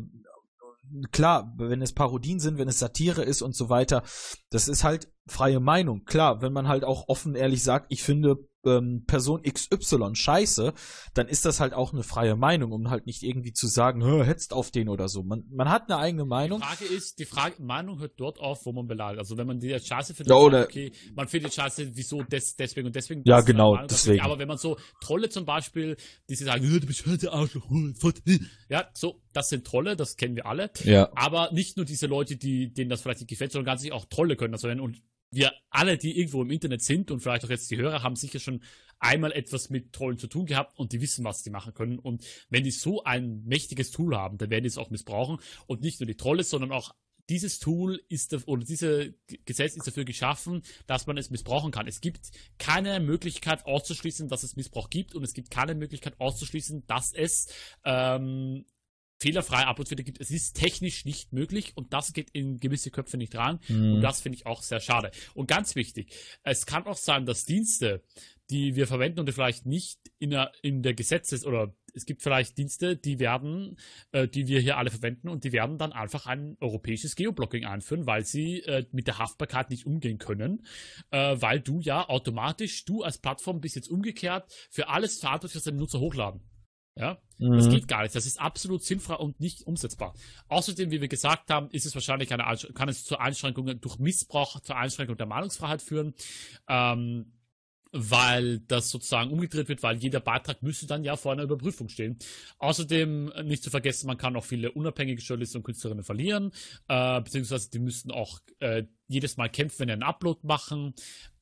klar, 1.12 1.54
wenn 1.58 1.82
es 1.82 1.94
Parodien 1.94 2.40
sind, 2.40 2.58
wenn 2.58 2.68
es 2.68 2.80
Satire 2.80 3.24
ist 3.24 3.42
und 3.42 3.56
so 3.56 3.70
weiter, 3.70 4.04
das 4.50 4.68
ist 4.68 4.84
halt 4.84 5.12
freie 5.28 5.60
Meinung. 5.60 6.06
Klar, 6.06 6.42
wenn 6.42 6.54
man 6.54 6.68
halt 6.68 6.84
auch 6.84 7.08
offen 7.08 7.36
ehrlich 7.36 7.64
sagt, 7.64 7.88
ich 7.90 8.04
finde 8.04 8.49
ähm, 8.66 9.04
Person 9.06 9.44
XY 9.44 10.16
scheiße, 10.16 10.74
dann 11.14 11.28
ist 11.28 11.46
das 11.46 11.60
halt 11.60 11.74
auch 11.74 11.94
eine 11.94 12.04
freie 12.04 12.36
Meinung, 12.36 12.72
um 12.72 12.90
halt 12.90 13.06
nicht 13.06 13.24
irgendwie 13.24 13.54
zu 13.54 13.68
sagen, 13.68 14.24
hetzt 14.24 14.54
auf 14.54 14.72
den 14.72 14.90
oder 14.90 15.08
so. 15.08 15.24
Man, 15.24 15.44
man 15.50 15.70
hat 15.70 15.90
eine 15.90 16.00
eigene 16.00 16.26
Meinung. 16.26 16.60
Die 16.60 16.66
Frage 16.66 16.86
ist, 16.86 17.20
die 17.20 17.26
Frage, 17.26 17.62
Meinung 17.62 18.00
hört 18.00 18.20
dort 18.20 18.40
auf, 18.40 18.66
wo 18.66 18.72
man 18.72 18.88
beleidigt. 18.88 19.20
Also 19.20 19.38
wenn 19.38 19.48
man 19.48 19.60
die 19.60 19.78
scheiße 19.80 20.14
findet, 20.14 20.32
ja, 20.32 20.36
oder 20.36 20.64
okay, 20.64 20.92
man 21.16 21.28
findet 21.28 21.54
scheiße, 21.54 21.92
wieso 21.96 22.24
des, 22.24 22.56
deswegen 22.56 22.88
und 22.88 22.96
deswegen. 22.96 23.24
Ja, 23.26 23.42
genau, 23.42 23.78
deswegen. 23.90 24.22
Aber 24.22 24.40
wenn 24.40 24.48
man 24.48 24.58
so 24.58 24.78
Trolle 25.02 25.30
zum 25.30 25.46
Beispiel, 25.46 25.98
die 26.30 26.36
sie 26.36 26.46
sagen, 26.46 26.64
du 26.64 26.86
bist 26.86 27.06
heute 27.06 27.32
Arschloch, 27.32 27.70
ja, 28.70 28.90
so, 28.94 29.22
das 29.34 29.50
sind 29.50 29.66
Trolle, 29.66 29.96
das 29.96 30.16
kennen 30.16 30.36
wir 30.36 30.46
alle. 30.46 30.72
Ja. 30.84 31.10
Aber 31.16 31.52
nicht 31.52 31.78
nur 31.78 31.86
diese 31.86 32.08
Leute, 32.08 32.38
die, 32.38 32.74
denen 32.74 32.90
das 32.90 33.02
vielleicht 33.02 33.22
nicht 33.22 33.30
gefällt, 33.30 33.52
sondern 33.52 33.66
ganz 33.66 33.82
sich 33.82 33.92
auch 33.92 34.06
Trolle 34.06 34.36
können 34.36 34.52
das 34.52 34.64
werden 34.64 34.80
und 34.80 35.02
wir 35.32 35.54
alle, 35.70 35.98
die 35.98 36.18
irgendwo 36.18 36.42
im 36.42 36.52
Internet 36.52 36.82
sind 36.82 37.12
und 37.12 37.20
vielleicht 37.20 37.46
auch 37.46 37.50
jetzt 37.50 37.70
die 37.72 37.78
Hörer, 37.78 38.04
haben 38.04 38.16
sicher 38.16 38.40
schon 38.40 38.62
einmal 39.00 39.32
etwas 39.32 39.70
mit 39.70 39.94
Trollen 39.94 40.18
zu 40.18 40.28
tun 40.28 40.46
gehabt 40.46 40.78
und 40.78 40.92
die 40.92 41.02
wissen, 41.02 41.24
was 41.24 41.44
die 41.44 41.50
machen 41.50 41.74
können. 41.74 42.00
Und 42.00 42.26
wenn 42.50 42.64
die 42.64 42.72
so 42.72 43.04
ein 43.04 43.44
mächtiges 43.46 43.92
Tool 43.92 44.16
haben, 44.16 44.38
dann 44.38 44.50
werden 44.50 44.64
die 44.64 44.70
es 44.70 44.78
auch 44.78 44.90
missbrauchen. 44.90 45.40
Und 45.68 45.82
nicht 45.82 46.00
nur 46.00 46.08
die 46.08 46.18
Trolle, 46.18 46.44
sondern 46.44 46.72
auch 46.72 46.94
dieses 47.30 47.60
Tool 47.60 48.02
ist, 48.10 48.34
oder 48.48 48.66
dieses 48.66 49.14
Gesetz 49.46 49.76
ist 49.76 49.88
dafür 49.88 50.04
geschaffen, 50.04 50.64
dass 50.88 51.06
man 51.06 51.18
es 51.18 51.30
missbrauchen 51.30 51.72
kann. 51.72 51.88
Es 51.88 52.02
gibt 52.02 52.32
keine 52.58 53.00
Möglichkeit 53.00 53.66
auszuschließen, 53.66 54.28
dass 54.28 54.44
es 54.44 54.56
Missbrauch 54.56 54.90
gibt 54.90 55.14
und 55.14 55.24
es 55.24 55.34
gibt 55.34 55.52
keine 55.52 55.76
Möglichkeit 55.76 56.20
auszuschließen, 56.20 56.88
dass 56.88 57.14
es 57.14 57.48
ähm, 57.86 58.66
fehlerfrei 59.20 59.66
Upload-Filter 59.66 60.04
gibt. 60.04 60.22
Es 60.22 60.32
ist 60.32 60.54
technisch 60.54 61.06
nicht 61.06 61.34
möglich 61.34 61.74
und 61.76 61.94
das 61.94 62.14
geht 62.14 62.30
in 62.32 62.58
gewisse 62.58 62.92
Köpfe 62.92 63.18
nicht 63.18 63.36
rein. 63.36 63.60
Mhm. 63.68 63.96
Und 63.96 64.02
das 64.02 64.22
finde 64.22 64.38
ich 64.38 64.46
auch 64.46 64.62
sehr 64.62 64.80
schade. 64.80 65.12
Und 65.34 65.48
ganz 65.48 65.76
wichtig, 65.76 66.14
es 66.44 66.66
kann 66.66 66.86
auch 66.86 66.98
sein, 66.98 67.26
dass 67.26 67.46
Dienste, 67.46 68.04
die 68.50 68.76
wir 68.76 68.88
verwenden 68.88 69.20
und 69.20 69.28
die 69.28 69.34
vielleicht 69.34 69.66
nicht 69.66 70.00
in 70.18 70.32
der, 70.32 70.52
in 70.62 70.82
der 70.82 70.94
Gesetzes- 70.94 71.46
oder 71.46 71.76
es 71.94 72.06
gibt 72.06 72.22
vielleicht 72.22 72.58
Dienste, 72.58 72.96
die 72.96 73.20
werden, 73.20 73.78
äh, 74.12 74.28
die 74.28 74.48
wir 74.48 74.60
hier 74.60 74.78
alle 74.78 74.90
verwenden 74.90 75.30
und 75.30 75.44
die 75.44 75.52
werden 75.52 75.78
dann 75.78 75.92
einfach 75.92 76.26
ein 76.26 76.56
europäisches 76.60 77.16
Geoblocking 77.16 77.66
einführen, 77.66 78.06
weil 78.06 78.26
sie 78.26 78.60
äh, 78.62 78.86
mit 78.92 79.08
der 79.08 79.18
Haftbarkeit 79.18 79.70
nicht 79.70 79.86
umgehen 79.86 80.18
können, 80.18 80.66
äh, 81.12 81.36
weil 81.40 81.60
du 81.60 81.80
ja 81.82 82.08
automatisch, 82.08 82.86
du 82.86 83.04
als 83.04 83.18
Plattform 83.18 83.60
bist 83.60 83.76
jetzt 83.76 83.90
umgekehrt 83.90 84.52
für 84.70 84.88
alles 84.90 85.20
verantwortlich, 85.20 85.58
was 85.58 85.64
deine 85.64 85.78
Nutzer 85.78 86.00
hochladen. 86.00 86.42
Ja, 86.96 87.18
mhm. 87.38 87.58
das 87.58 87.70
geht 87.70 87.88
gar 87.88 88.04
nicht. 88.04 88.16
Das 88.16 88.26
ist 88.26 88.40
absolut 88.40 88.84
sinnfrei 88.84 89.16
und 89.16 89.40
nicht 89.40 89.66
umsetzbar. 89.66 90.14
Außerdem, 90.48 90.92
wie 90.92 91.02
wir 91.02 91.08
gesagt 91.08 91.50
haben, 91.50 91.70
ist 91.72 91.86
es 91.86 91.96
wahrscheinlich 91.96 92.34
eine, 92.34 92.44
kann 92.74 92.90
es 92.90 93.06
zu 93.06 93.18
Einschränkungen 93.18 93.80
durch 93.80 94.00
Missbrauch, 94.00 94.60
zur 94.60 94.76
Einschränkung 94.76 95.18
der 95.18 95.28
Meinungsfreiheit 95.28 95.82
führen. 95.82 96.14
Ähm, 96.68 97.34
weil 97.92 98.60
das 98.60 98.90
sozusagen 98.90 99.32
umgedreht 99.32 99.68
wird, 99.68 99.84
weil 99.84 99.98
jeder 99.98 100.20
Beitrag 100.20 100.62
müsste 100.62 100.86
dann 100.86 101.04
ja 101.04 101.16
vor 101.16 101.32
einer 101.32 101.44
Überprüfung 101.44 101.90
stehen. 101.90 102.18
Außerdem 102.60 103.32
äh, 103.32 103.44
nicht 103.44 103.64
zu 103.64 103.70
vergessen, 103.70 104.08
man 104.08 104.18
kann 104.18 104.36
auch 104.36 104.44
viele 104.44 104.72
unabhängige 104.72 105.22
Journalisten 105.22 105.58
und 105.58 105.64
Künstlerinnen 105.64 106.04
verlieren, 106.04 106.52
äh, 106.88 107.22
beziehungsweise 107.22 107.70
die 107.72 107.80
müssten 107.80 108.12
auch 108.12 108.40
äh, 108.60 108.84
jedes 109.10 109.36
Mal 109.36 109.50
kämpfen, 109.50 109.80
wenn 109.80 109.90
sie 109.90 109.94
einen 109.94 110.04
Upload 110.04 110.40
machen. 110.44 110.94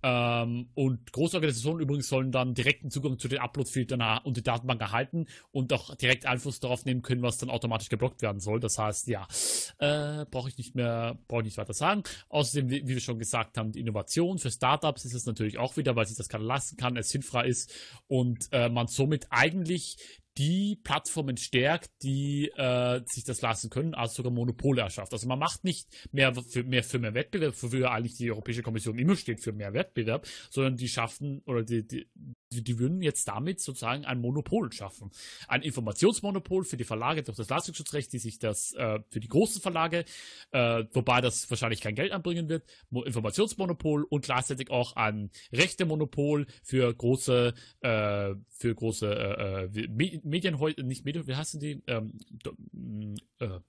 Ähm, 0.04 0.70
und 0.76 1.12
Großorganisationen 1.12 1.82
übrigens 1.82 2.08
sollen 2.08 2.32
dann 2.32 2.54
direkten 2.54 2.90
Zugang 2.92 3.18
zu 3.20 3.28
den 3.28 3.40
Upload-Filtern 3.40 4.22
und 4.24 4.38
die 4.38 4.44
Datenbank 4.44 4.80
erhalten 4.80 5.26
und 5.52 5.74
auch 5.74 5.96
direkt 5.96 6.26
Einfluss 6.26 6.60
darauf 6.60 6.86
nehmen 6.86 7.02
können, 7.02 7.24
was 7.24 7.40
dann 7.40 7.50
automatisch 7.50 7.90
geblockt 7.90 8.22
werden 8.22 8.40
soll. 8.40 8.60
Das 8.60 8.78
heißt, 8.78 9.08
ja, 9.08 9.28
äh, 9.80 10.26
brauche 10.30 10.50
ich 10.50 10.58
nicht 10.58 10.76
mehr, 10.76 11.18
brauche 11.28 11.42
ich 11.42 11.46
nicht 11.46 11.58
weiter 11.58 11.74
sagen. 11.74 12.04
Außerdem, 12.30 12.70
wie, 12.70 12.88
wie, 12.88 12.94
wir 12.94 13.02
schon 13.02 13.20
gesagt 13.20 13.58
haben, 13.58 13.72
die 13.72 13.80
Innovation 13.80 14.38
für 14.38 14.52
Startups 14.52 15.04
ist 15.06 15.14
es 15.14 15.26
natürlich 15.26 15.58
auch 15.58 15.78
wieder, 15.78 15.96
weil 15.96 16.06
sich 16.06 16.18
das 16.18 16.30
keiner 16.30 16.46
lassen 16.46 16.78
kann, 16.78 16.96
es 16.96 17.10
sinnfrei 17.10 17.48
ist 17.48 17.74
und 18.08 18.48
äh, 18.52 18.70
man 18.70 18.88
somit 18.88 19.28
eigentlich 19.32 19.98
die 20.38 20.80
Plattformen 20.84 21.38
stärkt, 21.38 21.92
die 22.04 22.50
äh, 22.56 23.02
sich 23.06 23.24
das 23.24 23.42
leisten 23.42 23.70
können, 23.70 23.94
als 23.96 24.14
sogar 24.14 24.32
Monopole 24.32 24.82
erschafft. 24.82 25.14
Also 25.14 25.28
man 25.28 25.40
macht 25.40 25.64
nicht 25.64 25.88
mehr 26.12 26.34
für 26.36 26.64
mehr, 26.64 26.84
für 26.84 27.00
mehr 27.00 27.14
Wettbewerb, 27.14 27.56
wofür 27.62 27.92
eigentlich 27.92 28.16
die 28.16 28.32
Europäische 28.32 28.62
Kommission 28.62 29.00
immer 29.00 29.16
steht, 29.16 29.42
für 29.42 29.54
mehr 29.54 29.74
Wettbewerb, 29.74 30.28
sondern 30.50 30.76
die 30.76 30.88
schaffen 30.88 31.42
oder 31.46 31.64
die, 31.64 31.88
die, 31.88 32.08
die, 32.52 32.80
würden 32.80 33.02
jetzt 33.02 33.28
damit 33.28 33.60
sozusagen 33.60 34.06
ein 34.06 34.20
Monopol 34.20 34.72
schaffen. 34.72 35.12
Ein 35.48 35.62
Informationsmonopol 35.62 36.64
für 36.64 36.78
die 36.78 36.84
Verlage 36.84 37.24
durch 37.24 37.38
das 37.38 37.50
Leistungsschutzrecht, 37.50 38.12
die 38.14 38.20
sich 38.20 38.40
das 38.40 38.74
äh, 38.74 39.00
für 39.10 39.20
die 39.20 39.28
großen 39.28 39.62
Verlage, 39.62 40.06
äh, 40.52 40.84
wobei 40.92 41.22
das 41.22 41.50
wahrscheinlich 41.50 41.82
kein 41.82 41.96
Geld 41.96 42.12
anbringen 42.12 42.50
wird, 42.50 42.64
Mo 42.90 43.04
Informationsmonopol 43.04 44.04
und 44.04 44.26
gleichzeitig 44.26 44.70
auch 44.70 44.96
ein 44.96 45.32
Rechtemonopol 45.52 46.48
für 46.64 46.94
große, 46.94 47.54
äh, 47.82 48.36
für 48.50 48.76
große 48.76 49.08
äh, 49.08 49.66
äh 49.66 49.88
Medienhäuser, 50.24 50.84
nicht 50.84 51.06
Medien, 51.06 51.28
wie 51.28 51.36
heißen 51.36 51.60
die? 51.60 51.84
Ähm, 51.88 52.14
äh, 53.40 53.60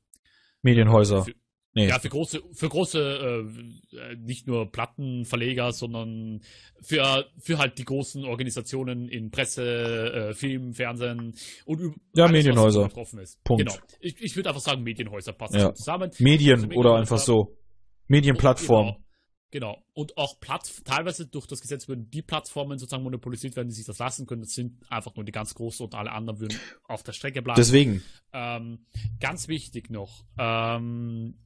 Medienhäuser. 0.62 1.24
Für, 1.24 1.34
Nee. 1.78 1.88
Ja, 1.88 1.98
für 1.98 2.08
große, 2.08 2.42
für 2.52 2.68
große, 2.68 3.44
äh, 3.92 4.16
nicht 4.16 4.46
nur 4.46 4.70
Plattenverleger, 4.70 5.72
sondern 5.72 6.40
für, 6.80 7.26
für 7.38 7.58
halt 7.58 7.78
die 7.78 7.84
großen 7.84 8.24
Organisationen 8.24 9.08
in 9.08 9.30
Presse, 9.30 9.62
äh, 9.62 10.34
Film, 10.34 10.74
Fernsehen 10.74 11.34
und 11.64 11.94
ja, 12.14 12.24
alles, 12.24 12.32
Medienhäuser. 12.32 12.88
betroffen 12.88 13.20
ist. 13.20 13.42
Punkt. 13.44 13.64
Genau. 13.64 13.78
Ich, 14.00 14.20
ich 14.20 14.34
würde 14.34 14.48
einfach 14.48 14.60
sagen, 14.60 14.82
Medienhäuser 14.82 15.32
passt 15.32 15.54
ja. 15.54 15.72
zusammen. 15.72 16.10
Medien 16.18 16.64
also 16.64 16.76
oder 16.76 16.96
einfach 16.96 17.18
so. 17.18 17.56
Medienplattform. 18.08 18.86
Genau. 18.86 19.04
Genau. 19.50 19.82
Und 19.94 20.18
auch 20.18 20.40
Platt, 20.40 20.82
teilweise 20.84 21.26
durch 21.26 21.46
das 21.46 21.62
Gesetz 21.62 21.88
würden 21.88 22.10
die 22.10 22.20
Plattformen 22.20 22.78
sozusagen 22.78 23.02
monopolisiert 23.02 23.56
werden, 23.56 23.68
die 23.68 23.74
sich 23.74 23.86
das 23.86 23.98
lassen 23.98 24.26
können. 24.26 24.42
Das 24.42 24.52
sind 24.52 24.78
einfach 24.90 25.14
nur 25.16 25.24
die 25.24 25.32
ganz 25.32 25.54
großen 25.54 25.86
und 25.86 25.94
alle 25.94 26.12
anderen 26.12 26.40
würden 26.40 26.58
auf 26.84 27.02
der 27.02 27.12
Strecke 27.12 27.40
bleiben. 27.40 27.56
Deswegen. 27.56 28.02
Ähm, 28.32 28.84
ganz 29.20 29.48
wichtig 29.48 29.88
noch, 29.88 30.24
ähm, 30.38 31.38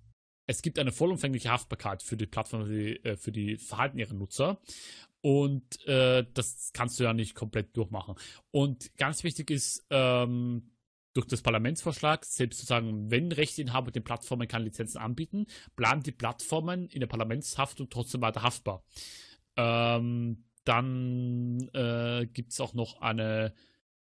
es 0.53 0.62
gibt 0.62 0.78
eine 0.78 0.92
vollumfängliche 0.92 1.50
Haftbarkeit 1.50 2.03
für 2.03 2.16
die 2.16 2.26
Plattform, 2.26 2.66
für 2.66 2.72
die, 2.72 3.05
äh, 3.05 3.16
für 3.16 3.32
die 3.32 3.57
Verhalten 3.57 3.98
ihrer 3.98 4.14
Nutzer. 4.14 4.61
Und 5.22 5.86
äh, 5.86 6.26
das 6.34 6.72
kannst 6.74 7.00
du 7.00 7.05
ja 7.05 7.14
nicht 7.14 7.34
komplett 7.34 7.76
durchmachen. 7.76 8.16
Und 8.50 8.94
ganz 8.96 9.24
wichtig 9.24 9.50
ist, 9.50 9.86
ähm, 9.90 10.70
durch 11.14 11.26
das 11.26 11.42
Parlamentsvorschlag, 11.42 12.24
selbst 12.24 12.59
sozusagen, 12.59 13.11
wenn 13.11 13.32
Rechteinhaber 13.32 13.90
den 13.90 14.05
Plattformen 14.05 14.48
keine 14.48 14.64
Lizenzen 14.64 14.98
anbieten, 14.98 15.46
bleiben 15.76 16.03
die 16.03 16.12
Plattformen 16.12 16.88
in 16.88 17.00
der 17.00 17.07
Parlamentshaft 17.07 17.80
und 17.80 17.90
trotzdem 17.90 18.20
weiter 18.20 18.42
haftbar. 18.42 18.84
Ähm, 19.57 20.44
dann 20.64 21.68
äh, 21.74 22.26
gibt 22.26 22.53
es 22.53 22.61
auch 22.61 22.74
noch 22.74 23.00
eine 23.00 23.55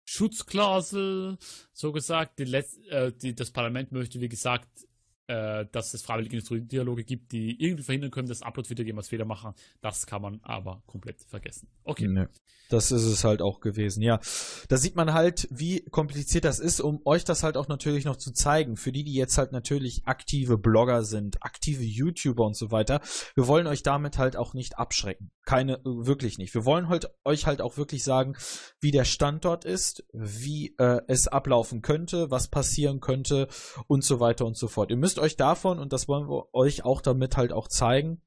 Schutzklausel, 0.05 1.36
so 1.72 1.92
gesagt. 1.92 2.38
Die 2.38 2.55
äh, 2.55 3.12
die, 3.12 3.34
das 3.34 3.51
Parlament 3.51 3.92
möchte, 3.92 4.20
wie 4.20 4.28
gesagt, 4.28 4.88
äh, 5.29 5.66
dass 5.70 5.95
es 5.95 6.03
freiwillige 6.03 6.43
Dialoge 6.62 7.05
gibt, 7.05 7.33
die 7.33 7.62
irgendwie 7.62 7.85
verhindern 7.85 8.11
können, 8.11 8.29
dass 8.29 8.43
Upload 8.43 8.68
wieder 8.70 8.83
jemals 8.83 9.09
Fehler 9.09 9.26
machen. 9.26 9.55
Das 9.81 10.07
kann 10.07 10.22
man 10.22 10.41
aber 10.43 10.83
komplett 10.87 11.22
vergessen. 11.22 11.68
Okay. 11.85 12.09
Nee. 12.09 12.26
Das 12.68 12.93
ist 12.93 13.05
es 13.05 13.24
halt 13.24 13.41
auch 13.41 13.61
gewesen, 13.61 14.03
ja. 14.03 14.20
Da 14.68 14.76
sieht 14.76 14.95
man 14.95 15.14
halt, 15.14 15.49
wie 15.51 15.81
kompliziert 15.87 16.45
das 16.45 16.59
ist, 16.59 16.81
um 16.81 17.01
euch 17.07 17.24
das 17.24 17.43
halt 17.43 17.57
auch 17.57 17.66
natürlich 17.66 18.05
noch 18.05 18.16
zu 18.16 18.31
zeigen. 18.31 18.76
Für 18.76 18.93
die, 18.93 19.05
die 19.05 19.14
jetzt 19.14 19.39
halt 19.39 19.53
natürlich 19.53 20.03
aktive 20.05 20.59
Blogger 20.59 21.03
sind, 21.03 21.43
aktive 21.43 21.83
YouTuber 21.83 22.45
und 22.45 22.57
so 22.57 22.70
weiter. 22.70 23.01
Wir 23.35 23.47
wollen 23.47 23.66
euch 23.66 23.83
damit 23.83 24.18
halt 24.18 24.37
auch 24.37 24.53
nicht 24.53 24.79
abschrecken. 24.79 25.31
Keine, 25.47 25.81
wirklich 25.83 26.37
nicht. 26.37 26.53
Wir 26.53 26.66
wollen 26.66 26.91
halt, 26.91 27.11
euch 27.24 27.47
halt 27.47 27.62
auch 27.62 27.79
wirklich 27.79 28.05
sagen, 28.05 28.37
wie 28.81 28.91
der 28.91 29.05
Standort 29.05 29.64
ist, 29.64 30.05
wie 30.12 30.74
äh, 30.76 31.01
es 31.07 31.26
ablaufen 31.26 31.81
könnte, 31.81 32.31
was 32.31 32.49
passieren 32.49 33.01
könnte 33.01 33.49
und 33.87 34.05
so 34.05 34.20
weiter 34.20 34.45
und 34.45 34.59
so 34.59 34.68
fort. 34.68 34.91
Ihr 34.91 34.99
müsst 34.99 35.18
euch 35.19 35.37
davon, 35.37 35.79
und 35.79 35.93
das 35.93 36.09
wollen 36.09 36.29
wir 36.29 36.53
euch 36.55 36.85
auch 36.85 37.01
damit 37.01 37.37
halt 37.37 37.53
auch 37.53 37.69
zeigen, 37.69 38.23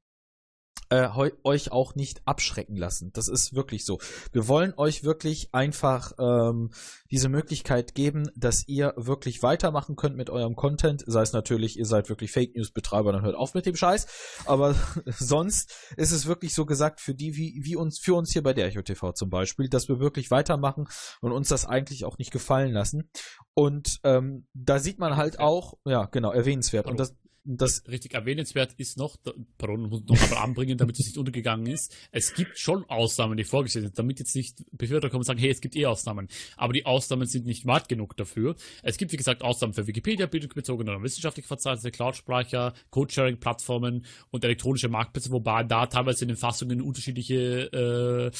äh, 0.92 1.08
euch 1.42 1.72
auch 1.72 1.94
nicht 1.94 2.20
abschrecken 2.26 2.76
lassen. 2.76 3.12
Das 3.14 3.28
ist 3.28 3.54
wirklich 3.54 3.86
so. 3.86 3.98
Wir 4.32 4.46
wollen 4.46 4.74
euch 4.76 5.04
wirklich 5.04 5.54
einfach 5.54 6.12
ähm, 6.18 6.70
diese 7.10 7.30
Möglichkeit 7.30 7.94
geben, 7.94 8.30
dass 8.36 8.68
ihr 8.68 8.92
wirklich 8.96 9.42
weitermachen 9.42 9.96
könnt 9.96 10.16
mit 10.16 10.28
eurem 10.28 10.54
Content. 10.54 11.02
Sei 11.06 11.22
es 11.22 11.32
natürlich, 11.32 11.78
ihr 11.78 11.86
seid 11.86 12.10
wirklich 12.10 12.30
Fake 12.30 12.54
News 12.54 12.72
Betreiber, 12.72 13.10
dann 13.12 13.22
hört 13.22 13.36
auf 13.36 13.54
mit 13.54 13.64
dem 13.64 13.74
Scheiß. 13.74 14.06
Aber 14.44 14.74
sonst 15.06 15.74
ist 15.96 16.12
es 16.12 16.26
wirklich 16.26 16.54
so 16.54 16.66
gesagt 16.66 17.00
für 17.00 17.14
die, 17.14 17.36
wie, 17.36 17.60
wie 17.62 17.74
uns, 17.74 17.98
für 17.98 18.14
uns 18.14 18.30
hier 18.30 18.42
bei 18.42 18.52
der 18.52 18.66
Echo 18.66 18.82
TV 18.82 19.12
zum 19.12 19.30
Beispiel, 19.30 19.70
dass 19.70 19.88
wir 19.88 19.98
wirklich 19.98 20.30
weitermachen 20.30 20.88
und 21.22 21.32
uns 21.32 21.48
das 21.48 21.64
eigentlich 21.64 22.04
auch 22.04 22.18
nicht 22.18 22.32
gefallen 22.32 22.72
lassen. 22.72 23.08
Und 23.54 23.98
ähm, 24.04 24.46
da 24.52 24.78
sieht 24.78 24.98
man 24.98 25.16
halt 25.16 25.40
auch, 25.40 25.78
ja, 25.86 26.04
genau, 26.04 26.32
erwähnenswert. 26.32 26.86
Und 26.86 27.00
das, 27.00 27.14
das 27.44 27.82
richtig 27.88 28.14
erwähnenswert 28.14 28.74
ist 28.76 28.96
noch, 28.96 29.16
pardon, 29.58 29.88
muss 29.88 30.04
noch 30.04 30.20
einmal 30.22 30.44
anbringen, 30.44 30.78
damit 30.78 30.98
es 30.98 31.06
nicht 31.06 31.18
untergegangen 31.18 31.66
ist. 31.66 31.94
Es 32.12 32.34
gibt 32.34 32.58
schon 32.58 32.84
Ausnahmen, 32.84 33.36
die 33.36 33.44
vorgesehen 33.44 33.84
sind, 33.84 33.98
damit 33.98 34.20
jetzt 34.20 34.36
nicht 34.36 34.64
Befürworter 34.70 35.10
kommen 35.10 35.20
und 35.20 35.26
sagen, 35.26 35.40
hey, 35.40 35.50
es 35.50 35.60
gibt 35.60 35.74
eh 35.74 35.86
Ausnahmen. 35.86 36.28
Aber 36.56 36.72
die 36.72 36.86
Ausnahmen 36.86 37.26
sind 37.26 37.46
nicht 37.46 37.66
weit 37.66 37.88
genug 37.88 38.16
dafür. 38.16 38.54
Es 38.82 38.96
gibt, 38.96 39.12
wie 39.12 39.16
gesagt, 39.16 39.42
Ausnahmen 39.42 39.74
für 39.74 39.86
Wikipedia, 39.86 40.26
bildungsbezogene 40.26 40.96
und 40.96 41.02
wissenschaftliche 41.02 41.48
Verzeichnisse, 41.48 41.90
Cloud-Speicher, 41.90 42.74
Code-Sharing-Plattformen 42.90 44.04
und 44.30 44.44
elektronische 44.44 44.88
Marktplätze, 44.88 45.32
wobei 45.32 45.64
da 45.64 45.86
teilweise 45.86 46.24
in 46.24 46.28
den 46.28 46.36
Fassungen 46.36 46.80
unterschiedliche 46.80 47.70
äh, 47.72 48.30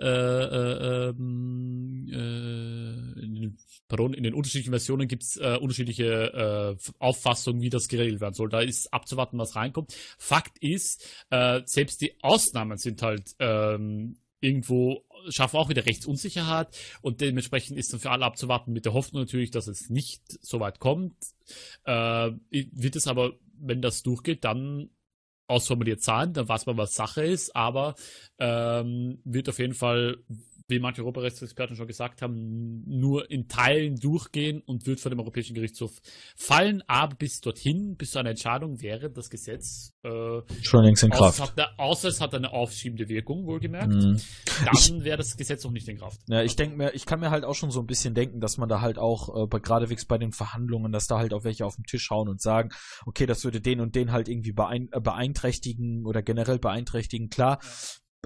äh, 0.00 0.08
äh, 0.08 1.08
ähm, 1.10 2.08
äh, 2.10 3.20
in 3.24 3.34
den, 3.34 3.56
pardon, 3.86 4.12
in 4.12 4.24
den 4.24 4.34
unterschiedlichen 4.34 4.72
Versionen 4.72 5.06
gibt 5.06 5.22
es 5.22 5.36
äh, 5.36 5.56
unterschiedliche 5.60 6.76
äh, 6.76 6.90
Auffassungen, 6.98 7.62
wie 7.62 7.70
das 7.70 7.86
geregelt 7.86 8.20
werden 8.24 8.34
soll. 8.34 8.48
Da 8.48 8.60
ist 8.60 8.92
abzuwarten, 8.92 9.38
was 9.38 9.54
reinkommt. 9.54 9.94
Fakt 10.18 10.58
ist, 10.58 11.06
äh, 11.30 11.60
selbst 11.64 12.00
die 12.00 12.16
Ausnahmen 12.22 12.78
sind 12.78 13.02
halt 13.02 13.34
ähm, 13.38 14.16
irgendwo 14.40 15.04
schaffen 15.30 15.56
auch 15.56 15.68
wieder 15.68 15.86
Rechtsunsicherheit 15.86 16.68
und 17.00 17.20
dementsprechend 17.20 17.78
ist 17.78 17.92
dann 17.92 18.00
für 18.00 18.10
alle 18.10 18.26
abzuwarten 18.26 18.72
mit 18.72 18.84
der 18.84 18.92
Hoffnung 18.92 19.22
natürlich, 19.22 19.50
dass 19.50 19.68
es 19.68 19.88
nicht 19.88 20.22
so 20.44 20.60
weit 20.60 20.80
kommt. 20.80 21.14
Äh, 21.84 22.32
wird 22.50 22.96
es 22.96 23.06
aber, 23.06 23.32
wenn 23.58 23.80
das 23.80 24.02
durchgeht, 24.02 24.44
dann 24.44 24.90
ausformuliert 25.46 26.02
sein, 26.02 26.32
dann 26.32 26.48
weiß 26.48 26.66
man, 26.66 26.76
was 26.76 26.94
Sache 26.94 27.24
ist, 27.24 27.54
aber 27.54 27.94
ähm, 28.38 29.20
wird 29.24 29.48
auf 29.48 29.58
jeden 29.58 29.74
Fall 29.74 30.18
wie 30.66 30.78
manche 30.78 31.02
Europarechtsexperten 31.02 31.76
schon 31.76 31.86
gesagt 31.86 32.22
haben, 32.22 32.82
nur 32.86 33.30
in 33.30 33.48
Teilen 33.48 33.96
durchgehen 33.96 34.62
und 34.64 34.86
wird 34.86 35.00
vor 35.00 35.10
dem 35.10 35.20
Europäischen 35.20 35.54
Gerichtshof 35.54 36.00
fallen. 36.36 36.82
Aber 36.86 37.16
bis 37.16 37.40
dorthin, 37.40 37.96
bis 37.96 38.12
zu 38.12 38.18
einer 38.18 38.30
Entscheidung, 38.30 38.80
wäre 38.80 39.10
das 39.10 39.28
Gesetz 39.28 39.92
äh, 40.02 40.40
schon 40.62 40.84
längst 40.84 41.02
in 41.02 41.10
Kraft. 41.10 41.40
Außer 41.40 41.52
es, 41.56 41.62
hat, 41.62 41.78
außer 41.78 42.08
es 42.08 42.20
hat 42.20 42.34
eine 42.34 42.52
aufschiebende 42.52 43.08
Wirkung, 43.08 43.46
wohlgemerkt. 43.46 43.92
Mhm. 43.92 44.20
Dann 44.64 45.04
wäre 45.04 45.18
das 45.18 45.36
Gesetz 45.36 45.64
noch 45.64 45.72
nicht 45.72 45.88
in 45.88 45.98
Kraft. 45.98 46.20
Ja, 46.28 46.42
ich 46.42 46.56
denke 46.56 46.76
mir, 46.76 46.94
ich 46.94 47.04
kann 47.04 47.20
mir 47.20 47.30
halt 47.30 47.44
auch 47.44 47.54
schon 47.54 47.70
so 47.70 47.80
ein 47.80 47.86
bisschen 47.86 48.14
denken, 48.14 48.40
dass 48.40 48.56
man 48.56 48.68
da 48.68 48.80
halt 48.80 48.98
auch 48.98 49.28
äh, 49.44 49.60
geradewegs 49.60 50.06
bei 50.06 50.16
den 50.16 50.32
Verhandlungen, 50.32 50.92
dass 50.92 51.06
da 51.06 51.18
halt 51.18 51.34
auch 51.34 51.44
welche 51.44 51.66
auf 51.66 51.76
den 51.76 51.84
Tisch 51.84 52.08
hauen 52.10 52.28
und 52.28 52.40
sagen, 52.40 52.70
okay, 53.04 53.26
das 53.26 53.44
würde 53.44 53.60
den 53.60 53.80
und 53.80 53.94
den 53.94 54.12
halt 54.12 54.28
irgendwie 54.28 54.54
äh, 54.56 55.00
beeinträchtigen 55.00 56.06
oder 56.06 56.22
generell 56.22 56.58
beeinträchtigen. 56.58 57.28
Klar, 57.28 57.60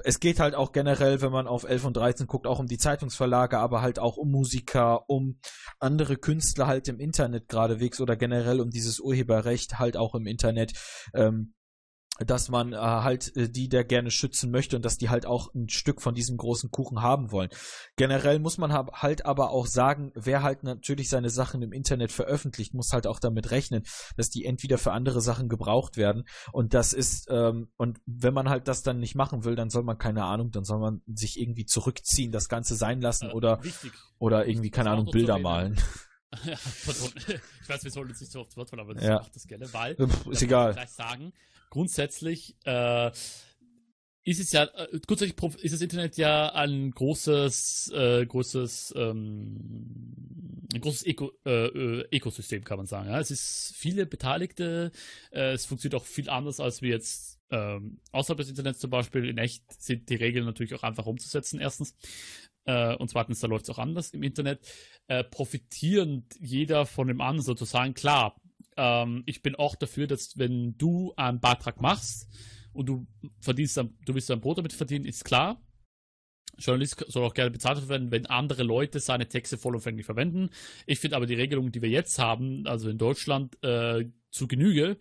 es 0.05 0.21
geht 0.21 0.41
halt 0.41 0.55
auch 0.55 0.73
generell, 0.73 1.21
wenn 1.21 1.33
man 1.33 1.47
auf 1.47 1.65
11 1.65 1.85
und 1.85 1.97
13 1.97 2.27
guckt, 2.27 2.47
auch 2.47 2.59
um 2.59 2.67
die 2.67 2.79
Zeitungsverlage, 2.79 3.59
aber 3.59 3.83
halt 3.83 3.99
auch 3.99 4.17
um 4.17 4.31
Musiker, 4.31 5.09
um 5.09 5.39
andere 5.79 6.17
Künstler 6.17 6.67
halt 6.67 6.89
im 6.89 7.01
Internet 7.01 7.49
geradewegs 7.49 8.01
oder 8.01 8.17
generell 8.17 8.61
um 8.61 8.71
dieses 8.71 9.01
Urheberrecht 9.01 9.79
halt 9.79 9.97
auch 9.97 10.15
im 10.15 10.27
Internet. 10.27 10.73
Ähm, 11.15 11.55
dass 12.19 12.49
man 12.49 12.73
äh, 12.73 12.77
halt 12.77 13.37
äh, 13.37 13.49
die 13.49 13.69
der 13.69 13.85
gerne 13.85 14.11
schützen 14.11 14.51
möchte 14.51 14.77
und 14.77 14.85
dass 14.85 14.99
die 14.99 15.09
halt 15.09 15.27
auch 15.27 15.55
ein 15.55 15.69
Stück 15.69 16.03
von 16.03 16.15
diesem 16.15 16.37
großen 16.37 16.71
Kuchen 16.71 17.03
haben 17.03 17.31
wollen. 17.31 17.51
Generell 17.97 18.39
muss 18.39 18.59
man 18.59 18.73
halt 18.73 19.27
aber 19.27 19.51
auch 19.51 19.67
sagen, 19.67 20.13
wer 20.15 20.43
halt 20.43 20.63
natürlich 20.63 21.09
seine 21.09 21.31
Sachen 21.31 21.63
im 21.63 21.73
Internet 21.73 22.13
veröffentlicht, 22.13 22.75
muss 22.75 22.93
halt 22.93 23.07
auch 23.07 23.21
damit 23.21 23.51
rechnen, 23.51 23.85
dass 24.17 24.31
die 24.31 24.45
entweder 24.45 24.79
für 24.79 24.93
andere 24.93 25.21
Sachen 25.21 25.49
gebraucht 25.49 25.97
werden 25.97 26.25
und 26.53 26.75
das 26.75 26.93
ist 26.93 27.29
ähm, 27.31 27.71
und 27.77 28.01
wenn 28.07 28.35
man 28.35 28.49
halt 28.49 28.69
das 28.69 28.83
dann 28.83 28.99
nicht 28.99 29.15
machen 29.15 29.45
will, 29.45 29.55
dann 29.55 29.71
soll 29.71 29.83
man 29.83 29.99
keine 29.99 30.25
Ahnung, 30.25 30.51
dann 30.51 30.65
soll 30.65 30.81
man 30.81 31.03
sich 31.07 31.39
irgendwie 31.41 31.67
zurückziehen, 31.67 32.33
das 32.33 32.49
Ganze 32.49 32.75
sein 32.75 33.01
lassen 33.01 33.31
äh, 33.31 33.33
oder 33.33 33.63
wichtig. 33.63 33.93
oder 34.19 34.47
irgendwie 34.47 34.71
keine 34.71 34.91
Ahnung 34.91 35.07
Bilder 35.11 35.39
malen. 35.39 35.77
Ja, 36.45 36.53
ich 37.63 37.69
weiß, 37.69 37.85
wir 37.85 37.91
sollen 37.91 38.09
jetzt 38.09 38.21
nicht 38.21 38.33
so 38.33 38.41
oft 38.41 38.57
Wort 38.57 38.73
aber 38.73 38.95
ich 38.95 39.03
ja. 39.03 39.17
mache 39.17 39.31
das 39.33 39.47
gerne, 39.47 39.73
weil 39.73 39.97
ist 40.31 40.43
egal. 40.43 40.73
gleich 40.73 40.91
sagen, 40.91 41.33
grundsätzlich 41.71 42.57
äh, 42.65 43.11
ist 44.29 44.41
es 44.41 44.53
ja, 44.53 44.65
äh, 44.65 45.01
grundsätzlich 45.07 45.43
ist 45.63 45.73
das 45.73 45.81
Internet 45.81 46.19
ja 46.19 46.53
ein 46.53 46.91
großes, 46.91 47.93
äh, 47.95 48.27
großes, 48.27 48.93
ähm, 48.95 50.67
ein 50.75 50.81
großes 50.83 51.07
Öko, 51.07 51.33
äh, 51.47 51.67
äh, 51.67 52.09
Ökosystem, 52.13 52.63
kann 52.63 52.77
man 52.77 52.87
sagen. 52.87 53.09
Ja? 53.09 53.19
Es 53.19 53.31
ist 53.31 53.73
viele 53.75 54.05
Beteiligte, 54.05 54.93
äh, 55.31 55.53
es 55.53 55.65
funktioniert 55.65 56.01
auch 56.01 56.05
viel 56.05 56.29
anders, 56.29 56.61
als 56.61 56.83
wir 56.83 56.91
jetzt 56.91 57.41
ähm, 57.51 58.01
außerhalb 58.13 58.37
des 58.37 58.51
Internets 58.51 58.81
zum 58.81 58.91
Beispiel. 58.91 59.27
In 59.27 59.39
echt 59.39 59.65
sind 59.81 60.11
die 60.11 60.17
Regeln 60.17 60.45
natürlich 60.45 60.75
auch 60.75 60.83
einfach 60.83 61.07
umzusetzen, 61.07 61.61
erstens. 61.61 61.97
Und 62.67 63.09
zweitens, 63.09 63.41
da 63.41 63.47
läuft 63.47 63.65
es 63.65 63.71
auch 63.71 63.79
anders 63.79 64.11
im 64.11 64.23
Internet. 64.23 64.61
Profitieren 65.31 66.27
jeder 66.39 66.85
von 66.85 67.09
dem 67.09 67.23
anderen 67.23 67.43
sozusagen. 67.43 67.95
Klar, 67.95 68.39
ähm, 68.79 69.25
ich 69.27 69.43
bin 69.43 69.57
auch 69.57 69.75
dafür, 69.75 70.07
dass 70.07 70.39
wenn 70.39 70.79
du 70.79 71.13
einen 71.17 71.41
Beitrag 71.41 71.83
machst 71.83 72.29
und 72.73 72.87
du 72.87 73.07
verdienst, 73.41 73.77
du 73.77 74.15
willst 74.15 74.31
ein 74.31 74.41
Brot 74.41 74.59
damit 74.59 74.73
verdienen, 74.73 75.05
ist 75.05 75.25
klar. 75.25 75.61
Journalist 76.57 77.05
soll 77.09 77.25
auch 77.25 77.35
gerne 77.35 77.51
bezahlt 77.51 77.89
werden, 77.89 78.11
wenn 78.11 78.27
andere 78.27 78.63
Leute 78.63 79.01
seine 79.01 79.29
Texte 79.29 79.59
vollumfänglich 79.59 80.07
verwenden. 80.07 80.51
Ich 80.87 80.99
finde 80.99 81.17
aber 81.17 81.27
die 81.27 81.35
Regelungen, 81.35 81.73
die 81.73 81.83
wir 81.83 81.89
jetzt 81.89 82.19
haben, 82.19 82.67
also 82.67 82.89
in 82.89 82.99
Deutschland, 82.99 83.63
äh, 83.63 84.07
zu 84.31 84.49
Genüge, 84.49 84.99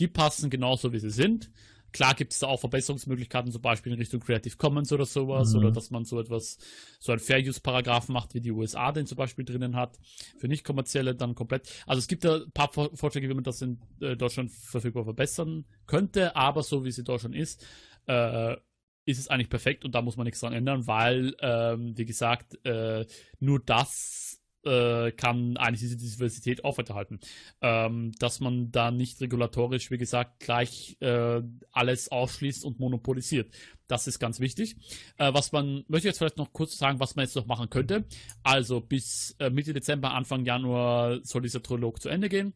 die 0.00 0.08
passen 0.08 0.50
genauso, 0.50 0.92
wie 0.92 0.98
sie 0.98 1.10
sind. 1.10 1.50
Klar 1.92 2.14
gibt 2.14 2.32
es 2.32 2.40
da 2.40 2.48
auch 2.48 2.60
Verbesserungsmöglichkeiten, 2.60 3.50
zum 3.50 3.62
Beispiel 3.62 3.92
in 3.92 3.98
Richtung 3.98 4.20
Creative 4.20 4.56
Commons 4.56 4.92
oder 4.92 5.06
sowas, 5.06 5.52
mhm. 5.52 5.60
oder 5.60 5.70
dass 5.70 5.90
man 5.90 6.04
so 6.04 6.20
etwas, 6.20 6.58
so 7.00 7.12
ein 7.12 7.18
Fair 7.18 7.40
Use 7.40 7.60
Paragraphen 7.60 8.12
macht, 8.12 8.34
wie 8.34 8.40
die 8.40 8.52
USA 8.52 8.92
den 8.92 9.06
zum 9.06 9.16
Beispiel 9.16 9.44
drinnen 9.44 9.76
hat, 9.76 9.98
für 10.38 10.48
nicht 10.48 10.64
kommerzielle 10.64 11.14
dann 11.14 11.34
komplett. 11.34 11.68
Also 11.86 12.00
es 12.00 12.08
gibt 12.08 12.24
da 12.24 12.36
ein 12.36 12.50
paar 12.52 12.70
Vorschläge, 12.70 13.28
wie 13.28 13.34
man 13.34 13.44
das 13.44 13.62
in 13.62 13.80
äh, 14.00 14.16
Deutschland 14.16 14.50
verfügbar 14.50 15.04
verbessern 15.04 15.64
könnte, 15.86 16.36
aber 16.36 16.62
so 16.62 16.84
wie 16.84 16.88
es 16.88 16.98
in 16.98 17.04
Deutschland 17.04 17.34
ist, 17.34 17.64
äh, 18.06 18.56
ist 19.04 19.18
es 19.18 19.28
eigentlich 19.28 19.48
perfekt 19.48 19.86
und 19.86 19.94
da 19.94 20.02
muss 20.02 20.16
man 20.16 20.24
nichts 20.24 20.40
dran 20.40 20.52
ändern, 20.52 20.86
weil, 20.86 21.34
ähm, 21.40 21.96
wie 21.96 22.04
gesagt, 22.04 22.62
äh, 22.66 23.06
nur 23.40 23.60
das 23.60 24.37
äh, 24.68 25.12
kann 25.12 25.56
eigentlich 25.56 25.80
diese 25.80 25.96
Diversität 25.96 26.64
aufrechterhalten. 26.64 27.20
Ähm, 27.60 28.12
dass 28.18 28.40
man 28.40 28.70
da 28.70 28.90
nicht 28.90 29.20
regulatorisch, 29.20 29.90
wie 29.90 29.98
gesagt, 29.98 30.40
gleich 30.40 30.96
äh, 31.00 31.42
alles 31.72 32.10
ausschließt 32.10 32.64
und 32.64 32.78
monopolisiert. 32.78 33.52
Das 33.88 34.06
ist 34.06 34.18
ganz 34.18 34.38
wichtig. 34.38 34.76
Äh, 35.16 35.32
was 35.32 35.50
man, 35.52 35.84
möchte 35.88 36.08
ich 36.08 36.12
jetzt 36.12 36.18
vielleicht 36.18 36.36
noch 36.36 36.52
kurz 36.52 36.76
sagen, 36.76 37.00
was 37.00 37.16
man 37.16 37.24
jetzt 37.24 37.36
noch 37.36 37.46
machen 37.46 37.70
könnte. 37.70 38.04
Also 38.42 38.80
bis 38.80 39.34
äh, 39.38 39.50
Mitte 39.50 39.72
Dezember, 39.72 40.12
Anfang 40.12 40.44
Januar 40.44 41.20
soll 41.24 41.42
dieser 41.42 41.62
Trilog 41.62 42.00
zu 42.00 42.08
Ende 42.08 42.28
gehen. 42.28 42.52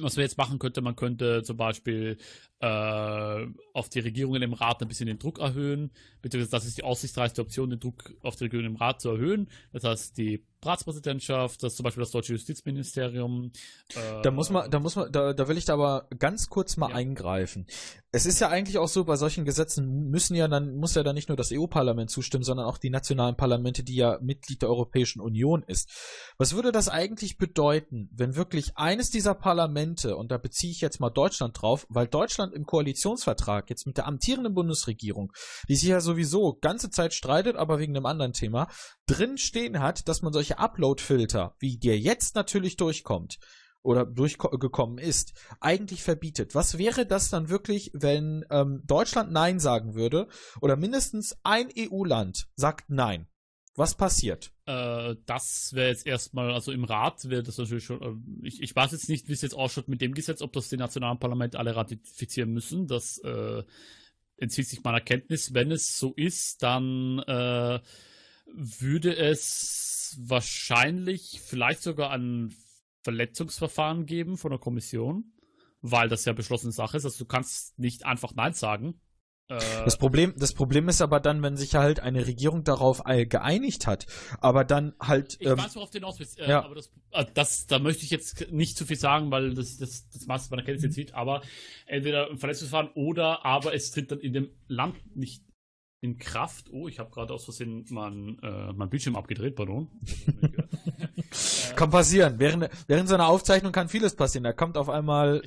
Was 0.00 0.16
wir 0.16 0.24
jetzt 0.24 0.38
machen 0.38 0.58
könnte, 0.58 0.80
man 0.80 0.96
könnte 0.96 1.42
zum 1.42 1.58
Beispiel 1.58 2.16
äh, 2.60 3.46
auf 3.74 3.90
die 3.90 4.00
Regierungen 4.00 4.40
im 4.40 4.54
Rat 4.54 4.80
ein 4.80 4.88
bisschen 4.88 5.06
den 5.06 5.18
Druck 5.18 5.38
erhöhen, 5.38 5.90
beziehungsweise 6.22 6.50
das 6.50 6.64
ist 6.64 6.78
die 6.78 6.82
aussichtsreichste 6.82 7.42
Option, 7.42 7.68
den 7.68 7.78
Druck 7.78 8.14
auf 8.22 8.36
die 8.36 8.44
Regierungen 8.44 8.70
im 8.70 8.76
Rat 8.76 9.02
zu 9.02 9.10
erhöhen. 9.10 9.50
Das 9.70 9.84
heißt, 9.84 10.16
die 10.16 10.46
Ratspräsidentschaft, 10.64 11.62
das 11.62 11.76
zum 11.76 11.84
Beispiel 11.84 12.02
das 12.02 12.10
deutsche 12.10 12.32
Justizministerium. 12.32 13.52
Äh, 13.94 14.22
da 14.22 14.30
muss 14.30 14.50
man, 14.50 14.70
da 14.70 14.80
muss 14.80 14.96
man, 14.96 15.10
da, 15.10 15.32
da 15.32 15.48
will 15.48 15.58
ich 15.58 15.64
da 15.64 15.74
aber 15.74 16.08
ganz 16.18 16.48
kurz 16.48 16.76
mal 16.76 16.90
ja. 16.90 16.96
eingreifen. 16.96 17.66
Es 18.10 18.26
ist 18.26 18.40
ja 18.40 18.48
eigentlich 18.48 18.78
auch 18.78 18.88
so, 18.88 19.04
bei 19.04 19.16
solchen 19.16 19.44
Gesetzen 19.44 20.10
müssen 20.10 20.34
ja 20.34 20.46
dann, 20.46 20.76
muss 20.76 20.94
ja 20.94 21.02
dann 21.02 21.14
nicht 21.14 21.28
nur 21.28 21.36
das 21.36 21.50
EU-Parlament 21.52 22.10
zustimmen, 22.10 22.44
sondern 22.44 22.66
auch 22.66 22.78
die 22.78 22.90
nationalen 22.90 23.36
Parlamente, 23.36 23.82
die 23.82 23.96
ja 23.96 24.18
Mitglied 24.20 24.62
der 24.62 24.68
Europäischen 24.68 25.20
Union 25.20 25.62
ist. 25.66 25.90
Was 26.36 26.54
würde 26.54 26.72
das 26.72 26.88
eigentlich 26.88 27.38
bedeuten, 27.38 28.10
wenn 28.12 28.36
wirklich 28.36 28.76
eines 28.76 29.10
dieser 29.10 29.34
Parlamente, 29.34 30.16
und 30.16 30.30
da 30.30 30.38
beziehe 30.38 30.72
ich 30.72 30.80
jetzt 30.80 31.00
mal 31.00 31.10
Deutschland 31.10 31.60
drauf, 31.60 31.86
weil 31.88 32.06
Deutschland 32.06 32.54
im 32.54 32.66
Koalitionsvertrag 32.66 33.70
jetzt 33.70 33.86
mit 33.86 33.96
der 33.96 34.06
amtierenden 34.06 34.54
Bundesregierung, 34.54 35.32
die 35.68 35.76
sich 35.76 35.88
ja 35.88 36.00
sowieso 36.00 36.58
ganze 36.60 36.90
Zeit 36.90 37.14
streitet, 37.14 37.56
aber 37.56 37.78
wegen 37.78 37.96
einem 37.96 38.06
anderen 38.06 38.32
Thema, 38.32 38.68
drin 39.06 39.38
stehen 39.38 39.80
hat, 39.80 40.08
dass 40.08 40.22
man 40.22 40.32
solche 40.32 40.51
solche 40.52 40.58
Upload-Filter, 40.58 41.54
wie 41.58 41.78
der 41.78 41.98
jetzt 41.98 42.34
natürlich 42.34 42.76
durchkommt 42.76 43.38
oder 43.82 44.06
durchgekommen 44.06 44.98
ist, 44.98 45.32
eigentlich 45.60 46.02
verbietet. 46.02 46.54
Was 46.54 46.78
wäre 46.78 47.04
das 47.04 47.30
dann 47.30 47.48
wirklich, 47.48 47.90
wenn 47.94 48.44
ähm, 48.50 48.82
Deutschland 48.84 49.32
Nein 49.32 49.58
sagen 49.58 49.94
würde 49.94 50.28
oder 50.60 50.76
mindestens 50.76 51.36
ein 51.42 51.68
EU-Land 51.76 52.48
sagt 52.54 52.90
Nein? 52.90 53.26
Was 53.74 53.96
passiert? 53.96 54.52
Äh, 54.66 55.16
das 55.24 55.70
wäre 55.72 55.88
jetzt 55.88 56.06
erstmal, 56.06 56.52
also 56.52 56.72
im 56.72 56.84
Rat 56.84 57.28
wäre 57.28 57.42
das 57.42 57.56
natürlich 57.58 57.84
schon, 57.84 58.02
äh, 58.02 58.46
ich, 58.46 58.62
ich 58.62 58.76
weiß 58.76 58.92
jetzt 58.92 59.08
nicht, 59.08 59.28
wie 59.28 59.32
es 59.32 59.40
jetzt 59.40 59.54
ausschaut 59.54 59.88
mit 59.88 60.02
dem 60.02 60.14
Gesetz, 60.14 60.42
ob 60.42 60.52
das 60.52 60.68
die 60.68 60.76
nationalen 60.76 61.18
Parlamente 61.18 61.58
alle 61.58 61.74
ratifizieren 61.74 62.52
müssen. 62.52 62.86
Das 62.86 63.18
äh, 63.18 63.62
entzieht 64.36 64.68
sich 64.68 64.84
meiner 64.84 65.00
Kenntnis. 65.00 65.54
Wenn 65.54 65.72
es 65.72 65.98
so 65.98 66.12
ist, 66.14 66.62
dann 66.62 67.18
äh, 67.20 67.80
würde 68.54 69.16
es 69.16 69.91
wahrscheinlich 70.28 71.40
vielleicht 71.44 71.82
sogar 71.82 72.10
ein 72.10 72.54
Verletzungsverfahren 73.02 74.06
geben 74.06 74.36
von 74.36 74.50
der 74.50 74.60
Kommission, 74.60 75.32
weil 75.80 76.08
das 76.08 76.24
ja 76.24 76.32
beschlossene 76.32 76.72
Sache 76.72 76.96
ist. 76.96 77.04
Also 77.04 77.24
du 77.24 77.26
kannst 77.26 77.78
nicht 77.78 78.06
einfach 78.06 78.34
Nein 78.34 78.54
sagen. 78.54 79.00
Äh, 79.48 79.84
das 79.84 79.98
Problem, 79.98 80.34
das 80.36 80.52
Problem 80.54 80.88
ist 80.88 81.02
aber 81.02 81.20
dann, 81.20 81.42
wenn 81.42 81.56
sich 81.56 81.74
halt 81.74 82.00
eine 82.00 82.26
Regierung 82.26 82.64
darauf 82.64 83.02
geeinigt 83.04 83.86
hat, 83.86 84.06
aber 84.40 84.64
dann 84.64 84.94
halt. 85.00 85.36
Ich 85.40 85.48
ähm, 85.48 85.58
weiß, 85.58 85.76
worauf 85.76 85.90
du 85.90 85.98
hinaus 85.98 86.18
willst, 86.18 86.38
äh, 86.38 86.48
ja. 86.48 86.64
aber 86.64 86.76
das, 86.76 86.92
äh, 87.10 87.24
das, 87.34 87.66
da 87.66 87.78
möchte 87.78 88.04
ich 88.04 88.10
jetzt 88.10 88.50
nicht 88.50 88.76
zu 88.76 88.86
viel 88.86 88.96
sagen, 88.96 89.30
weil 89.30 89.54
das, 89.54 89.78
das, 89.78 90.08
das 90.10 90.26
Maß 90.26 90.50
meiner 90.50 90.62
Kenntnis 90.62 90.84
jetzt 90.84 90.94
sieht, 90.94 91.14
aber 91.14 91.42
entweder 91.86 92.30
ein 92.30 92.38
Verletzungsverfahren 92.38 92.92
oder 92.94 93.44
aber 93.44 93.74
es 93.74 93.90
tritt 93.90 94.10
dann 94.10 94.20
in 94.20 94.32
dem 94.32 94.50
Land 94.68 94.96
nicht 95.16 95.42
in 96.02 96.18
Kraft. 96.18 96.68
Oh, 96.70 96.88
ich 96.88 96.98
habe 96.98 97.10
gerade 97.10 97.32
aus 97.32 97.44
Versehen 97.44 97.86
mein, 97.88 98.38
äh, 98.42 98.72
mein 98.72 98.90
Bildschirm 98.90 99.14
abgedreht, 99.14 99.54
pardon. 99.54 99.88
kann 101.76 101.90
passieren. 101.90 102.38
Während, 102.38 102.68
während 102.88 103.08
so 103.08 103.14
einer 103.14 103.28
Aufzeichnung 103.28 103.70
kann 103.70 103.88
vieles 103.88 104.16
passieren. 104.16 104.42
Da 104.42 104.52
kommt 104.52 104.76
auf 104.76 104.88
einmal, 104.88 105.42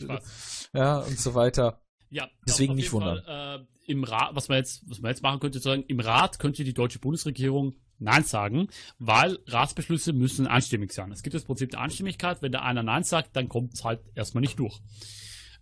ja, 0.73 0.99
und 0.99 1.19
so 1.19 1.35
weiter. 1.35 1.81
Ja, 2.09 2.29
deswegen 2.47 2.75
nicht 2.75 2.93
wundern. 2.93 3.21
Fall, 3.23 3.67
äh, 3.85 3.91
Im 3.91 4.05
Rat, 4.05 4.33
was 4.33 4.47
man 4.47 4.57
jetzt, 4.59 4.89
was 4.89 5.01
man 5.01 5.09
jetzt 5.09 5.21
machen 5.21 5.41
könnte, 5.41 5.59
sagen, 5.59 5.83
im 5.89 5.99
Rat 5.99 6.39
könnte 6.39 6.63
die 6.63 6.73
deutsche 6.73 6.99
Bundesregierung 6.99 7.75
Nein 7.97 8.23
sagen, 8.23 8.69
weil 8.97 9.39
Ratsbeschlüsse 9.47 10.13
müssen 10.13 10.47
einstimmig 10.47 10.93
sein. 10.93 11.11
Es 11.11 11.21
gibt 11.21 11.33
das 11.33 11.43
Prinzip 11.43 11.71
der 11.71 11.81
Einstimmigkeit. 11.81 12.41
Wenn 12.41 12.53
der 12.53 12.63
einer 12.63 12.83
Nein 12.83 13.03
sagt, 13.03 13.35
dann 13.35 13.49
kommt 13.49 13.73
es 13.73 13.83
halt 13.83 13.99
erstmal 14.15 14.41
nicht 14.41 14.57
durch. 14.57 14.79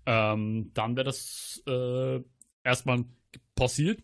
Ähm, 0.06 0.70
dann 0.76 0.96
wäre 0.96 1.06
das 1.06 1.64
äh, 1.68 2.22
erstmal 2.64 3.06
passiert. 3.56 4.04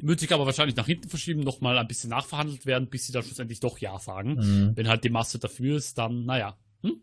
Wird 0.00 0.20
sich 0.20 0.32
aber 0.32 0.46
wahrscheinlich 0.46 0.76
nach 0.76 0.86
hinten 0.86 1.08
verschieben, 1.08 1.40
nochmal 1.40 1.76
ein 1.76 1.86
bisschen 1.86 2.10
nachverhandelt 2.10 2.64
werden, 2.64 2.88
bis 2.88 3.06
sie 3.06 3.12
dann 3.12 3.22
schlussendlich 3.22 3.60
doch 3.60 3.78
Ja 3.78 3.98
sagen. 3.98 4.36
Mhm. 4.36 4.72
Wenn 4.74 4.88
halt 4.88 5.04
die 5.04 5.10
Masse 5.10 5.38
dafür 5.38 5.76
ist, 5.76 5.98
dann, 5.98 6.24
naja. 6.24 6.56
Hm? 6.82 7.02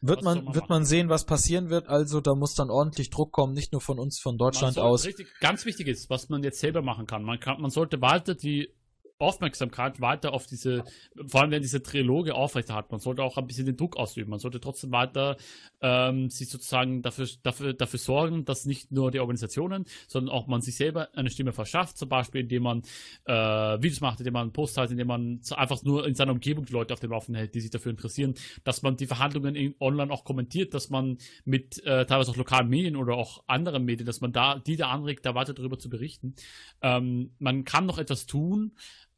Wird, 0.00 0.22
man, 0.22 0.44
man 0.44 0.54
wird 0.54 0.68
man 0.68 0.84
sehen, 0.84 1.08
was 1.08 1.26
passieren 1.26 1.70
wird. 1.70 1.88
Also 1.88 2.20
da 2.20 2.34
muss 2.34 2.54
dann 2.54 2.70
ordentlich 2.70 3.10
Druck 3.10 3.32
kommen, 3.32 3.54
nicht 3.54 3.72
nur 3.72 3.80
von 3.80 3.98
uns, 3.98 4.18
von 4.18 4.36
Deutschland 4.36 4.78
aus. 4.78 5.06
Richtig, 5.06 5.28
ganz 5.40 5.64
wichtig 5.64 5.86
ist, 5.86 6.10
was 6.10 6.28
man 6.28 6.42
jetzt 6.42 6.58
selber 6.58 6.82
machen 6.82 7.06
kann. 7.06 7.22
Man 7.22 7.38
kann, 7.38 7.60
man 7.60 7.70
sollte 7.70 8.00
weiter 8.00 8.34
die 8.34 8.68
Aufmerksamkeit 9.24 10.00
weiter 10.00 10.32
auf 10.32 10.46
diese, 10.46 10.84
vor 11.26 11.42
allem 11.42 11.50
wenn 11.50 11.62
diese 11.62 11.82
Triloge 11.82 12.34
aufrechterhalten. 12.34 12.88
Man 12.90 13.00
sollte 13.00 13.22
auch 13.22 13.36
ein 13.36 13.46
bisschen 13.46 13.66
den 13.66 13.76
Druck 13.76 13.96
ausüben. 13.96 14.30
Man 14.30 14.38
sollte 14.38 14.60
trotzdem 14.60 14.92
weiter 14.92 15.36
ähm, 15.80 16.30
sich 16.30 16.48
sozusagen 16.48 17.02
dafür, 17.02 17.28
dafür, 17.42 17.72
dafür 17.74 17.98
sorgen, 17.98 18.44
dass 18.44 18.66
nicht 18.66 18.92
nur 18.92 19.10
die 19.10 19.20
Organisationen, 19.20 19.86
sondern 20.06 20.34
auch 20.34 20.46
man 20.46 20.60
sich 20.60 20.76
selber 20.76 21.08
eine 21.14 21.30
Stimme 21.30 21.52
verschafft, 21.52 21.98
zum 21.98 22.08
Beispiel 22.08 22.42
indem 22.42 22.62
man 22.62 22.82
äh, 23.24 23.32
Videos 23.32 24.00
macht, 24.00 24.20
indem 24.20 24.34
man 24.34 24.52
Posts 24.52 24.76
hat, 24.78 24.90
indem 24.90 25.08
man 25.08 25.40
einfach 25.56 25.82
nur 25.82 26.06
in 26.06 26.14
seiner 26.14 26.32
Umgebung 26.32 26.64
die 26.64 26.72
Leute 26.72 26.92
auf 26.92 27.00
dem 27.00 27.10
Laufenden 27.10 27.38
hält, 27.38 27.54
die 27.54 27.60
sich 27.60 27.70
dafür 27.70 27.90
interessieren, 27.90 28.34
dass 28.64 28.82
man 28.82 28.96
die 28.96 29.06
Verhandlungen 29.06 29.54
in, 29.54 29.74
online 29.80 30.12
auch 30.12 30.24
kommentiert, 30.24 30.74
dass 30.74 30.90
man 30.90 31.18
mit 31.44 31.82
äh, 31.84 32.06
teilweise 32.06 32.30
auch 32.30 32.36
lokalen 32.36 32.68
Medien 32.68 32.96
oder 32.96 33.14
auch 33.14 33.44
anderen 33.46 33.84
Medien, 33.84 34.06
dass 34.06 34.20
man 34.20 34.32
da 34.32 34.58
die 34.58 34.76
da 34.76 34.90
anregt, 34.90 35.26
da 35.26 35.34
weiter 35.34 35.54
darüber 35.54 35.78
zu 35.78 35.88
berichten. 35.88 36.34
Ähm, 36.82 37.34
man 37.38 37.64
kann 37.64 37.86
noch 37.86 37.98
etwas 37.98 38.26
tun, 38.26 38.72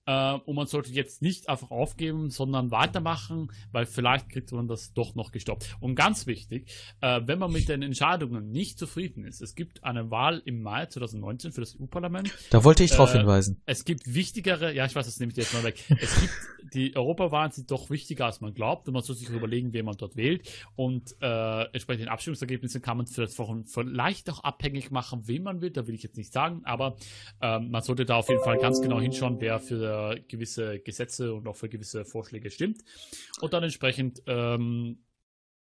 äh, 0.07 0.35
und 0.45 0.55
man 0.55 0.67
sollte 0.67 0.91
jetzt 0.93 1.23
nicht 1.23 1.49
einfach 1.49 1.71
aufgeben, 1.71 2.31
sondern 2.31 2.71
weitermachen, 2.71 3.53
weil 3.73 3.87
vielleicht 3.87 4.29
kriegt 4.29 4.53
man 4.53 4.69
das 4.69 4.93
doch 4.93 5.15
noch 5.15 5.33
gestoppt. 5.33 5.77
Und 5.81 5.95
ganz 5.97 6.27
wichtig, 6.27 6.71
äh, 7.01 7.21
wenn 7.25 7.39
man 7.39 7.53
mit 7.53 7.69
den 7.69 7.83
Entscheidungen 7.83 8.51
nicht 8.51 8.79
zufrieden 8.79 9.25
ist, 9.25 9.43
es 9.43 9.55
gibt 9.55 9.85
eine 9.85 10.11
Wahl 10.11 10.43
im 10.45 10.63
Mai 10.63 10.87
2019 10.87 11.53
für 11.53 11.61
das 11.61 11.77
EU-Parlament. 11.79 12.33
Da 12.51 12.65
wollte 12.65 12.85
ich 12.85 12.93
drauf 12.93 13.15
äh, 13.15 13.19
hinweisen. 13.19 13.61
Es 13.67 13.85
gibt 13.85 14.15
wichtigere, 14.15 14.73
ja, 14.73 14.87
ich 14.87 14.95
weiß, 14.95 15.07
das 15.07 15.19
nehme 15.19 15.33
ich 15.33 15.37
jetzt 15.37 15.53
mal 15.53 15.65
weg. 15.65 15.83
Es 16.01 16.21
gibt, 16.21 16.33
die 16.75 16.97
Europawahlen 16.97 17.51
sind 17.51 17.71
doch 17.71 17.91
wichtiger, 17.91 18.27
als 18.27 18.41
man 18.41 18.55
glaubt 18.55 18.87
und 18.87 18.95
man 18.95 19.03
soll 19.03 19.17
sich 19.17 19.29
überlegen, 19.29 19.73
wen 19.73 19.85
man 19.85 19.97
dort 19.97 20.17
wählt 20.17 20.49
und 20.77 21.17
äh, 21.21 21.63
entsprechend 21.73 22.03
den 22.03 22.09
Abstimmungsergebnissen 22.09 22.83
kann 22.83 22.97
man 22.97 23.07
vielleicht 23.07 24.31
auch 24.31 24.45
abhängig 24.45 24.91
machen, 24.91 25.23
wen 25.27 25.43
man 25.43 25.61
will, 25.61 25.71
da 25.71 25.87
will 25.87 25.95
ich 25.95 26.03
jetzt 26.03 26.17
nicht 26.17 26.33
sagen, 26.33 26.63
aber 26.65 26.97
ähm, 27.41 27.71
man 27.71 27.83
sollte 27.83 28.05
da 28.05 28.17
auf 28.17 28.29
jeden 28.29 28.43
Fall 28.43 28.59
ganz 28.59 28.81
genau 28.81 29.01
hinschauen, 29.01 29.41
wer 29.41 29.59
für 29.59 29.96
gewisse 30.29 30.81
Gesetze 30.81 31.35
und 31.35 31.47
auch 31.47 31.57
für 31.57 31.69
gewisse 31.69 32.05
Vorschläge 32.05 32.51
stimmt. 32.51 32.83
Und 33.41 33.53
dann 33.53 33.63
entsprechend 33.63 34.23
ähm, 34.27 35.07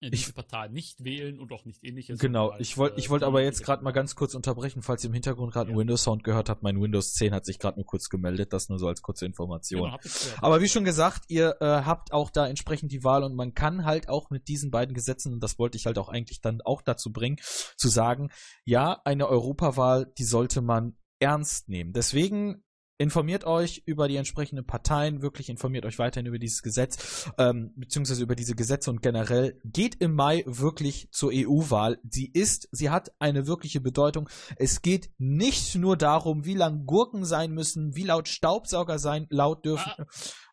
diese 0.00 0.32
Partei 0.32 0.68
nicht 0.68 1.02
wählen 1.02 1.40
und 1.40 1.52
auch 1.52 1.64
nicht 1.64 1.82
ähnliches. 1.82 2.20
Genau, 2.20 2.50
als, 2.50 2.60
ich 2.60 2.76
wollte 2.76 3.00
ich 3.00 3.10
wollte 3.10 3.24
äh, 3.24 3.28
aber 3.28 3.42
jetzt 3.42 3.64
gerade 3.64 3.82
mal 3.82 3.90
ganz 3.90 4.14
kurz 4.14 4.34
unterbrechen, 4.34 4.82
falls 4.82 5.02
ihr 5.02 5.08
im 5.08 5.14
Hintergrund 5.14 5.52
gerade 5.52 5.66
ja. 5.66 5.72
einen 5.72 5.80
Windows-Sound 5.80 6.22
gehört 6.22 6.48
habt. 6.48 6.62
Mein 6.62 6.80
Windows 6.80 7.14
10 7.14 7.34
hat 7.34 7.44
sich 7.44 7.58
gerade 7.58 7.78
nur 7.78 7.86
kurz 7.86 8.08
gemeldet, 8.08 8.52
das 8.52 8.68
nur 8.68 8.78
so 8.78 8.86
als 8.86 9.02
kurze 9.02 9.26
Information. 9.26 9.90
Genau, 9.90 9.98
aber 10.40 10.60
wie 10.60 10.68
schon 10.68 10.84
gesagt, 10.84 11.24
ihr 11.28 11.56
äh, 11.60 11.64
habt 11.64 12.12
auch 12.12 12.30
da 12.30 12.46
entsprechend 12.46 12.92
die 12.92 13.02
Wahl 13.02 13.24
und 13.24 13.34
man 13.34 13.54
kann 13.54 13.84
halt 13.84 14.08
auch 14.08 14.30
mit 14.30 14.46
diesen 14.46 14.70
beiden 14.70 14.94
Gesetzen, 14.94 15.32
und 15.32 15.42
das 15.42 15.58
wollte 15.58 15.76
ich 15.76 15.86
halt 15.86 15.98
auch 15.98 16.08
eigentlich 16.08 16.40
dann 16.40 16.60
auch 16.60 16.82
dazu 16.82 17.12
bringen, 17.12 17.38
zu 17.76 17.88
sagen, 17.88 18.30
ja, 18.64 19.00
eine 19.04 19.28
Europawahl, 19.28 20.12
die 20.18 20.24
sollte 20.24 20.62
man 20.62 20.96
ernst 21.18 21.68
nehmen. 21.68 21.92
Deswegen 21.92 22.62
informiert 22.98 23.44
euch 23.44 23.82
über 23.86 24.08
die 24.08 24.16
entsprechenden 24.16 24.66
Parteien, 24.66 25.22
wirklich 25.22 25.48
informiert 25.48 25.86
euch 25.86 25.98
weiterhin 25.98 26.26
über 26.26 26.38
dieses 26.38 26.62
Gesetz, 26.62 27.30
ähm, 27.38 27.72
beziehungsweise 27.76 28.22
über 28.22 28.34
diese 28.34 28.56
Gesetze 28.56 28.90
und 28.90 29.02
generell 29.02 29.60
geht 29.64 29.94
im 30.00 30.14
Mai 30.14 30.42
wirklich 30.46 31.08
zur 31.12 31.30
EU-Wahl. 31.32 31.98
Sie 32.08 32.26
ist, 32.26 32.68
sie 32.72 32.90
hat 32.90 33.12
eine 33.20 33.46
wirkliche 33.46 33.80
Bedeutung. 33.80 34.28
Es 34.56 34.82
geht 34.82 35.10
nicht 35.16 35.76
nur 35.76 35.96
darum, 35.96 36.44
wie 36.44 36.54
lang 36.54 36.86
Gurken 36.86 37.24
sein 37.24 37.52
müssen, 37.52 37.94
wie 37.94 38.04
laut 38.04 38.28
Staubsauger 38.28 38.98
sein, 38.98 39.26
laut 39.30 39.64
dürfen 39.64 39.92
ah. 39.96 40.04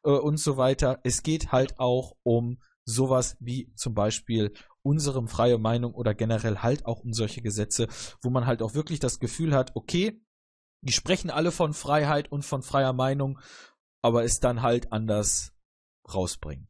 äh, 0.04 0.12
und 0.12 0.38
so 0.40 0.56
weiter. 0.56 1.00
Es 1.04 1.24
geht 1.24 1.52
halt 1.52 1.80
auch 1.80 2.16
um 2.24 2.60
sowas 2.86 3.36
wie 3.40 3.74
zum 3.76 3.96
Beispiel 3.96 4.54
unserem 4.84 5.28
freie 5.28 5.58
Meinung 5.58 5.96
oder 5.96 6.14
generell 6.14 6.60
halt 6.60 6.86
auch 6.86 7.00
um 7.00 7.12
solche 7.12 7.42
Gesetze, 7.42 7.88
wo 8.22 8.30
man 8.30 8.46
halt 8.46 8.62
auch 8.62 8.76
wirklich 8.76 9.00
das 9.00 9.20
Gefühl 9.20 9.56
hat, 9.56 9.72
okay, 9.76 10.22
die 10.82 10.94
sprechen 10.94 11.30
alle 11.30 11.52
von 11.52 11.74
Freiheit 11.74 12.32
und 12.32 12.44
von 12.44 12.62
freier 12.62 12.94
Meinung, 12.94 13.40
aber 14.02 14.24
es 14.24 14.40
dann 14.40 14.62
halt 14.62 14.92
anders 14.92 15.54
rausbringen. 16.14 16.68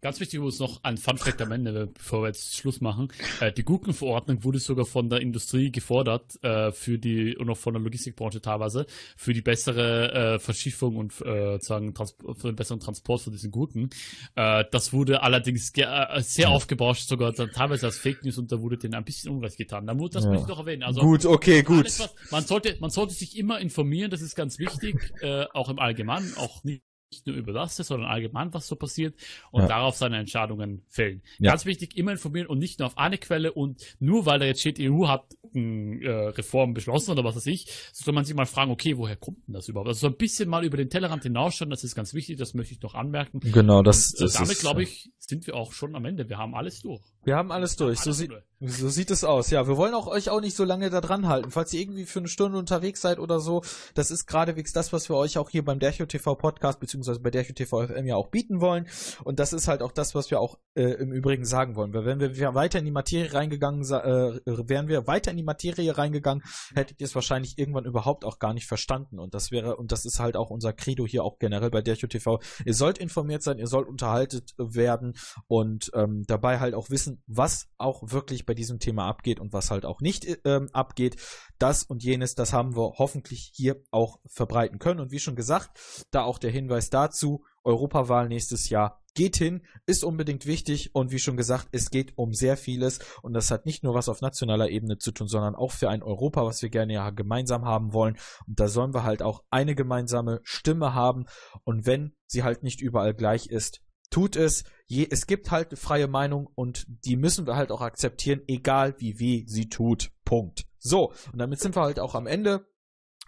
Ganz 0.00 0.18
wichtig 0.20 0.42
ist 0.42 0.60
noch 0.60 0.82
ein 0.82 0.96
Fun 0.96 1.18
Fact 1.18 1.42
am 1.42 1.52
Ende, 1.52 1.88
bevor 1.88 2.22
wir 2.22 2.28
jetzt 2.28 2.56
Schluss 2.56 2.80
machen. 2.80 3.12
Äh, 3.40 3.52
die 3.52 3.64
Gurkenverordnung 3.64 4.42
wurde 4.42 4.60
sogar 4.60 4.86
von 4.86 5.10
der 5.10 5.20
Industrie 5.20 5.70
gefordert, 5.70 6.42
äh, 6.42 6.72
für 6.72 6.98
die, 6.98 7.36
und 7.36 7.50
auch 7.50 7.56
von 7.58 7.74
der 7.74 7.82
Logistikbranche 7.82 8.40
teilweise, 8.40 8.86
für 9.16 9.34
die 9.34 9.42
bessere 9.42 10.12
äh, 10.12 10.38
Verschiffung 10.38 10.96
und 10.96 11.20
äh, 11.20 11.58
sagen, 11.60 11.94
für 11.94 12.48
den 12.48 12.56
besseren 12.56 12.80
Transport 12.80 13.20
von 13.20 13.32
diesen 13.32 13.50
Gurken. 13.50 13.90
Äh, 14.36 14.64
das 14.70 14.94
wurde 14.94 15.22
allerdings 15.22 15.70
äh, 15.76 16.22
sehr 16.22 16.48
aufgebauscht, 16.48 17.06
sogar 17.06 17.34
teilweise 17.34 17.86
als 17.86 17.98
Fake 17.98 18.24
News 18.24 18.38
und 18.38 18.50
da 18.50 18.62
wurde 18.62 18.78
denen 18.78 18.94
ein 18.94 19.04
bisschen 19.04 19.32
Unrecht 19.32 19.58
getan. 19.58 19.86
Da 19.86 19.92
muss, 19.92 20.12
das 20.12 20.24
ja. 20.24 20.30
muss 20.30 20.42
ich 20.42 20.48
noch 20.48 20.60
erwähnen. 20.60 20.84
Also, 20.84 21.02
gut, 21.02 21.26
okay, 21.26 21.62
gut. 21.62 21.84
Was, 21.84 22.14
man, 22.30 22.46
sollte, 22.46 22.76
man 22.80 22.90
sollte 22.90 23.12
sich 23.12 23.36
immer 23.36 23.58
informieren, 23.58 24.10
das 24.10 24.22
ist 24.22 24.34
ganz 24.34 24.58
wichtig, 24.58 25.12
auch 25.52 25.68
im 25.68 25.78
Allgemeinen, 25.78 26.32
auch 26.36 26.64
nicht 26.64 26.87
nicht 27.10 27.26
nur 27.26 27.36
über 27.36 27.52
das, 27.52 27.76
sondern 27.76 28.08
allgemein, 28.10 28.52
was 28.52 28.66
so 28.66 28.76
passiert 28.76 29.14
und 29.50 29.62
ja. 29.62 29.68
darauf 29.68 29.96
seine 29.96 30.18
Entscheidungen 30.18 30.82
fällen. 30.88 31.22
Ja. 31.38 31.52
Ganz 31.52 31.64
wichtig, 31.64 31.96
immer 31.96 32.12
informieren 32.12 32.46
und 32.46 32.58
nicht 32.58 32.78
nur 32.78 32.86
auf 32.86 32.98
eine 32.98 33.18
Quelle 33.18 33.52
und 33.52 33.82
nur 33.98 34.26
weil 34.26 34.38
da 34.38 34.44
jetzt 34.44 34.60
steht, 34.60 34.78
EU 34.80 35.08
hat 35.08 35.24
äh, 35.54 36.08
Reformen 36.08 36.74
beschlossen 36.74 37.12
oder 37.12 37.24
was 37.24 37.36
weiß 37.36 37.46
ich, 37.46 37.66
soll 37.92 38.14
man 38.14 38.24
sich 38.24 38.34
mal 38.34 38.46
fragen, 38.46 38.70
okay, 38.70 38.96
woher 38.96 39.16
kommt 39.16 39.46
denn 39.46 39.54
das 39.54 39.68
überhaupt? 39.68 39.88
Also 39.88 40.00
so 40.00 40.06
ein 40.08 40.16
bisschen 40.16 40.48
mal 40.48 40.64
über 40.64 40.76
den 40.76 40.90
Tellerrand 40.90 41.22
hinausschauen, 41.22 41.70
das 41.70 41.84
ist 41.84 41.94
ganz 41.94 42.12
wichtig, 42.14 42.36
das 42.36 42.54
möchte 42.54 42.74
ich 42.74 42.82
noch 42.82 42.94
anmerken. 42.94 43.40
Genau, 43.40 43.82
das, 43.82 44.12
und, 44.12 44.20
äh, 44.20 44.24
das 44.24 44.34
damit, 44.34 44.58
glaube 44.58 44.82
ich, 44.82 45.10
sind 45.18 45.46
wir 45.46 45.54
auch 45.54 45.72
schon 45.72 45.94
am 45.94 46.04
Ende. 46.04 46.28
Wir 46.28 46.38
haben 46.38 46.54
alles 46.54 46.80
durch. 46.80 47.02
Wir 47.28 47.36
haben 47.36 47.52
alles 47.52 47.76
durch. 47.76 48.00
So, 48.00 48.10
sie 48.10 48.30
so, 48.60 48.88
sieht 48.88 49.10
es 49.12 49.22
aus. 49.22 49.50
Ja, 49.50 49.68
wir 49.68 49.76
wollen 49.76 49.94
auch 49.94 50.06
euch 50.06 50.30
auch 50.30 50.40
nicht 50.40 50.56
so 50.56 50.64
lange 50.64 50.88
da 50.88 51.00
dran 51.00 51.28
halten. 51.28 51.50
Falls 51.50 51.72
ihr 51.74 51.80
irgendwie 51.80 52.06
für 52.06 52.18
eine 52.18 52.28
Stunde 52.28 52.58
unterwegs 52.58 53.02
seid 53.02 53.20
oder 53.20 53.38
so, 53.38 53.62
das 53.94 54.10
ist 54.10 54.26
geradewegs 54.26 54.72
das, 54.72 54.92
was 54.92 55.08
wir 55.08 55.16
euch 55.16 55.38
auch 55.38 55.48
hier 55.48 55.64
beim 55.64 55.78
Dercho 55.78 56.06
TV 56.06 56.34
Podcast 56.34 56.80
beziehungsweise 56.80 57.20
bei 57.20 57.30
Dercho 57.30 57.52
TV 57.52 57.86
FM 57.86 58.06
ja 58.06 58.16
auch 58.16 58.28
bieten 58.30 58.60
wollen. 58.60 58.88
Und 59.22 59.38
das 59.38 59.52
ist 59.52 59.68
halt 59.68 59.82
auch 59.82 59.92
das, 59.92 60.14
was 60.14 60.30
wir 60.30 60.40
auch 60.40 60.58
äh, 60.74 60.82
im 60.82 61.12
Übrigen 61.12 61.44
sagen 61.44 61.76
wollen. 61.76 61.92
Weil 61.92 62.04
wenn 62.06 62.18
wir 62.18 62.54
weiter 62.54 62.80
in 62.80 62.86
die 62.86 62.90
Materie 62.90 63.32
reingegangen, 63.32 63.82
äh, 63.82 64.40
wären 64.68 64.88
wir 64.88 65.06
weiter 65.06 65.30
in 65.30 65.36
die 65.36 65.44
Materie 65.44 65.96
reingegangen, 65.96 66.42
hättet 66.74 67.00
ihr 67.00 67.04
es 67.04 67.14
wahrscheinlich 67.14 67.58
irgendwann 67.58 67.84
überhaupt 67.84 68.24
auch 68.24 68.38
gar 68.38 68.54
nicht 68.54 68.66
verstanden. 68.66 69.20
Und 69.20 69.34
das 69.34 69.52
wäre, 69.52 69.76
und 69.76 69.92
das 69.92 70.04
ist 70.04 70.18
halt 70.18 70.36
auch 70.36 70.50
unser 70.50 70.72
Credo 70.72 71.06
hier 71.06 71.22
auch 71.22 71.38
generell 71.38 71.70
bei 71.70 71.82
Dercho 71.82 72.08
TV. 72.08 72.40
Ihr 72.64 72.74
sollt 72.74 72.98
informiert 72.98 73.44
sein, 73.44 73.58
ihr 73.58 73.68
sollt 73.68 73.86
unterhaltet 73.86 74.54
werden 74.56 75.14
und 75.46 75.92
ähm, 75.94 76.24
dabei 76.26 76.58
halt 76.58 76.74
auch 76.74 76.90
wissen, 76.90 77.17
was 77.26 77.68
auch 77.76 78.02
wirklich 78.04 78.46
bei 78.46 78.54
diesem 78.54 78.78
Thema 78.78 79.06
abgeht 79.06 79.40
und 79.40 79.52
was 79.52 79.70
halt 79.70 79.84
auch 79.84 80.00
nicht 80.00 80.26
ähm, 80.44 80.68
abgeht. 80.72 81.16
Das 81.58 81.82
und 81.82 82.02
jenes, 82.02 82.34
das 82.34 82.52
haben 82.52 82.76
wir 82.76 82.94
hoffentlich 82.98 83.52
hier 83.54 83.82
auch 83.90 84.20
verbreiten 84.26 84.78
können. 84.78 85.00
Und 85.00 85.10
wie 85.10 85.18
schon 85.18 85.36
gesagt, 85.36 86.06
da 86.10 86.22
auch 86.22 86.38
der 86.38 86.50
Hinweis 86.50 86.90
dazu, 86.90 87.44
Europawahl 87.64 88.28
nächstes 88.28 88.68
Jahr 88.70 89.02
geht 89.18 89.36
hin, 89.36 89.62
ist 89.84 90.04
unbedingt 90.04 90.46
wichtig 90.46 90.94
und 90.94 91.10
wie 91.10 91.18
schon 91.18 91.36
gesagt, 91.36 91.68
es 91.72 91.90
geht 91.90 92.16
um 92.16 92.32
sehr 92.32 92.56
vieles 92.56 93.00
und 93.20 93.32
das 93.32 93.50
hat 93.50 93.66
nicht 93.66 93.82
nur 93.82 93.94
was 93.94 94.08
auf 94.08 94.20
nationaler 94.20 94.68
Ebene 94.68 94.98
zu 94.98 95.10
tun, 95.10 95.26
sondern 95.26 95.56
auch 95.56 95.72
für 95.72 95.90
ein 95.90 96.04
Europa, 96.04 96.46
was 96.46 96.62
wir 96.62 96.68
gerne 96.68 96.92
ja 96.92 97.10
gemeinsam 97.10 97.64
haben 97.64 97.92
wollen 97.92 98.16
und 98.46 98.60
da 98.60 98.68
sollen 98.68 98.94
wir 98.94 99.02
halt 99.02 99.22
auch 99.22 99.42
eine 99.50 99.74
gemeinsame 99.74 100.40
Stimme 100.44 100.94
haben 100.94 101.26
und 101.64 101.84
wenn 101.84 102.14
sie 102.26 102.44
halt 102.44 102.62
nicht 102.62 102.80
überall 102.80 103.12
gleich 103.12 103.46
ist, 103.46 103.80
tut 104.10 104.36
es. 104.36 104.64
Je, 104.86 105.06
es 105.10 105.26
gibt 105.26 105.50
halt 105.50 105.78
freie 105.78 106.08
Meinung 106.08 106.48
und 106.54 106.86
die 107.04 107.16
müssen 107.16 107.46
wir 107.46 107.56
halt 107.56 107.70
auch 107.70 107.80
akzeptieren, 107.80 108.42
egal 108.46 108.94
wie 108.98 109.18
weh 109.18 109.44
sie 109.46 109.68
tut. 109.68 110.10
Punkt. 110.24 110.66
So, 110.78 111.12
und 111.32 111.38
damit 111.38 111.60
sind 111.60 111.76
wir 111.76 111.82
halt 111.82 112.00
auch 112.00 112.14
am 112.14 112.26
Ende 112.26 112.66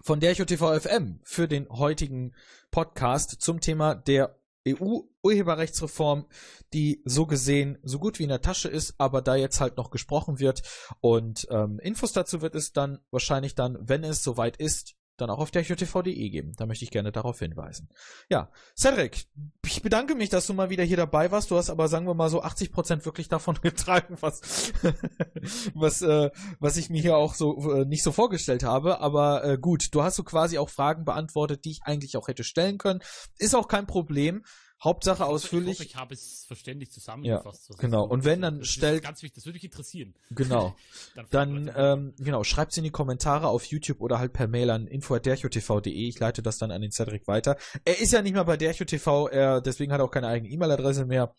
von 0.02 0.20
der 0.20 0.34
TV 0.34 0.80
FM 0.80 1.20
für 1.24 1.48
den 1.48 1.68
heutigen 1.68 2.34
Podcast 2.70 3.40
zum 3.40 3.60
Thema 3.60 3.94
der 3.94 4.40
EU-Urheberrechtsreform, 4.66 6.26
die 6.72 7.02
so 7.04 7.26
gesehen 7.26 7.78
so 7.82 7.98
gut 7.98 8.18
wie 8.18 8.24
in 8.24 8.28
der 8.28 8.42
Tasche 8.42 8.68
ist, 8.68 8.94
aber 8.98 9.22
da 9.22 9.34
jetzt 9.34 9.60
halt 9.60 9.76
noch 9.76 9.90
gesprochen 9.90 10.38
wird. 10.38 10.62
Und 11.00 11.46
ähm, 11.50 11.78
Infos 11.80 12.12
dazu 12.12 12.42
wird 12.42 12.54
es 12.54 12.72
dann 12.72 13.00
wahrscheinlich 13.10 13.54
dann, 13.54 13.78
wenn 13.80 14.04
es 14.04 14.22
soweit 14.22 14.56
ist, 14.56 14.96
dann 15.20 15.30
auch 15.30 15.38
auf 15.38 15.50
derchotv.de 15.50 16.30
geben. 16.30 16.52
Da 16.56 16.66
möchte 16.66 16.84
ich 16.84 16.90
gerne 16.90 17.12
darauf 17.12 17.38
hinweisen. 17.38 17.88
Ja, 18.28 18.50
Cedric, 18.76 19.26
ich 19.64 19.82
bedanke 19.82 20.14
mich, 20.14 20.28
dass 20.28 20.46
du 20.46 20.54
mal 20.54 20.70
wieder 20.70 20.84
hier 20.84 20.96
dabei 20.96 21.30
warst. 21.30 21.50
Du 21.50 21.56
hast 21.56 21.70
aber, 21.70 21.88
sagen 21.88 22.06
wir 22.06 22.14
mal 22.14 22.30
so, 22.30 22.42
80 22.42 22.72
Prozent 22.72 23.04
wirklich 23.04 23.28
davon 23.28 23.58
getragen, 23.62 24.16
was, 24.20 24.72
was, 25.74 26.02
äh, 26.02 26.30
was 26.58 26.76
ich 26.76 26.90
mir 26.90 27.00
hier 27.00 27.16
auch 27.16 27.34
so 27.34 27.72
äh, 27.72 27.84
nicht 27.84 28.02
so 28.02 28.12
vorgestellt 28.12 28.62
habe. 28.62 29.00
Aber 29.00 29.44
äh, 29.44 29.58
gut, 29.58 29.94
du 29.94 30.02
hast 30.02 30.16
so 30.16 30.24
quasi 30.24 30.58
auch 30.58 30.70
Fragen 30.70 31.04
beantwortet, 31.04 31.64
die 31.64 31.72
ich 31.72 31.82
eigentlich 31.84 32.16
auch 32.16 32.28
hätte 32.28 32.44
stellen 32.44 32.78
können. 32.78 33.00
Ist 33.38 33.54
auch 33.54 33.68
kein 33.68 33.86
Problem. 33.86 34.44
Hauptsache 34.82 35.26
ausführlich. 35.26 35.72
Ich, 35.72 35.78
hoffe, 35.78 35.88
ich 35.88 35.96
habe 35.96 36.14
es 36.14 36.44
verständlich 36.46 36.90
zusammengefasst. 36.90 37.68
Ja, 37.68 37.76
genau. 37.78 38.04
Und 38.04 38.24
wenn 38.24 38.40
dann 38.40 38.60
das 38.60 38.68
stellt. 38.68 39.02
Ganz 39.02 39.22
wichtig, 39.22 39.34
das 39.34 39.44
würde 39.44 39.56
mich 39.56 39.64
interessieren. 39.64 40.14
Genau. 40.30 40.74
dann, 41.14 41.26
dann 41.30 41.72
ähm, 41.76 42.14
genau, 42.18 42.44
schreibt 42.44 42.76
in 42.78 42.84
die 42.84 42.90
Kommentare 42.90 43.48
auf 43.48 43.64
YouTube 43.64 44.00
oder 44.00 44.18
halt 44.18 44.32
per 44.32 44.48
Mail 44.48 44.70
an 44.70 44.86
info.derchotv.de. 44.86 45.92
Ich 45.92 46.18
leite 46.18 46.42
das 46.42 46.58
dann 46.58 46.70
an 46.70 46.80
den 46.80 46.92
Cedric 46.92 47.26
weiter. 47.26 47.56
Er 47.84 48.00
ist 48.00 48.12
ja 48.12 48.22
nicht 48.22 48.32
mehr 48.32 48.44
bei 48.44 48.56
derchotv, 48.56 49.28
er, 49.30 49.60
deswegen 49.60 49.92
hat 49.92 50.00
er 50.00 50.04
auch 50.04 50.10
keine 50.10 50.28
eigene 50.28 50.50
E-Mail-Adresse 50.50 51.04
mehr. 51.04 51.34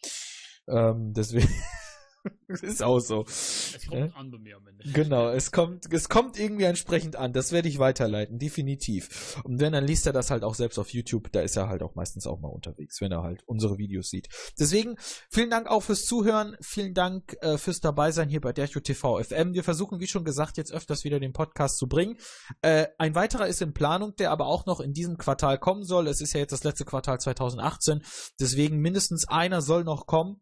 Ähm, 0.68 1.14
deswegen. 1.14 1.50
ist 2.48 2.84
auch 2.84 3.00
so. 3.00 3.24
Es 3.26 3.88
kommt 3.88 4.12
ja? 4.12 4.16
an 4.16 4.32
bei 4.32 4.38
mir 4.38 4.58
am 4.58 4.68
Ende. 4.68 4.84
Genau, 4.92 5.30
es 5.30 5.52
kommt, 5.52 5.92
es 5.92 6.10
kommt 6.10 6.40
irgendwie 6.40 6.64
entsprechend 6.64 7.16
an. 7.16 7.34
Das 7.34 7.52
werde 7.52 7.68
ich 7.68 7.80
weiterleiten, 7.80 8.40
definitiv. 8.40 9.42
Und 9.44 9.60
wenn, 9.60 9.74
dann 9.74 9.86
liest 9.86 10.06
er 10.06 10.14
das 10.14 10.32
halt 10.32 10.44
auch 10.44 10.56
selbst 10.56 10.78
auf 10.78 10.90
YouTube. 10.90 11.32
Da 11.32 11.42
ist 11.42 11.56
er 11.56 11.70
halt 11.70 11.84
auch 11.84 11.96
meistens 11.96 12.28
auch 12.28 12.40
mal 12.40 12.50
unterwegs, 12.50 13.02
wenn 13.02 13.12
er 13.12 13.24
halt 13.24 13.44
unsere 13.46 13.78
Videos 13.78 14.10
sieht. 14.10 14.28
Deswegen, 14.60 14.96
vielen 15.30 15.50
Dank 15.50 15.68
auch 15.68 15.82
fürs 15.82 16.06
Zuhören. 16.06 16.56
Vielen 16.62 16.94
Dank 16.94 17.36
äh, 17.42 17.58
fürs 17.58 17.80
Dabeisein 17.80 18.30
hier 18.30 18.42
bei 18.42 18.54
Dercho 18.54 18.80
TV 18.80 19.22
FM. 19.24 19.54
Wir 19.54 19.64
versuchen, 19.64 20.00
wie 20.00 20.08
schon 20.08 20.26
gesagt, 20.26 20.58
jetzt 20.58 20.72
öfters 20.72 21.04
wieder 21.04 21.20
den 21.20 21.34
Podcast 21.34 21.78
zu 21.78 21.88
bringen. 21.88 22.18
Äh, 22.62 22.88
ein 22.98 23.16
weiterer 23.16 23.48
ist 23.48 23.62
in 23.62 23.74
Planung, 23.74 24.16
der 24.16 24.32
aber 24.32 24.46
auch 24.46 24.66
noch 24.66 24.80
in 24.80 24.94
diesem 24.94 25.18
Quartal 25.18 25.58
kommen 25.58 25.84
soll. 25.84 26.08
Es 26.08 26.22
ist 26.22 26.34
ja 26.34 26.40
jetzt 26.40 26.52
das 26.52 26.64
letzte 26.64 26.86
Quartal 26.86 27.20
2018. 27.20 28.02
Deswegen 28.40 28.80
mindestens 28.80 29.28
einer 29.28 29.62
soll 29.62 29.84
noch 29.84 30.06
kommen. 30.06 30.42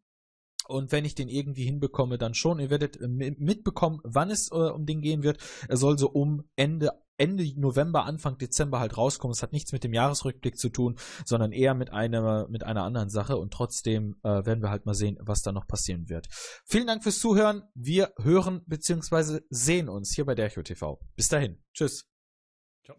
Und 0.70 0.92
wenn 0.92 1.06
ich 1.06 1.16
den 1.16 1.30
irgendwie 1.30 1.66
hinbekomme, 1.66 2.18
dann 2.18 2.34
schon. 2.34 2.60
Ihr 2.60 2.70
werdet 2.70 3.00
äh, 3.02 3.08
mitbekommen, 3.08 4.00
wann 4.04 4.30
es 4.30 4.52
äh, 4.52 4.56
um 4.56 4.86
den 4.86 5.02
gehen 5.02 5.24
wird. 5.24 5.40
Er 5.68 5.78
soll 5.78 5.98
so 5.98 6.10
um 6.10 6.44
Ende 6.56 6.92
Ende 7.18 7.44
November, 7.60 8.06
Anfang 8.06 8.38
Dezember 8.38 8.80
halt 8.80 8.96
rauskommen. 8.96 9.34
Es 9.34 9.44
hat 9.44 9.52
nichts 9.52 9.74
mit 9.74 9.84
dem 9.84 9.94
Jahresrückblick 9.94 10.58
zu 10.58 10.70
tun, 10.70 10.98
sondern 11.26 11.52
eher 11.52 11.74
mit 11.74 11.92
einer, 11.92 12.48
mit 12.48 12.64
einer 12.64 12.84
anderen 12.84 13.10
Sache. 13.10 13.36
Und 13.38 13.52
trotzdem 13.52 14.16
äh, 14.24 14.46
werden 14.46 14.64
wir 14.64 14.70
halt 14.70 14.86
mal 14.86 14.94
sehen, 14.94 15.18
was 15.20 15.42
da 15.42 15.52
noch 15.52 15.68
passieren 15.68 16.08
wird. 16.08 16.28
Vielen 16.66 16.88
Dank 16.88 17.04
fürs 17.04 17.20
Zuhören. 17.20 17.64
Wir 17.74 18.14
hören 18.22 18.62
bzw. 18.68 19.42
sehen 19.50 19.90
uns 19.90 20.16
hier 20.16 20.26
bei 20.26 20.36
Dercho 20.36 20.62
TV. 20.62 21.00
Bis 21.18 21.28
dahin. 21.28 21.62
Tschüss. 21.74 22.06
Ciao. 22.86 22.96